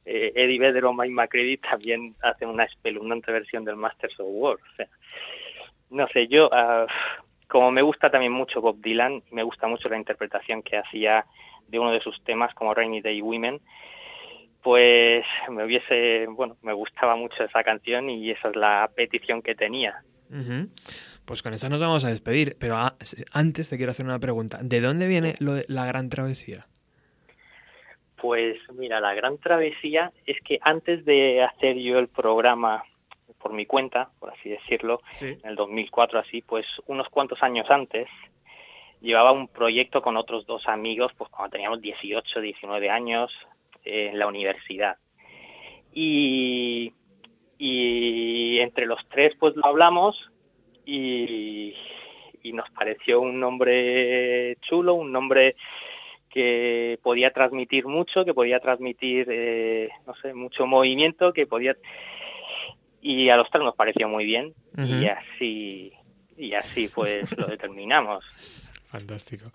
eh, 0.05 0.33
Eddie 0.35 0.59
Vedder 0.59 0.85
o 0.85 0.93
Mike 0.93 1.13
McCready 1.13 1.57
también 1.57 2.15
hacen 2.21 2.49
una 2.49 2.65
espeluznante 2.65 3.31
versión 3.31 3.63
del 3.63 3.75
Masters 3.77 4.19
of 4.19 4.27
War, 4.29 4.55
o 4.55 4.75
sea, 4.75 4.87
no 5.95 6.07
sé, 6.09 6.27
yo 6.27 6.49
ah, 6.51 6.85
como 7.47 7.71
me 7.71 7.81
gusta 7.81 8.09
también 8.09 8.31
mucho 8.31 8.61
Bob 8.61 8.81
Dylan, 8.81 9.23
me 9.31 9.43
gusta 9.43 9.67
mucho 9.67 9.89
la 9.89 9.97
interpretación 9.97 10.61
que 10.61 10.77
hacía 10.77 11.25
de 11.67 11.79
uno 11.79 11.91
de 11.91 12.01
sus 12.01 12.23
temas 12.23 12.53
como 12.53 12.73
Rainy 12.73 13.01
Day 13.01 13.21
Women, 13.21 13.61
pues 14.61 15.25
me 15.49 15.63
hubiese, 15.63 16.25
bueno, 16.29 16.57
me 16.61 16.73
gustaba 16.73 17.15
mucho 17.15 17.43
esa 17.43 17.63
canción 17.63 18.09
y 18.09 18.31
esa 18.31 18.49
es 18.49 18.55
la 18.55 18.89
petición 18.95 19.41
que 19.41 19.55
tenía. 19.55 20.03
Pues 21.25 21.41
con 21.43 21.53
esa 21.53 21.69
nos 21.69 21.79
vamos 21.79 22.03
a 22.03 22.09
despedir, 22.09 22.57
pero 22.59 22.75
a- 22.75 22.95
antes 23.31 23.69
te 23.69 23.77
quiero 23.77 23.91
hacer 23.91 24.05
una 24.05 24.19
pregunta. 24.19 24.59
¿De 24.61 24.81
dónde 24.81 25.07
viene 25.07 25.35
lo 25.39 25.53
de 25.53 25.65
la 25.67 25.85
gran 25.85 26.09
travesía? 26.09 26.67
Pues 28.17 28.57
mira, 28.73 28.99
la 28.99 29.13
gran 29.13 29.37
travesía 29.37 30.11
es 30.25 30.37
que 30.41 30.57
antes 30.61 31.05
de 31.05 31.43
hacer 31.43 31.77
yo 31.77 31.99
el 31.99 32.07
programa 32.07 32.83
por 33.45 33.53
mi 33.53 33.67
cuenta, 33.67 34.09
por 34.17 34.31
así 34.31 34.49
decirlo, 34.49 35.01
en 35.21 35.39
el 35.43 35.55
2004 35.55 36.17
así, 36.17 36.41
pues 36.41 36.65
unos 36.87 37.09
cuantos 37.09 37.43
años 37.43 37.69
antes, 37.69 38.07
llevaba 39.01 39.33
un 39.33 39.47
proyecto 39.47 40.01
con 40.01 40.17
otros 40.17 40.47
dos 40.47 40.67
amigos, 40.67 41.11
pues 41.15 41.29
cuando 41.29 41.51
teníamos 41.51 41.79
18, 41.79 42.41
19 42.41 42.89
años, 42.89 43.31
eh, 43.83 44.07
en 44.09 44.17
la 44.17 44.25
universidad. 44.25 44.97
Y, 45.93 46.91
y 47.59 48.57
entre 48.61 48.87
los 48.87 49.07
tres 49.09 49.33
pues 49.39 49.55
lo 49.55 49.67
hablamos 49.67 50.31
y, 50.83 51.75
y 52.41 52.51
nos 52.51 52.67
pareció 52.71 53.21
un 53.21 53.39
nombre 53.39 54.57
chulo, 54.61 54.95
un 54.95 55.11
nombre 55.11 55.55
que 56.31 56.97
podía 57.03 57.29
transmitir 57.29 57.85
mucho, 57.85 58.25
que 58.25 58.33
podía 58.33 58.59
transmitir, 58.59 59.27
eh, 59.29 59.89
no 60.07 60.15
sé, 60.15 60.33
mucho 60.33 60.65
movimiento, 60.65 61.31
que 61.31 61.45
podía... 61.45 61.77
Y 63.07 63.29
a 63.29 63.37
los 63.37 63.51
tres 63.51 63.63
nos 63.63 63.75
pareció 63.75 64.09
muy 64.09 64.25
bien 64.25 64.55
y 64.75 65.05
así 65.05 65.93
y 66.35 66.53
así 66.55 66.87
pues 66.87 67.37
lo 67.37 67.45
determinamos. 67.45 68.25
Fantástico. 68.87 69.51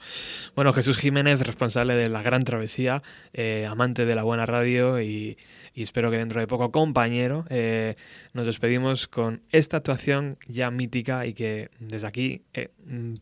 Bueno, 0.55 0.73
Jesús 0.73 0.99
Jiménez, 0.99 1.41
responsable 1.41 1.95
de 1.95 2.09
La 2.09 2.23
Gran 2.23 2.45
Travesía, 2.45 3.03
eh, 3.33 3.67
amante 3.69 4.07
de 4.07 4.15
la 4.15 4.23
buena 4.23 4.47
radio 4.47 5.01
y, 5.01 5.37
y 5.75 5.83
espero 5.83 6.11
que 6.11 6.19
dentro 6.19 6.41
de 6.41 6.47
poco, 6.47 6.71
compañero, 6.71 7.45
eh, 7.51 7.97
nos 8.33 8.47
despedimos 8.47 9.07
con 9.09 9.43
esta 9.51 9.79
actuación 9.79 10.39
ya 10.47 10.71
mítica 10.71 11.27
y 11.27 11.35
que 11.35 11.71
desde 11.79 12.07
aquí 12.07 12.43
eh, 12.55 12.69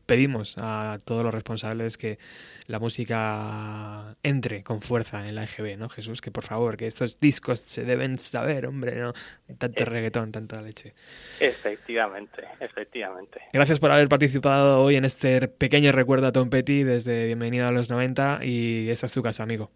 pedimos 0.07 0.55
a 0.59 0.99
todos 1.05 1.25
los 1.25 1.35
responsables 1.35 1.99
que 1.99 2.19
la 2.67 2.79
música 2.79 4.17
entre 4.23 4.63
con 4.63 4.81
fuerza 4.81 5.27
en 5.27 5.35
la 5.35 5.45
EGB, 5.45 5.77
¿no, 5.79 5.89
Jesús? 5.89 6.21
Que 6.21 6.31
por 6.31 6.45
favor, 6.45 6.77
que 6.77 6.87
estos 6.87 7.21
discos 7.21 7.61
se 7.61 7.85
deben 7.85 8.19
saber, 8.19 8.67
hombre, 8.67 8.97
¿no? 8.97 9.13
Tanto 9.59 9.83
eh. 9.83 9.87
reggaetón, 9.87 10.33
tanta 10.33 10.61
leche. 10.63 10.95
Efectivamente, 11.41 12.45
efectivamente. 12.61 13.41
Gracias 13.53 13.79
por 13.79 13.91
haber 13.91 14.09
participado 14.09 14.83
hoy 14.83 14.97
en 14.97 15.05
este 15.05 15.49
pequeño 15.49 15.93
recuerdo 15.93 16.27
a 16.27 16.33
Tom 16.33 16.51
Petty 16.51 16.83
desde 16.83 17.27
Bienvenido 17.27 17.67
a 17.67 17.73
los 17.73 17.91
90 17.91 18.41
y 18.43 18.91
esta 18.91 19.07
es 19.07 19.13
tu 19.13 19.23
casa, 19.23 19.43
amigo. 19.43 19.71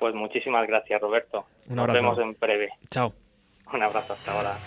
Pues 0.00 0.14
muchísimas 0.14 0.66
gracias, 0.66 0.98
Roberto. 0.98 1.44
Nos 1.68 1.86
vemos 1.92 2.18
en 2.18 2.34
breve. 2.40 2.70
Chao. 2.90 3.12
Un 3.70 3.82
abrazo, 3.82 4.14
hasta 4.14 4.32
ahora. 4.32 4.58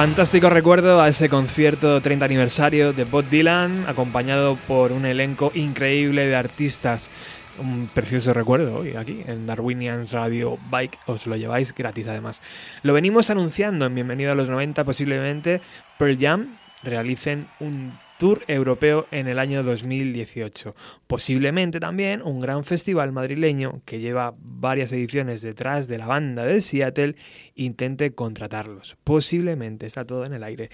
Fantástico 0.00 0.48
recuerdo 0.48 1.02
a 1.02 1.08
ese 1.08 1.28
concierto 1.28 2.00
30 2.00 2.24
aniversario 2.24 2.94
de 2.94 3.04
Bob 3.04 3.28
Dylan, 3.28 3.84
acompañado 3.86 4.56
por 4.66 4.92
un 4.92 5.04
elenco 5.04 5.52
increíble 5.54 6.26
de 6.26 6.36
artistas. 6.36 7.10
Un 7.58 7.86
precioso 7.92 8.32
recuerdo 8.32 8.78
hoy 8.78 8.96
aquí 8.96 9.22
en 9.26 9.46
Darwinians 9.46 10.12
Radio 10.12 10.58
Bike, 10.70 10.98
os 11.04 11.26
lo 11.26 11.36
lleváis 11.36 11.74
gratis 11.74 12.06
además. 12.06 12.40
Lo 12.82 12.94
venimos 12.94 13.28
anunciando 13.28 13.84
en 13.84 13.94
Bienvenido 13.94 14.32
a 14.32 14.34
los 14.34 14.48
90, 14.48 14.84
posiblemente 14.84 15.60
Pearl 15.98 16.16
Jam 16.18 16.56
realicen 16.82 17.48
un 17.60 17.92
Tour 18.20 18.42
Europeo 18.48 19.06
en 19.12 19.28
el 19.28 19.38
año 19.38 19.62
2018. 19.62 20.74
Posiblemente 21.06 21.80
también 21.80 22.20
un 22.20 22.38
gran 22.38 22.64
festival 22.64 23.12
madrileño 23.12 23.80
que 23.86 23.98
lleva 23.98 24.34
varias 24.36 24.92
ediciones 24.92 25.40
detrás 25.40 25.88
de 25.88 25.96
la 25.96 26.06
banda 26.06 26.44
de 26.44 26.60
Seattle 26.60 27.16
intente 27.54 28.14
contratarlos. 28.14 28.98
Posiblemente 29.04 29.86
está 29.86 30.04
todo 30.04 30.26
en 30.26 30.34
el 30.34 30.44
aire. 30.44 30.68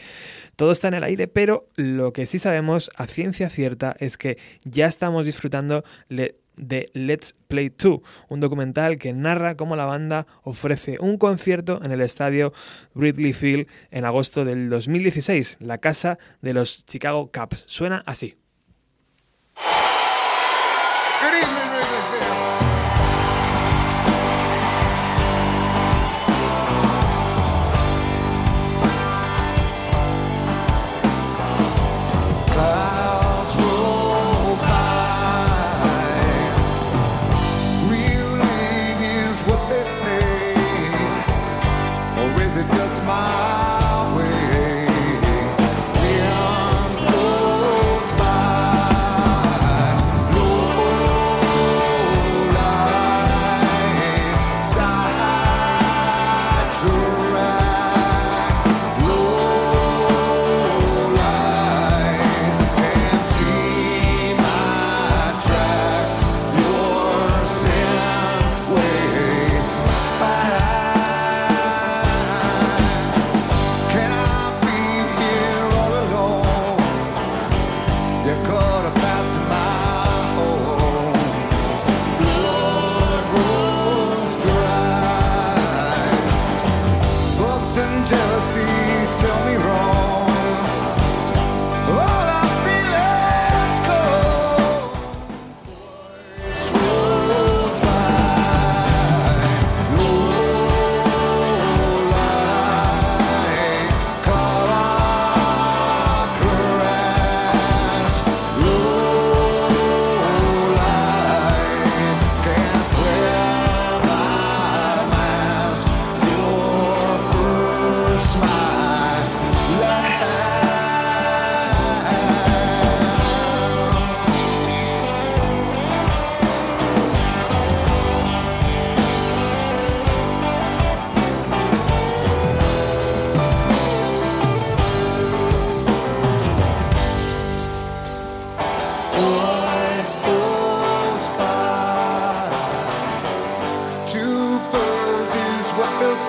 Todo 0.56 0.72
está 0.72 0.88
en 0.88 0.94
el 0.94 1.04
aire, 1.04 1.28
pero 1.28 1.68
lo 1.76 2.12
que 2.12 2.26
sí 2.26 2.40
sabemos 2.40 2.90
a 2.96 3.06
ciencia 3.06 3.48
cierta 3.48 3.94
es 4.00 4.18
que 4.18 4.38
ya 4.64 4.86
estamos 4.86 5.24
disfrutando 5.24 5.84
de 6.08 6.40
Let's 6.56 7.34
Play 7.48 7.70
2, 7.70 8.00
un 8.28 8.40
documental 8.40 8.98
que 8.98 9.12
narra 9.12 9.56
cómo 9.56 9.76
la 9.76 9.84
banda 9.84 10.26
ofrece 10.42 10.98
un 11.00 11.18
concierto 11.18 11.80
en 11.84 11.92
el 11.92 12.00
estadio 12.00 12.52
Ridley 12.94 13.32
Field 13.32 13.66
en 13.90 14.04
agosto 14.04 14.44
del 14.44 14.68
2016, 14.70 15.58
la 15.60 15.78
casa 15.78 16.18
de 16.40 16.54
los 16.54 16.84
Chicago 16.86 17.30
Cubs. 17.32 17.64
Suena 17.66 18.02
así. 18.06 18.36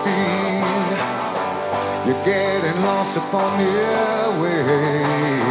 sea. 0.07 0.61
You're 2.07 2.23
getting 2.23 2.81
lost 2.81 3.17
upon 3.17 3.57
the 3.57 3.65
airways. 3.65 5.46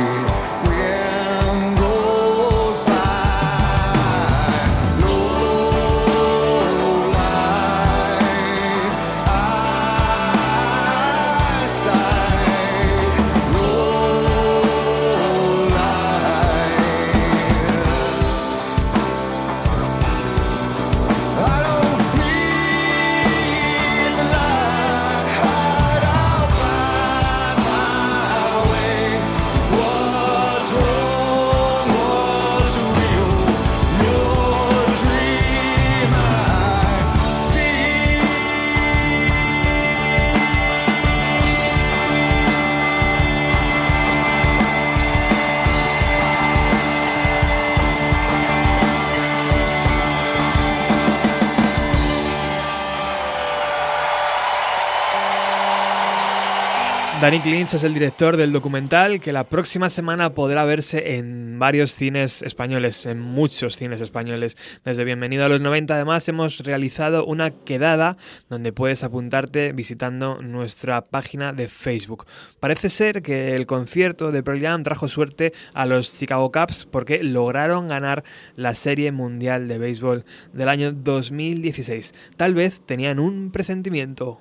Danny 57.27 57.41
Clinch 57.41 57.75
es 57.75 57.83
el 57.83 57.93
director 57.93 58.37
del 58.37 58.53
documental 58.53 59.21
que 59.21 59.33
la 59.33 59.43
próxima 59.43 59.91
semana 59.91 60.33
podrá 60.33 60.65
verse 60.65 61.17
en 61.17 61.59
varios 61.59 61.97
cines 61.97 62.41
españoles, 62.43 63.05
en 63.05 63.19
muchos 63.19 63.77
cines 63.77 64.01
españoles. 64.01 64.57
Desde 64.85 65.03
Bienvenido 65.03 65.45
a 65.45 65.49
los 65.49 65.61
90 65.61 65.93
además 65.93 66.29
hemos 66.29 66.59
realizado 66.61 67.27
una 67.27 67.51
quedada 67.51 68.17
donde 68.49 68.73
puedes 68.73 69.03
apuntarte 69.03 69.73
visitando 69.73 70.41
nuestra 70.41 71.03
página 71.03 71.53
de 71.53 71.67
Facebook. 71.67 72.27
Parece 72.61 72.89
ser 72.91 73.23
que 73.23 73.57
el 73.57 73.67
concierto 73.67 74.31
de 74.31 74.45
Pearl 74.45 74.61
Jam 74.61 74.85
trajo 74.85 75.09
suerte 75.09 75.53
a 75.75 75.85
los 75.85 76.17
Chicago 76.17 76.53
Cubs 76.53 76.87
porque 76.87 77.25
lograron 77.25 77.89
ganar 77.89 78.23
la 78.55 78.73
Serie 78.75 79.11
Mundial 79.11 79.67
de 79.67 79.79
Béisbol 79.79 80.25
del 80.53 80.69
año 80.69 80.93
2016. 80.93 82.15
Tal 82.37 82.55
vez 82.55 82.83
tenían 82.87 83.19
un 83.19 83.51
presentimiento. 83.51 84.39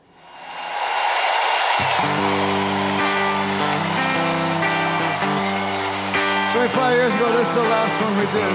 25 6.56 6.94
years 6.94 7.14
ago, 7.16 7.32
this 7.34 7.50
is 7.50 7.54
the 7.54 7.60
last 7.60 8.02
one 8.02 8.16
we 8.18 8.26
did. 8.28 8.54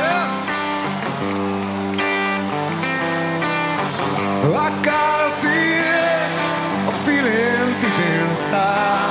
Yeah. 0.00 0.40
I 4.56 4.82
got 4.82 5.20
a 5.28 5.32
feeling, 5.42 6.32
a 6.88 6.92
feeling 7.04 7.80
deep 7.82 7.98
inside. 8.22 9.09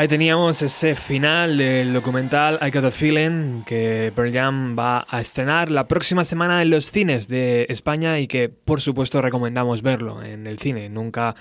Ahí 0.00 0.08
teníamos 0.08 0.62
ese 0.62 0.94
final 0.94 1.58
del 1.58 1.92
documental 1.92 2.58
I 2.62 2.70
Got 2.70 2.86
a 2.86 2.90
Feeling 2.90 3.64
que 3.64 4.10
Pearl 4.16 4.34
va 4.74 5.06
a 5.06 5.20
estrenar 5.20 5.70
la 5.70 5.88
próxima 5.88 6.24
semana 6.24 6.62
en 6.62 6.70
los 6.70 6.90
cines 6.90 7.28
de 7.28 7.66
España 7.68 8.18
y 8.18 8.26
que 8.26 8.48
por 8.48 8.80
supuesto 8.80 9.20
recomendamos 9.20 9.82
verlo 9.82 10.22
el 10.50 10.58
cine. 10.58 10.88
Nunca 10.88 11.34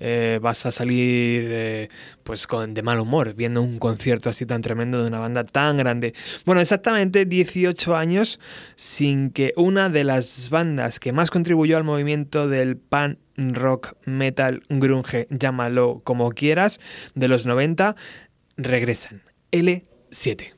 eh, 0.00 0.38
vas 0.42 0.66
a 0.66 0.70
salir 0.70 1.44
eh, 1.46 1.88
pues 2.22 2.46
con, 2.46 2.74
de 2.74 2.82
mal 2.82 2.98
humor 2.98 3.34
viendo 3.34 3.62
un 3.62 3.78
concierto 3.78 4.30
así 4.30 4.46
tan 4.46 4.62
tremendo 4.62 5.02
de 5.02 5.08
una 5.08 5.18
banda 5.18 5.44
tan 5.44 5.76
grande. 5.76 6.14
Bueno, 6.44 6.60
exactamente 6.60 7.24
18 7.24 7.96
años 7.96 8.40
sin 8.74 9.30
que 9.30 9.52
una 9.56 9.88
de 9.88 10.04
las 10.04 10.50
bandas 10.50 11.00
que 11.00 11.12
más 11.12 11.30
contribuyó 11.30 11.76
al 11.76 11.84
movimiento 11.84 12.48
del 12.48 12.76
pan 12.76 13.18
rock, 13.36 13.94
metal, 14.04 14.62
grunge, 14.68 15.26
llámalo 15.30 16.00
como 16.04 16.30
quieras, 16.30 16.80
de 17.14 17.28
los 17.28 17.46
90, 17.46 17.96
regresan. 18.56 19.22
L7. 19.52 20.52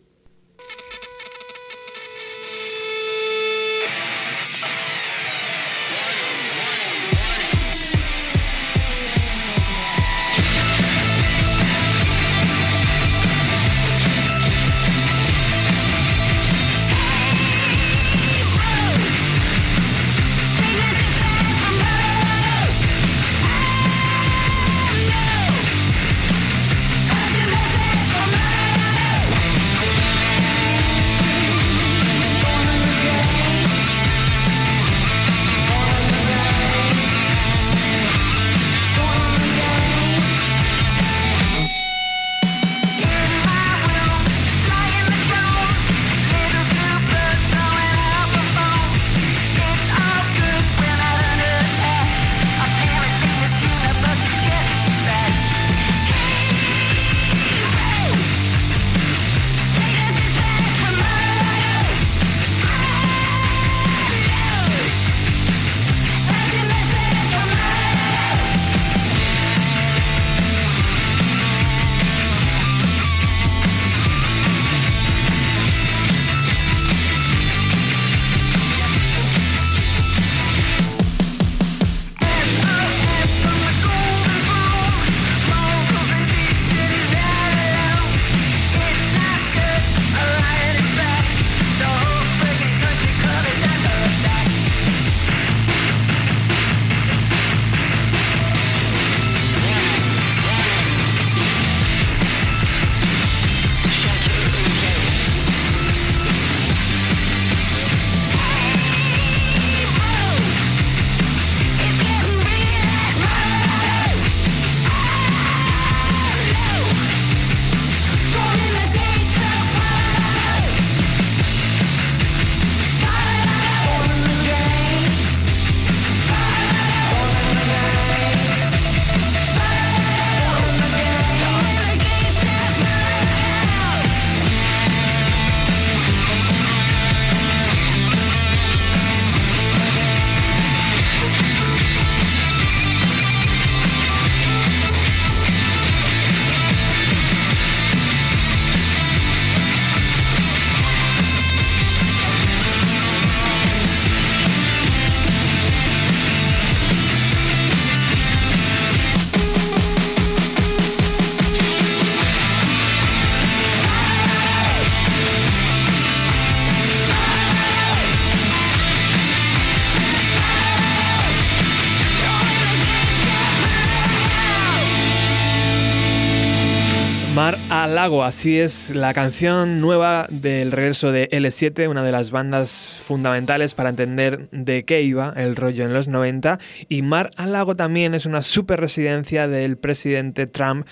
Así 178.22 178.58
es 178.58 178.94
la 178.94 179.12
canción 179.14 179.80
nueva 179.80 180.26
del 180.30 180.72
regreso 180.72 181.12
de 181.12 181.28
L7, 181.30 181.88
una 181.88 182.02
de 182.02 182.12
las 182.12 182.30
bandas 182.30 183.00
fundamentales 183.02 183.74
para 183.74 183.90
entender 183.90 184.48
de 184.50 184.84
qué 184.84 185.02
iba 185.02 185.32
el 185.36 185.56
rollo 185.56 185.84
en 185.84 185.92
los 185.92 186.08
90. 186.08 186.58
Y 186.88 187.02
Mar 187.02 187.30
al 187.36 187.52
Lago 187.52 187.76
también 187.76 188.14
es 188.14 188.26
una 188.26 188.42
super 188.42 188.80
residencia 188.80 189.48
del 189.48 189.76
presidente 189.76 190.46
Trump 190.46 190.86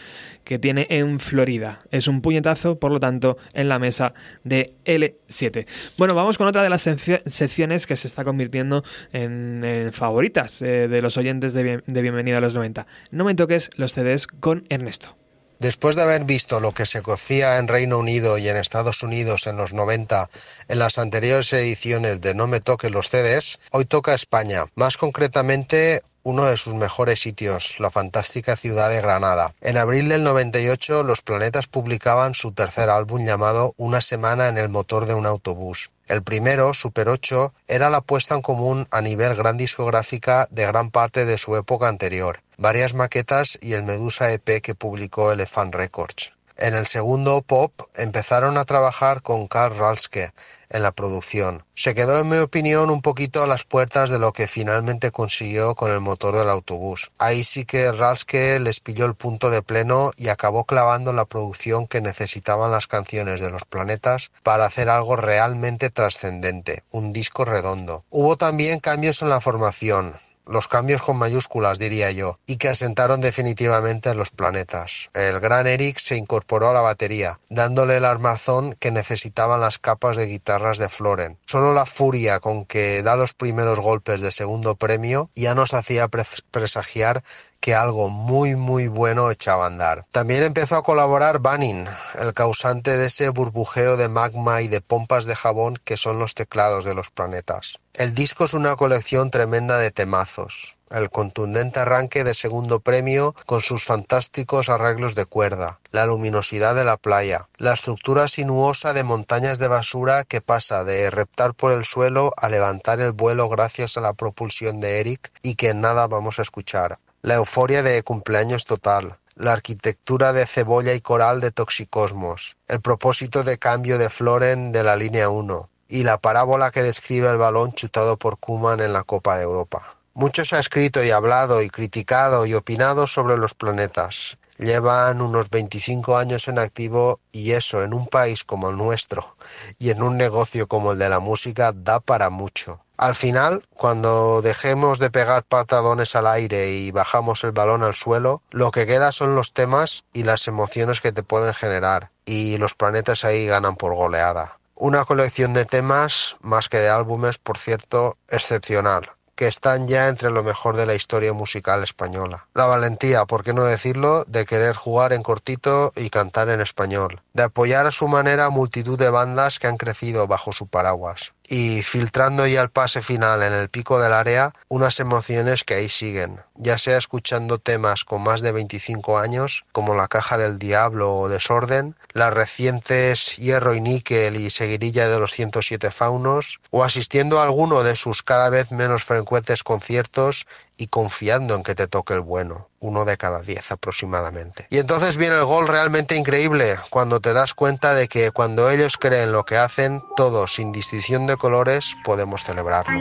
que 0.45 0.59
tiene 0.59 0.87
en 0.91 1.21
Florida. 1.21 1.81
Es 1.91 2.09
un 2.09 2.21
puñetazo, 2.21 2.79
por 2.79 2.93
lo 2.93 3.01
tanto, 3.01 3.39
en 3.53 3.69
la 3.69 3.79
mesa 3.79 4.15
de 4.43 4.75
L7. 4.85 5.67
Bueno, 5.97 6.15
vamos 6.15 6.37
con 6.39 6.47
otra 6.47 6.63
de 6.63 6.71
las 6.71 6.83
secciones 6.83 7.87
que 7.87 7.97
se 7.97 8.07
está 8.07 8.25
convirtiendo 8.25 8.85
en, 9.13 9.91
favoritas 9.93 10.63
eh, 10.63 10.89
de 10.89 11.03
los 11.03 11.17
oyentes 11.17 11.55
de, 11.55 11.83
de 11.87 12.03
Bienvenida 12.03 12.39
a 12.39 12.41
los 12.41 12.55
90. 12.55 12.87
No 13.11 13.25
me 13.25 13.35
toques 13.35 13.71
los 13.77 13.93
CDs 13.93 14.27
con 14.27 14.65
Ernesto. 14.69 15.17
Después 15.59 15.97
de 15.97 16.03
haber 16.03 16.25
visto 16.25 16.61
lo 16.61 16.73
que 16.73 16.87
se 16.87 17.03
cocía 17.03 17.59
en 17.59 17.69
Reino 17.69 17.99
Unido 17.99 18.39
y 18.39 18.49
en 18.49 18.57
Estados 18.57 19.03
Unidos 19.03 19.47
en 19.47 19.57
los 19.57 19.73
90 19.73 20.29
en 20.69 20.79
las 20.79 20.99
anteriores 20.99 21.53
ediciones 21.53 22.21
de 22.21 22.35
No 22.35 22.47
me 22.47 22.61
toque 22.61 22.91
los 22.91 23.09
CDs, 23.09 23.61
hoy 23.73 23.85
toca 23.85 24.15
España, 24.15 24.67
más 24.75 24.97
concretamente 24.97 26.03
uno 26.25 26.47
de 26.47 26.57
sus 26.57 26.75
mejores 26.75 27.21
sitios, 27.21 27.79
la 27.79 27.91
fantástica 27.91 28.57
ciudad 28.57 28.91
de 28.91 29.01
Granada. 29.01 29.55
En 29.61 29.77
abril 29.77 30.09
del 30.09 30.25
98 30.25 31.05
los 31.05 31.23
Planetas 31.23 31.67
publicaban 31.67 32.35
su 32.35 32.53
tercer 32.53 32.89
álbum 32.89 33.25
llamado 33.25 33.75
Una 33.77 34.01
semana 34.01 34.49
en 34.49 34.57
el 34.57 34.71
motor 34.71 35.05
de 35.05 35.15
un 35.15 35.27
autobús. 35.27 35.91
El 36.09 36.23
primero, 36.23 36.73
Super 36.75 37.09
8, 37.09 37.53
era 37.69 37.91
la 37.91 38.01
puesta 38.01 38.35
en 38.35 38.43
común 38.43 38.89
a 38.91 39.03
nivel 39.03 39.37
gran 39.37 39.59
discográfica 39.59 40.49
de 40.51 40.67
gran 40.67 40.91
parte 40.91 41.27
de 41.27 41.39
su 41.39 41.57
época 41.57 41.89
anterior, 41.89 42.41
varias 42.57 42.95
maquetas 42.95 43.59
y 43.61 43.75
el 43.75 43.85
Medusa 43.85 44.33
EP 44.33 44.63
que 44.63 44.75
publicó 44.75 45.31
Elephant 45.31 45.75
Records. 45.75 46.33
En 46.65 46.75
el 46.75 46.87
segundo, 46.87 47.43
Pop, 47.43 47.75
empezaron 47.95 48.57
a 48.57 48.65
trabajar 48.65 49.21
con 49.21 49.49
Karl 49.49 49.77
Ralske 49.77 50.31
en 50.71 50.83
la 50.83 50.93
producción. 50.93 51.63
Se 51.75 51.95
quedó, 51.95 52.19
en 52.19 52.31
mi 52.31 52.39
opinión, 52.39 52.89
un 52.89 53.03
poquito 53.03 53.43
a 53.43 53.47
las 53.47 53.65
puertas 53.65 54.09
de 54.09 54.19
lo 54.19 54.33
que 54.33 54.47
finalmente 54.47 55.11
consiguió 55.11 55.75
con 55.75 55.91
el 55.91 56.01
motor 56.01 56.35
del 56.35 56.49
autobús. 56.49 57.13
Ahí 57.19 57.45
sí 57.45 57.67
que 57.67 57.93
Ralske 57.93 58.59
les 58.61 58.81
pilló 58.81 59.05
el 59.05 59.15
punto 59.15 59.51
de 59.51 59.61
pleno 59.61 60.13
y 60.17 60.29
acabó 60.29 60.65
clavando 60.65 61.13
la 61.13 61.27
producción 61.27 61.87
que 61.87 62.01
necesitaban 62.01 62.73
las 62.73 62.87
canciones 62.87 63.43
de 63.43 63.51
los 63.51 63.67
planetas 63.67 64.31
para 64.43 64.65
hacer 64.65 64.89
algo 64.89 65.17
realmente 65.17 65.91
trascendente, 65.91 66.83
un 66.93 67.13
disco 67.13 67.45
redondo. 67.45 68.07
Hubo 68.09 68.39
también 68.39 68.81
cambios 68.81 69.21
en 69.21 69.29
la 69.29 69.43
formación. 69.43 70.15
Los 70.47 70.69
cambios 70.69 71.03
con 71.03 71.17
mayúsculas 71.17 71.79
diría 71.79 72.11
yo, 72.11 72.39
y 72.47 72.57
que 72.57 72.69
asentaron 72.69 73.21
definitivamente 73.21 74.11
en 74.11 74.17
los 74.17 74.31
planetas. 74.31 75.11
El 75.15 75.41
gran 75.41 75.67
Eric 75.67 75.99
se 75.99 76.17
incorporó 76.17 76.71
a 76.71 76.73
la 76.73 76.81
batería, 76.81 77.39
dándole 77.51 77.97
el 77.97 78.05
armazón 78.05 78.75
que 78.75 78.91
necesitaban 78.91 79.61
las 79.61 79.79
capas 79.79 80.17
de 80.17 80.27
guitarras 80.27 80.79
de 80.79 80.89
Floren. 80.89 81.39
Solo 81.47 81.73
la 81.73 81.87
furia 81.87 82.41
con 82.41 82.65
que 82.65 83.03
da 83.03 83.17
los 83.17 83.35
primeros 83.35 83.81
golpes 83.81 84.21
de 84.21 84.33
segundo 84.33 84.77
premio 84.77 85.31
ya 85.35 85.55
nos 85.55 85.75
hacía 85.75 86.09
presagiar 86.09 87.23
que 87.65 87.75
algo 87.75 88.11
muy 88.11 88.57
muy 88.57 88.89
bueno 88.89 89.31
echaba 89.31 89.65
a 89.65 89.69
andar. 89.69 90.05
También 90.13 90.43
empezó 90.43 90.77
a 90.77 90.83
colaborar 90.83 91.39
Banning, 91.39 91.87
el 92.21 92.35
causante 92.35 92.99
de 92.99 93.07
ese 93.07 93.31
burbujeo 93.31 93.97
de 93.97 94.11
magma 94.11 94.61
y 94.61 94.69
de 94.69 94.83
pompas 94.83 95.25
de 95.25 95.35
jabón 95.35 95.79
que 95.83 95.97
son 95.97 96.19
los 96.19 96.35
teclados 96.35 96.85
de 96.85 96.95
los 96.95 97.09
planetas. 97.09 97.79
El 97.95 98.13
disco 98.13 98.45
es 98.45 98.53
una 98.53 98.77
colección 98.77 99.31
tremenda 99.31 99.79
de 99.79 99.91
temazos. 99.91 100.77
El 100.91 101.09
contundente 101.11 101.81
arranque 101.81 102.23
de 102.23 102.35
segundo 102.35 102.81
premio 102.81 103.35
con 103.47 103.63
sus 103.63 103.85
fantásticos 103.85 104.69
arreglos 104.69 105.15
de 105.15 105.25
cuerda, 105.25 105.81
la 105.91 106.05
luminosidad 106.05 106.75
de 106.75 106.85
la 106.85 106.97
playa, 106.97 107.49
la 107.57 107.73
estructura 107.73 108.29
sinuosa 108.29 108.93
de 108.93 109.05
montañas 109.05 109.59
de 109.59 109.69
basura 109.69 110.25
que 110.25 110.41
pasa 110.41 110.85
de 110.85 111.11
reptar 111.11 111.55
por 111.55 111.73
el 111.73 111.85
suelo 111.85 112.35
a 112.37 112.49
levantar 112.49 113.01
el 113.01 113.13
vuelo 113.13 113.49
gracias 113.49 113.97
a 113.97 114.03
la 114.03 114.13
propulsión 114.13 114.81
de 114.81 115.01
Eric 115.01 115.33
y 115.43 115.55
que 115.55 115.71
en 115.71 115.81
nada 115.81 116.07
vamos 116.09 116.39
a 116.39 116.43
escuchar, 116.43 116.99
la 117.25 117.37
euforia 117.37 117.83
de 117.83 118.03
cumpleaños 118.03 118.67
total, 118.67 119.19
la 119.35 119.55
arquitectura 119.55 120.35
de 120.35 120.47
cebolla 120.47 120.93
y 120.93 121.01
coral 121.01 121.41
de 121.41 121.53
Toxicosmos, 121.53 122.59
el 122.69 122.83
propósito 122.83 123.45
de 123.45 123.57
cambio 123.57 123.97
de 123.97 124.11
Floren 124.11 124.73
de 124.73 124.83
la 124.83 124.95
línea 124.95 125.31
1 125.31 125.71
y 125.89 126.03
la 126.03 126.19
parábola 126.19 126.71
que 126.71 126.83
describe 126.83 127.31
el 127.31 127.39
balón 127.39 127.73
chutado 127.73 128.19
por 128.19 128.39
Kuman 128.39 128.81
en 128.81 128.93
la 128.93 129.05
Copa 129.05 129.39
de 129.39 129.45
Europa. 129.45 129.97
Mucho 130.13 130.45
se 130.45 130.57
ha 130.57 130.59
escrito 130.59 131.03
y 131.03 131.13
hablado 131.13 131.63
y 131.63 131.71
criticado 131.71 132.45
y 132.45 132.53
opinado 132.53 133.07
sobre 133.07 133.39
los 133.39 133.55
planetas. 133.55 134.37
Llevan 134.59 135.23
unos 135.23 135.49
25 135.49 136.19
años 136.19 136.47
en 136.49 136.59
activo 136.59 137.21
y 137.33 137.53
eso 137.53 137.83
en 137.83 137.95
un 137.95 138.07
país 138.07 138.45
como 138.45 138.69
el 138.69 138.77
nuestro 138.77 139.35
y 139.79 139.89
en 139.89 140.03
un 140.03 140.19
negocio 140.19 140.69
como 140.69 140.93
el 140.93 140.99
de 140.99 141.09
la 141.09 141.21
música 141.21 141.73
da 141.75 142.01
para 142.01 142.29
mucho. 142.29 142.84
Al 142.97 143.17
final, 143.17 143.65
cuando 143.75 144.41
dejemos 144.41 145.01
de 145.01 145.11
pegar 145.11 145.43
patadones 145.43 146.15
al 146.15 146.29
aire 146.29 146.71
y 146.71 146.93
bajamos 146.93 147.43
el 147.43 147.51
balón 147.51 147.83
al 147.83 147.97
suelo, 147.97 148.41
lo 148.51 148.71
que 148.71 148.87
queda 148.87 149.11
son 149.11 149.35
los 149.35 149.53
temas 149.53 150.05
y 150.13 150.23
las 150.23 150.47
emociones 150.47 151.01
que 151.01 151.11
te 151.11 151.25
pueden 151.25 151.55
generar, 151.55 152.13
y 152.25 152.57
los 152.59 152.75
planetas 152.75 153.25
ahí 153.25 153.47
ganan 153.47 153.75
por 153.75 153.95
goleada. 153.95 154.59
Una 154.77 155.05
colección 155.05 155.55
de 155.55 155.65
temas, 155.65 156.37
más 156.41 156.69
que 156.69 156.79
de 156.79 156.89
álbumes, 156.89 157.39
por 157.39 157.59
cierto, 157.59 158.17
excepcional 158.29 159.11
que 159.35 159.49
están 159.49 159.89
ya 159.89 160.07
entre 160.07 160.31
lo 160.31 160.45
mejor 160.45 160.77
de 160.77 160.87
la 160.87 160.95
historia 160.95 161.33
musical 161.33 161.83
española. 161.83 162.47
La 162.55 162.67
valentía, 162.67 163.25
por 163.25 163.43
qué 163.43 163.53
no 163.53 163.65
decirlo, 163.65 164.25
de 164.29 164.47
querer 164.47 164.77
jugar 164.77 165.13
en 165.13 165.25
cortito 165.25 165.93
y 165.97 166.09
cantar 166.11 166.49
en 166.51 166.61
español, 166.61 167.21
de 167.33 167.43
apoyar 167.43 167.87
a 167.87 167.91
su 167.91 168.07
manera 168.07 168.45
a 168.45 168.51
multitud 168.51 168.97
de 168.97 169.11
bandas 169.11 169.59
que 169.59 169.67
han 169.67 169.77
crecido 169.77 170.29
bajo 170.29 170.53
su 170.53 170.69
paraguas 170.69 171.34
y 171.49 171.83
filtrando 171.83 172.47
ya 172.47 172.63
el 172.63 172.71
pase 172.71 173.03
final 173.03 173.43
en 173.43 173.53
el 173.53 173.69
pico 173.69 174.01
del 174.01 174.13
área 174.13 174.53
unas 174.69 175.01
emociones 175.01 175.65
que 175.65 175.75
ahí 175.75 175.89
siguen, 175.89 176.41
ya 176.55 176.79
sea 176.79 176.97
escuchando 176.97 177.59
temas 177.59 178.05
con 178.05 178.23
más 178.23 178.41
de 178.41 178.53
25 178.53 179.19
años 179.19 179.65
como 179.73 179.95
La 179.95 180.09
Caja 180.09 180.39
del 180.39 180.59
Diablo 180.59 181.15
o 181.15 181.29
Desorden, 181.29 181.97
las 182.13 182.33
recientes 182.33 183.37
Hierro 183.37 183.75
y 183.75 183.81
Níquel 183.81 184.37
y 184.37 184.51
Seguirilla 184.51 185.09
de 185.09 185.19
los 185.19 185.33
107 185.33 185.91
Faunos, 185.91 186.61
o 186.71 186.85
asistiendo 186.85 187.41
a 187.41 187.45
alguno 187.45 187.83
de 187.83 187.97
sus 187.97 188.23
cada 188.23 188.49
vez 188.51 188.71
menos 188.71 189.05
frecuentes 189.05 189.63
conciertos 189.63 190.47
y 190.77 190.89
confiando 190.89 191.55
en 191.55 191.63
que 191.63 191.75
te 191.75 191.87
toque 191.87 192.15
el 192.15 192.21
bueno, 192.21 192.69
uno 192.81 193.05
de 193.05 193.17
cada 193.17 193.41
diez 193.43 193.71
aproximadamente. 193.73 194.67
Y 194.71 194.79
entonces 194.79 195.17
viene 195.17 195.37
el 195.37 195.45
gol 195.45 195.69
realmente 195.69 196.17
increíble, 196.17 196.77
cuando 196.91 197.21
te 197.21 197.33
das 197.33 197.55
cuenta 197.55 197.95
de 197.95 198.09
que 198.09 198.31
cuando 198.31 198.71
ellos 198.71 198.97
creen 198.97 199.33
lo 199.33 199.45
que 199.45 199.57
hacen, 199.57 200.03
todos, 200.17 200.55
sin 200.55 200.73
distinción 200.73 201.27
de 201.27 201.37
colores, 201.37 201.95
podemos 202.05 202.43
celebrarlo. 202.43 202.99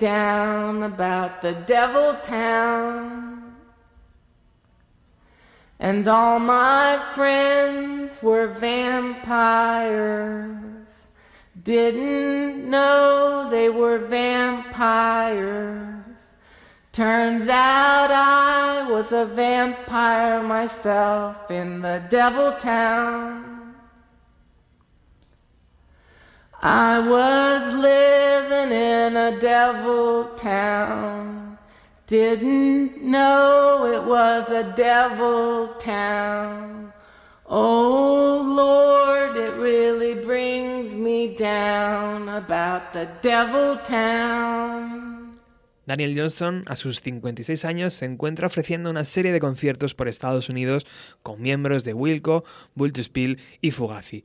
Down 0.00 0.82
about 0.82 1.42
the 1.42 1.52
devil 1.52 2.14
town. 2.24 3.54
And 5.78 6.08
all 6.08 6.40
my 6.40 6.98
friends 7.14 8.10
were 8.20 8.48
vampires. 8.48 9.86
Didn't 11.62 12.68
know 12.68 13.48
they 13.50 13.68
were 13.68 13.98
vampires. 13.98 15.86
Turns 16.92 17.48
out 17.48 18.10
I 18.10 18.90
was 18.90 19.12
a 19.12 19.26
vampire 19.26 20.42
myself 20.42 21.50
in 21.50 21.82
the 21.82 22.02
devil 22.10 22.56
town. 22.58 23.49
I 26.62 26.98
was 26.98 27.72
living 27.72 28.70
in 28.70 29.16
a 29.16 29.40
devil 29.40 30.26
town. 30.36 31.58
Didn't 32.06 33.02
know 33.02 33.86
it 33.86 34.04
was 34.04 34.50
a 34.50 34.74
devil 34.76 35.68
town. 35.78 36.92
Oh 37.46 38.42
Lord, 38.44 39.38
it 39.38 39.54
really 39.54 40.14
brings 40.14 40.94
me 40.94 41.34
down 41.34 42.28
about 42.28 42.92
the 42.92 43.08
devil 43.22 43.78
town. 43.78 45.40
Daniel 45.86 46.14
Johnson, 46.14 46.64
a 46.66 46.76
sus 46.76 47.00
56 47.00 47.64
años, 47.64 47.94
se 47.94 48.04
encuentra 48.04 48.46
ofreciendo 48.46 48.90
una 48.90 49.04
serie 49.04 49.32
de 49.32 49.40
conciertos 49.40 49.94
por 49.94 50.08
Estados 50.08 50.50
Unidos 50.50 50.86
con 51.22 51.40
miembros 51.40 51.84
de 51.84 51.94
Wilco, 51.94 52.44
Spill 52.98 53.38
y 53.62 53.70
Fugazi. 53.70 54.24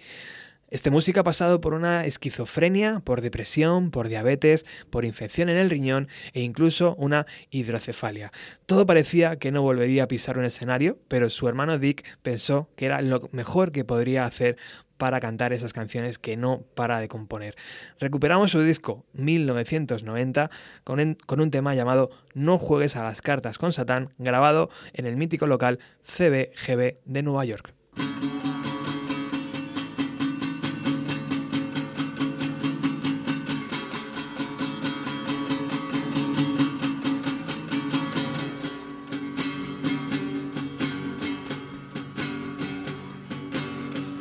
Este 0.75 0.91
músico 0.91 1.21
ha 1.21 1.23
pasado 1.23 1.61
por 1.61 1.73
una 1.73 2.05
esquizofrenia, 2.05 2.99
por 2.99 3.21
depresión, 3.21 3.91
por 3.91 4.09
diabetes, 4.09 4.65
por 4.89 5.05
infección 5.05 5.47
en 5.47 5.55
el 5.55 5.69
riñón 5.69 6.09
e 6.33 6.41
incluso 6.41 6.95
una 6.95 7.25
hidrocefalia. 7.49 8.33
Todo 8.65 8.85
parecía 8.85 9.37
que 9.37 9.53
no 9.53 9.61
volvería 9.61 10.03
a 10.03 10.09
pisar 10.09 10.37
un 10.37 10.43
escenario, 10.43 10.99
pero 11.07 11.29
su 11.29 11.47
hermano 11.47 11.79
Dick 11.79 12.03
pensó 12.23 12.67
que 12.75 12.87
era 12.87 13.01
lo 13.01 13.29
mejor 13.31 13.71
que 13.71 13.85
podría 13.85 14.25
hacer 14.25 14.57
para 14.97 15.21
cantar 15.21 15.53
esas 15.53 15.71
canciones 15.71 16.19
que 16.19 16.35
no 16.35 16.65
para 16.75 16.99
de 16.99 17.07
componer. 17.07 17.55
Recuperamos 17.97 18.51
su 18.51 18.61
disco 18.61 19.05
1990 19.13 20.51
con, 20.83 21.15
con, 21.25 21.39
un 21.39 21.51
tema 21.51 21.73
llamado 21.73 22.09
No 22.33 22.57
juegues 22.57 22.97
a 22.97 23.03
las 23.05 23.21
cartas 23.21 23.57
con 23.57 23.71
Satán, 23.71 24.09
grabado 24.17 24.69
en 24.91 25.05
el 25.05 25.15
mítico 25.15 25.47
local 25.47 25.79
CBGB 26.03 26.97
de 27.05 27.23
Nueva 27.23 27.45
York. 27.45 27.73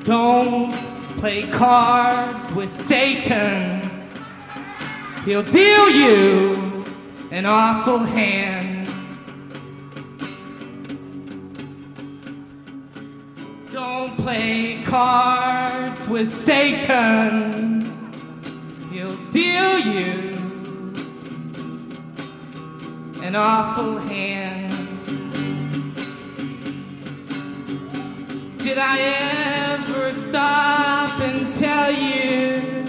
Don't 0.05 0.70
play 1.16 1.44
cards 1.44 2.52
with 2.52 2.70
Satan. 2.86 3.81
He'll 5.24 5.43
deal 5.43 5.89
you 5.89 6.85
an 7.31 7.47
awful 7.47 8.01
hand. 8.01 8.86
Don't 13.72 14.14
play 14.18 14.82
cards 14.85 16.06
with 16.06 16.44
Satan. 16.44 17.81
He'll 18.93 19.16
deal 19.31 19.78
you 19.78 20.32
an 23.22 23.35
awful 23.35 23.97
hand. 24.01 24.74
Did 28.65 28.78
I 28.78 28.99
ever 29.74 30.11
stop 30.15 31.20
and 31.20 31.55
tell 31.55 31.93
you 31.93 32.86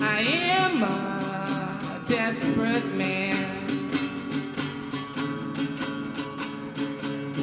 I 0.00 0.20
am 0.20 0.84
a 0.84 2.00
desperate 2.06 2.86
man? 2.94 3.34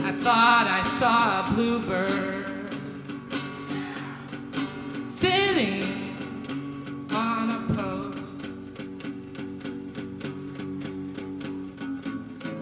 I 0.06 0.14
thought 0.24 0.68
I 0.70 0.82
saw 0.98 1.42
a 1.42 1.54
bluebird 1.54 2.46
sitting 5.18 6.16
on 7.12 7.50
a 7.50 7.74
post. 7.74 8.50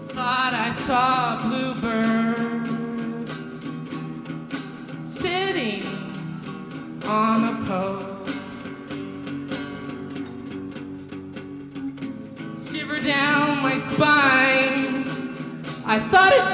Thought 0.08 0.52
I 0.52 0.72
saw 0.84 1.36
a 1.36 1.48
bluebird 1.48 2.03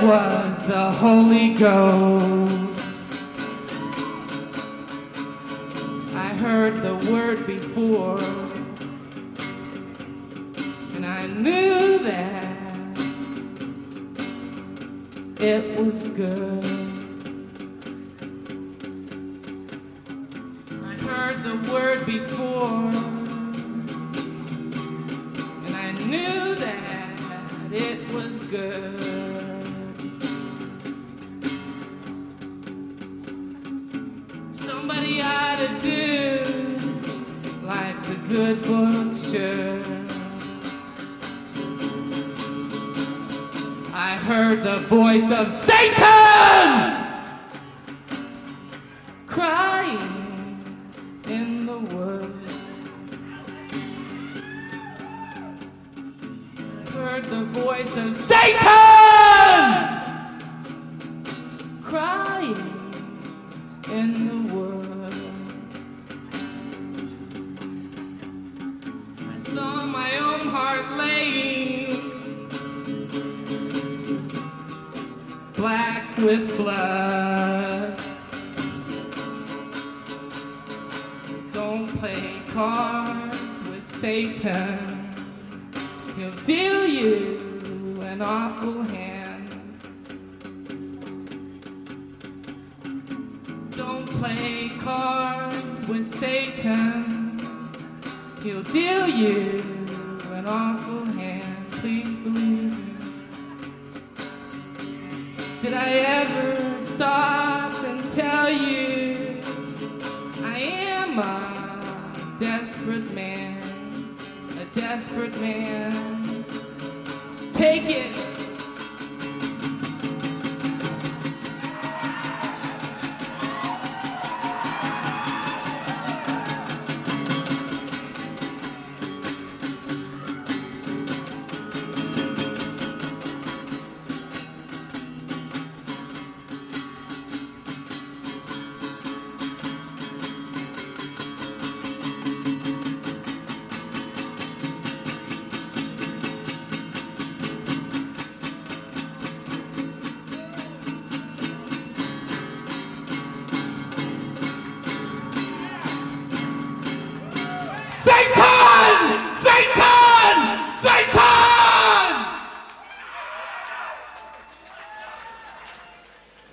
was 0.03 0.67
the 0.67 0.91
Holy 0.91 1.55
Ghost. 1.55 2.30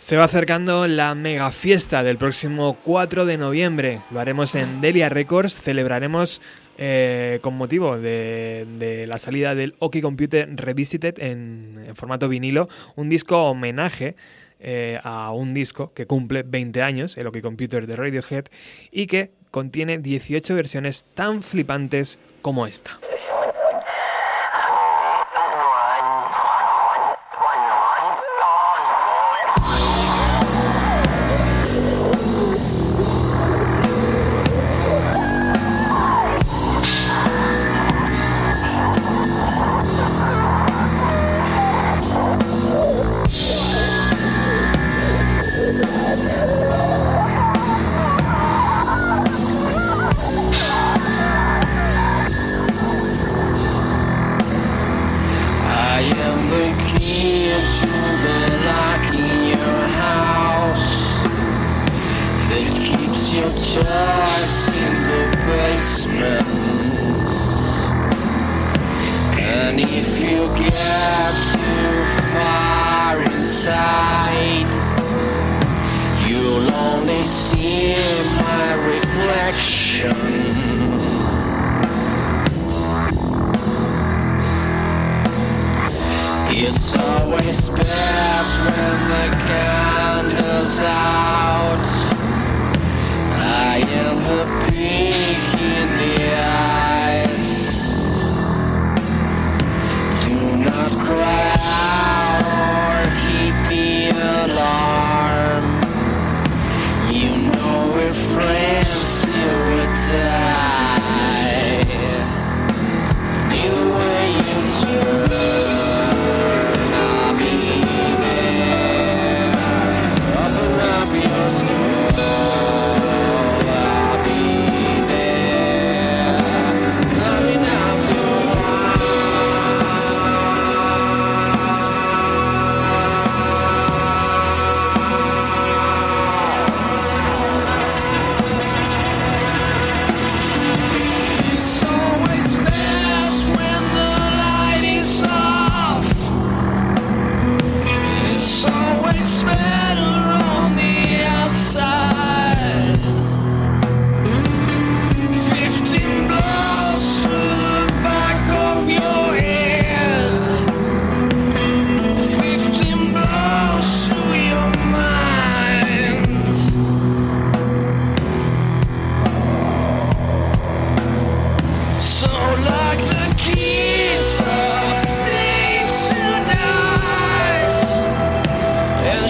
Se 0.08 0.16
va 0.16 0.24
acercando 0.24 0.88
la 0.88 1.16
mega 1.16 1.52
fiesta 1.52 2.02
del 2.02 2.16
próximo 2.16 2.78
4 2.82 3.26
de 3.26 3.38
noviembre. 3.38 4.00
Lo 4.10 4.22
haremos 4.22 4.56
en 4.56 4.80
Delia 4.80 5.10
Records. 5.10 5.60
Celebraremos 5.60 6.42
eh, 6.78 7.40
con 7.42 7.58
motivo 7.58 7.98
de, 7.98 9.04
la 9.06 9.18
salida 9.18 9.54
del 9.54 9.76
Oki 9.80 10.02
Computer 10.02 10.48
Revisited 10.50 11.20
en, 11.20 11.84
en 11.86 11.94
formato 11.98 12.30
vinilo 12.30 12.70
un 12.96 13.10
disco 13.10 13.50
homenaje 13.50 14.16
eh, 14.62 14.98
a 15.04 15.34
un 15.34 15.54
disco 15.54 15.92
que 15.94 16.06
cumple 16.06 16.44
20 16.44 16.82
años, 16.82 17.18
el 17.18 17.28
Oki 17.28 17.42
Computer 17.42 17.86
de 17.86 17.98
Radiohead, 17.98 18.46
y 18.94 19.08
que 19.08 19.32
contiene 19.52 19.98
18 19.98 20.56
versiones 20.56 21.06
tan 21.16 21.44
flipantes 21.44 22.18
como 22.42 22.66
esta. 22.66 22.98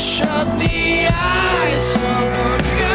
shut 0.08 0.48
the 0.58 1.06
eyes 1.12 1.98
of 1.98 2.02
a 2.02 2.78
girl. 2.80 2.87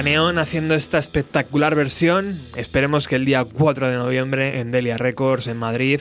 Craneón 0.00 0.38
haciendo 0.38 0.74
esta 0.74 0.96
espectacular 0.96 1.74
versión. 1.74 2.40
Esperemos 2.56 3.06
que 3.06 3.16
el 3.16 3.26
día 3.26 3.44
4 3.44 3.90
de 3.90 3.98
noviembre 3.98 4.58
en 4.58 4.70
Delia 4.70 4.96
Records 4.96 5.46
en 5.46 5.58
Madrid 5.58 6.00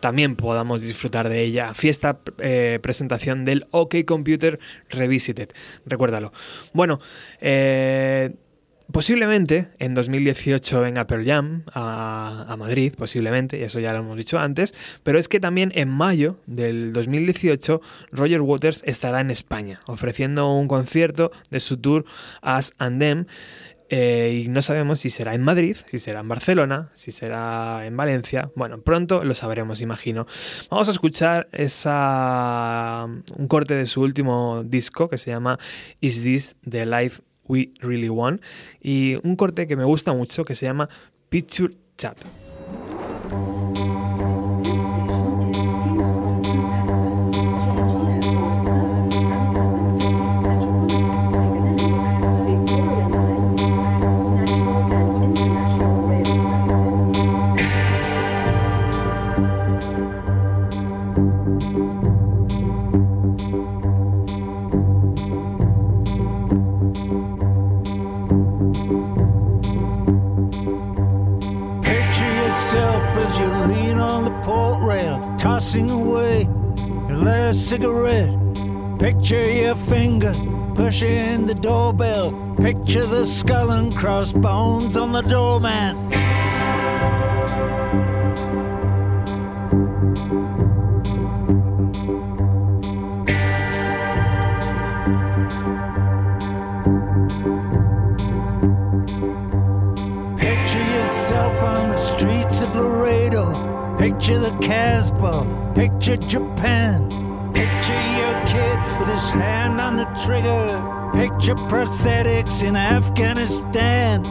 también 0.00 0.36
podamos 0.36 0.82
disfrutar 0.82 1.30
de 1.30 1.44
ella. 1.44 1.72
Fiesta 1.72 2.18
eh, 2.40 2.78
presentación 2.82 3.46
del 3.46 3.66
OK 3.70 4.04
Computer 4.06 4.58
Revisited. 4.90 5.48
Recuérdalo. 5.86 6.34
Bueno, 6.74 7.00
eh, 7.40 8.34
Posiblemente 8.92 9.68
en 9.78 9.92
2018 9.92 10.80
venga 10.80 11.06
Pearl 11.06 11.26
Jam 11.26 11.62
a, 11.74 12.56
Madrid, 12.58 12.94
posiblemente, 12.96 13.58
y 13.58 13.62
eso 13.62 13.80
ya 13.80 13.92
lo 13.92 13.98
hemos 13.98 14.16
dicho 14.16 14.38
antes, 14.38 14.74
pero 15.02 15.18
es 15.18 15.28
que 15.28 15.40
también 15.40 15.72
en 15.74 15.90
mayo 15.90 16.40
del 16.46 16.94
2018 16.94 17.82
Roger 18.12 18.40
Waters 18.40 18.82
estará 18.86 19.20
en 19.20 19.30
España, 19.30 19.80
ofreciendo 19.86 20.54
un 20.54 20.68
concierto 20.68 21.30
de 21.50 21.60
su 21.60 21.76
tour 21.76 22.06
As 22.40 22.72
and 22.78 22.98
Them, 22.98 23.26
eh, 23.90 24.44
y 24.44 24.48
no 24.48 24.62
sabemos 24.62 25.00
si 25.00 25.10
será 25.10 25.34
en 25.34 25.42
Madrid, 25.42 25.76
si 25.84 25.98
será 25.98 26.20
en 26.20 26.28
Barcelona, 26.28 26.90
si 26.94 27.10
será 27.10 27.86
en 27.86 27.96
Valencia. 27.96 28.50
Bueno, 28.54 28.80
pronto 28.80 29.22
lo 29.22 29.34
sabremos, 29.34 29.80
imagino. 29.80 30.26
Vamos 30.70 30.88
a 30.88 30.92
escuchar 30.92 31.48
esa 31.52 33.06
un 33.36 33.48
corte 33.48 33.74
de 33.74 33.86
su 33.86 34.02
último 34.02 34.62
disco 34.64 35.08
que 35.08 35.16
se 35.16 35.30
llama 35.30 35.58
Is 36.00 36.22
This 36.22 36.56
the 36.68 36.84
Life 36.84 37.22
We 37.48 37.70
Really 37.80 38.08
Want 38.08 38.42
y 38.80 39.16
un 39.22 39.36
corte 39.36 39.66
que 39.66 39.76
me 39.76 39.84
gusta 39.84 40.12
mucho 40.12 40.44
que 40.44 40.54
se 40.54 40.66
llama 40.66 40.88
Picture 41.28 41.74
Chat. 41.96 42.47
Picture 82.68 83.06
the 83.06 83.24
skull 83.24 83.70
and 83.70 83.96
crossbones 83.96 84.94
on 84.94 85.10
the 85.10 85.22
doormat. 85.22 85.96
Picture 100.36 100.78
yourself 100.78 101.62
on 101.62 101.88
the 101.88 101.96
streets 101.96 102.60
of 102.60 102.76
Laredo. 102.76 103.96
Picture 103.96 104.38
the 104.38 104.54
Casbah, 104.60 105.72
picture 105.74 106.18
Japan. 106.18 107.08
Picture 107.54 108.02
your 108.18 108.46
kid 108.46 108.98
with 109.00 109.08
his 109.08 109.30
hand 109.30 109.80
on 109.80 109.96
the 109.96 110.04
trigger. 110.22 110.97
Picture 111.88 112.02
prosthetics 112.02 112.62
in 112.64 112.76
Afghanistan. 112.76 114.22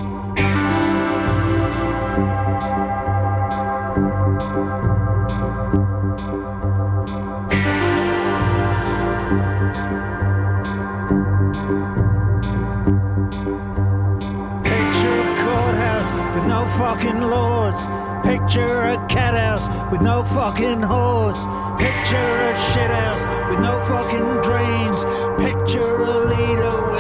Picture 14.63 15.19
a 15.19 15.35
courthouse 15.41 16.13
with 16.35 16.45
no 16.45 16.67
fucking 16.77 17.21
laws. 17.21 17.75
Picture 18.23 18.81
a 18.81 19.07
cat 19.07 19.33
house 19.33 19.67
with 19.91 20.01
no 20.01 20.23
fucking 20.23 20.81
hose. 20.81 21.45
Picture 21.79 22.17
a 22.17 22.59
shit 22.71 22.91
house 22.91 23.25
with 23.49 23.59
no 23.59 23.81
fucking 23.81 24.41
drains. 24.43 25.03
Picture 25.39 26.03
a 26.03 26.25
leader 26.25 26.96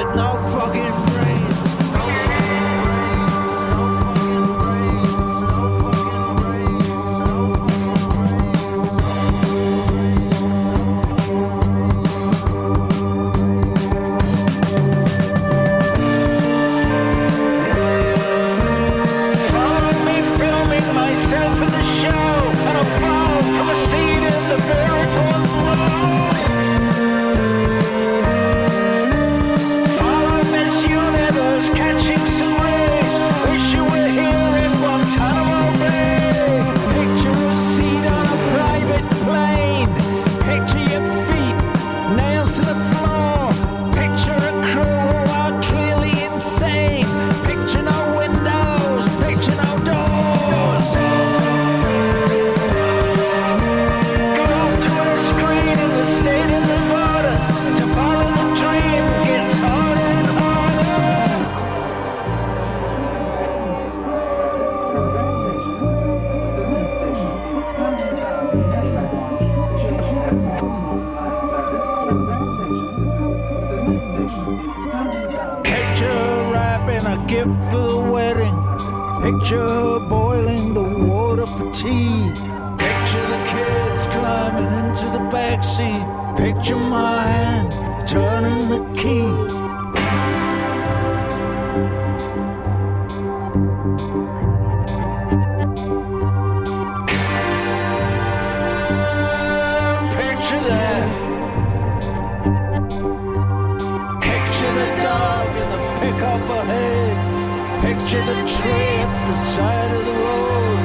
Picture 107.97 108.23
the 108.27 108.35
tree 108.45 109.01
at 109.01 109.25
the 109.25 109.35
side 109.35 109.91
of 109.91 110.05
the 110.05 110.13
road. 110.13 110.77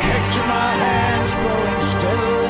Picture 0.00 0.46
my 0.46 0.70
hands 0.84 1.34
growing 1.34 1.82
steadily 1.90 2.41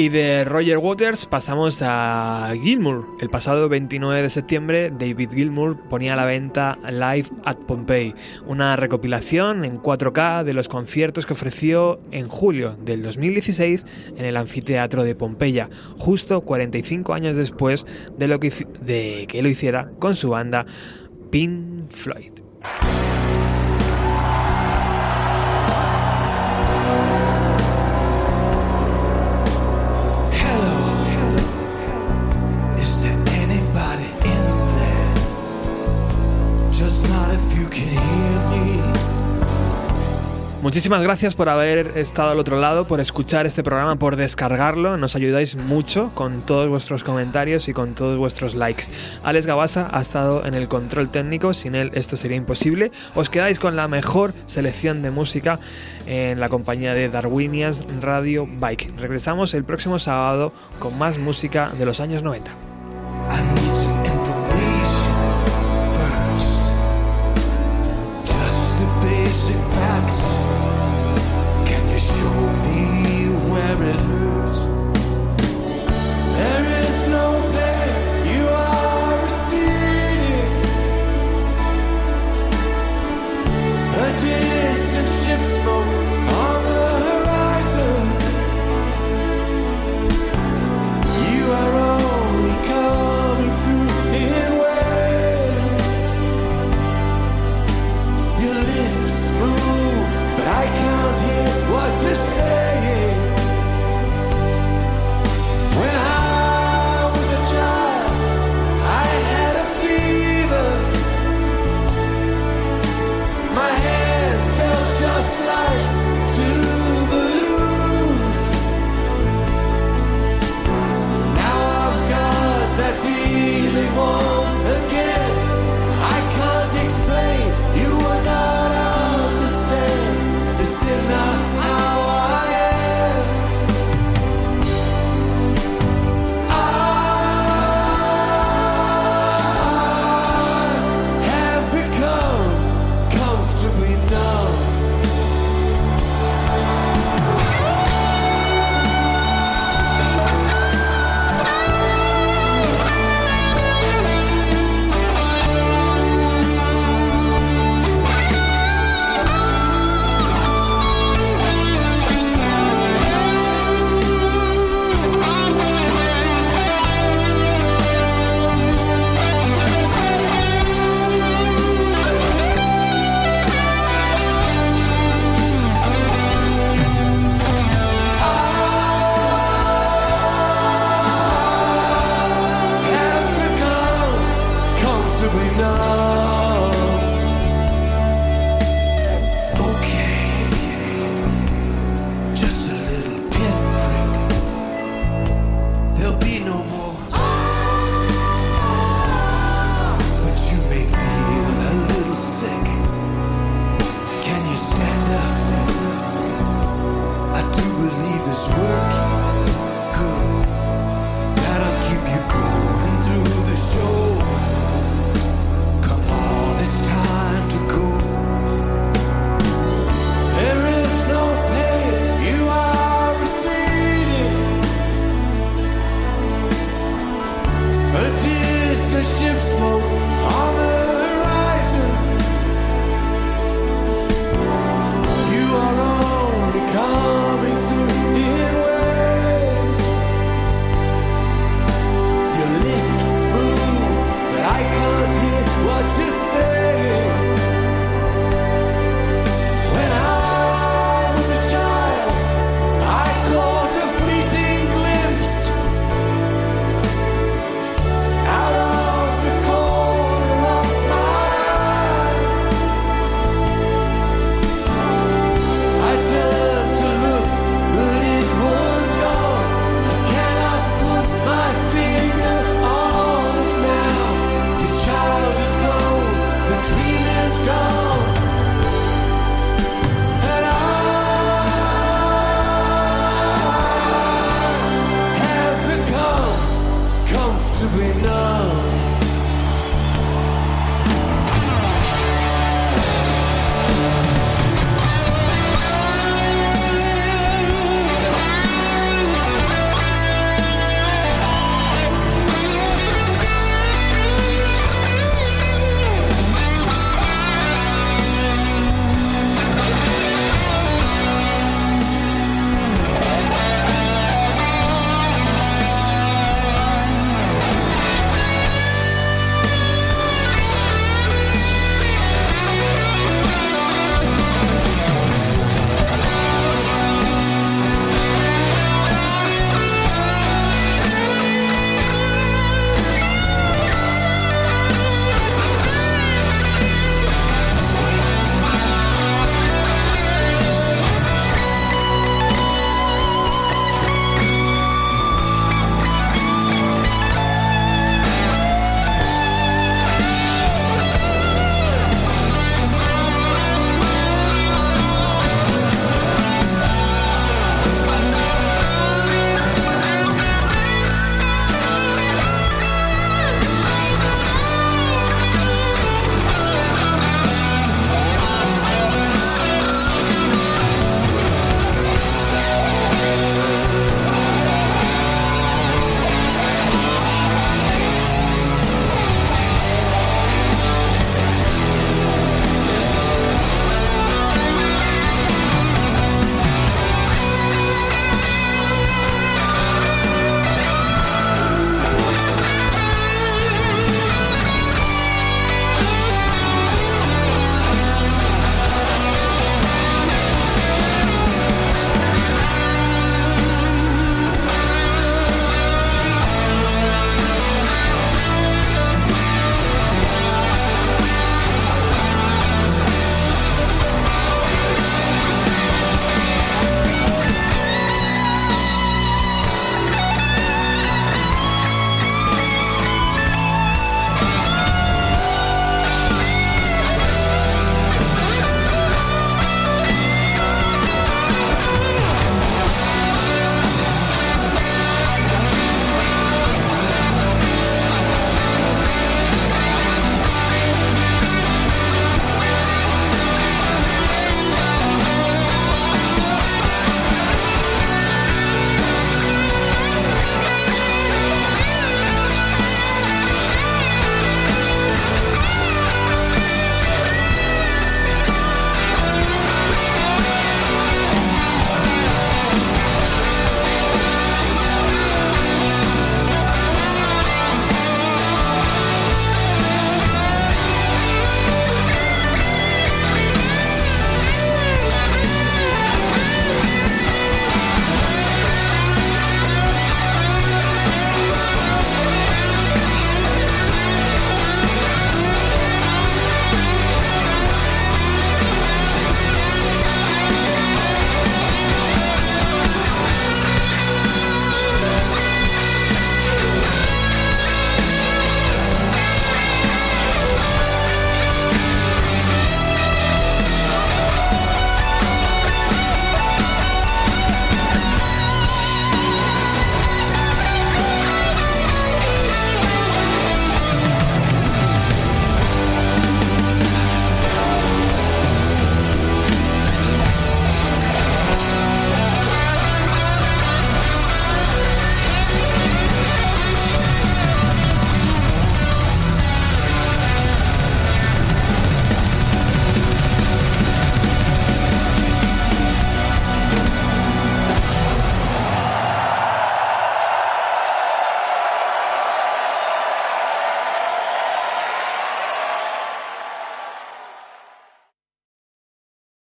Y 0.00 0.10
de 0.10 0.44
Roger 0.44 0.78
Waters 0.78 1.26
pasamos 1.26 1.82
a 1.82 2.52
Gilmour. 2.62 3.04
El 3.18 3.30
pasado 3.30 3.68
29 3.68 4.22
de 4.22 4.28
septiembre, 4.28 4.92
David 4.96 5.30
Gilmour 5.34 5.76
ponía 5.88 6.12
a 6.12 6.16
la 6.16 6.24
venta 6.24 6.78
Live 6.88 7.26
at 7.44 7.56
Pompeii, 7.66 8.14
una 8.46 8.76
recopilación 8.76 9.64
en 9.64 9.82
4K 9.82 10.44
de 10.44 10.52
los 10.52 10.68
conciertos 10.68 11.26
que 11.26 11.32
ofreció 11.32 12.00
en 12.12 12.28
julio 12.28 12.76
del 12.80 13.02
2016 13.02 13.86
en 14.16 14.24
el 14.24 14.36
anfiteatro 14.36 15.02
de 15.02 15.16
Pompeya, 15.16 15.68
justo 15.98 16.42
45 16.42 17.12
años 17.12 17.34
después 17.34 17.84
de, 18.16 18.28
lo 18.28 18.38
que, 18.38 18.52
de 18.80 19.26
que 19.28 19.42
lo 19.42 19.48
hiciera 19.48 19.90
con 19.98 20.14
su 20.14 20.30
banda 20.30 20.64
Pink 21.32 21.90
Floyd. 21.90 22.30
Muchísimas 40.68 41.02
gracias 41.02 41.34
por 41.34 41.48
haber 41.48 41.96
estado 41.96 42.32
al 42.32 42.38
otro 42.38 42.60
lado, 42.60 42.86
por 42.86 43.00
escuchar 43.00 43.46
este 43.46 43.62
programa, 43.62 43.96
por 43.96 44.16
descargarlo. 44.16 44.98
Nos 44.98 45.16
ayudáis 45.16 45.56
mucho 45.56 46.10
con 46.12 46.42
todos 46.42 46.68
vuestros 46.68 47.02
comentarios 47.02 47.68
y 47.68 47.72
con 47.72 47.94
todos 47.94 48.18
vuestros 48.18 48.54
likes. 48.54 48.84
Alex 49.22 49.46
Gabasa 49.46 49.88
ha 49.90 49.98
estado 49.98 50.44
en 50.44 50.52
el 50.52 50.68
control 50.68 51.08
técnico, 51.08 51.54
sin 51.54 51.74
él 51.74 51.90
esto 51.94 52.16
sería 52.16 52.36
imposible. 52.36 52.92
Os 53.14 53.30
quedáis 53.30 53.58
con 53.58 53.76
la 53.76 53.88
mejor 53.88 54.34
selección 54.46 55.00
de 55.00 55.10
música 55.10 55.58
en 56.04 56.38
la 56.38 56.50
compañía 56.50 56.92
de 56.92 57.08
Darwinias 57.08 57.82
Radio 58.02 58.46
Bike. 58.46 58.90
Regresamos 58.98 59.54
el 59.54 59.64
próximo 59.64 59.98
sábado 59.98 60.52
con 60.80 60.98
más 60.98 61.16
música 61.16 61.70
de 61.78 61.86
los 61.86 61.98
años 62.00 62.22
90. 62.22 62.50
First, 65.94 66.72
just 68.26 68.80
the 68.80 68.86
basic 69.06 69.56
facts. 69.72 70.27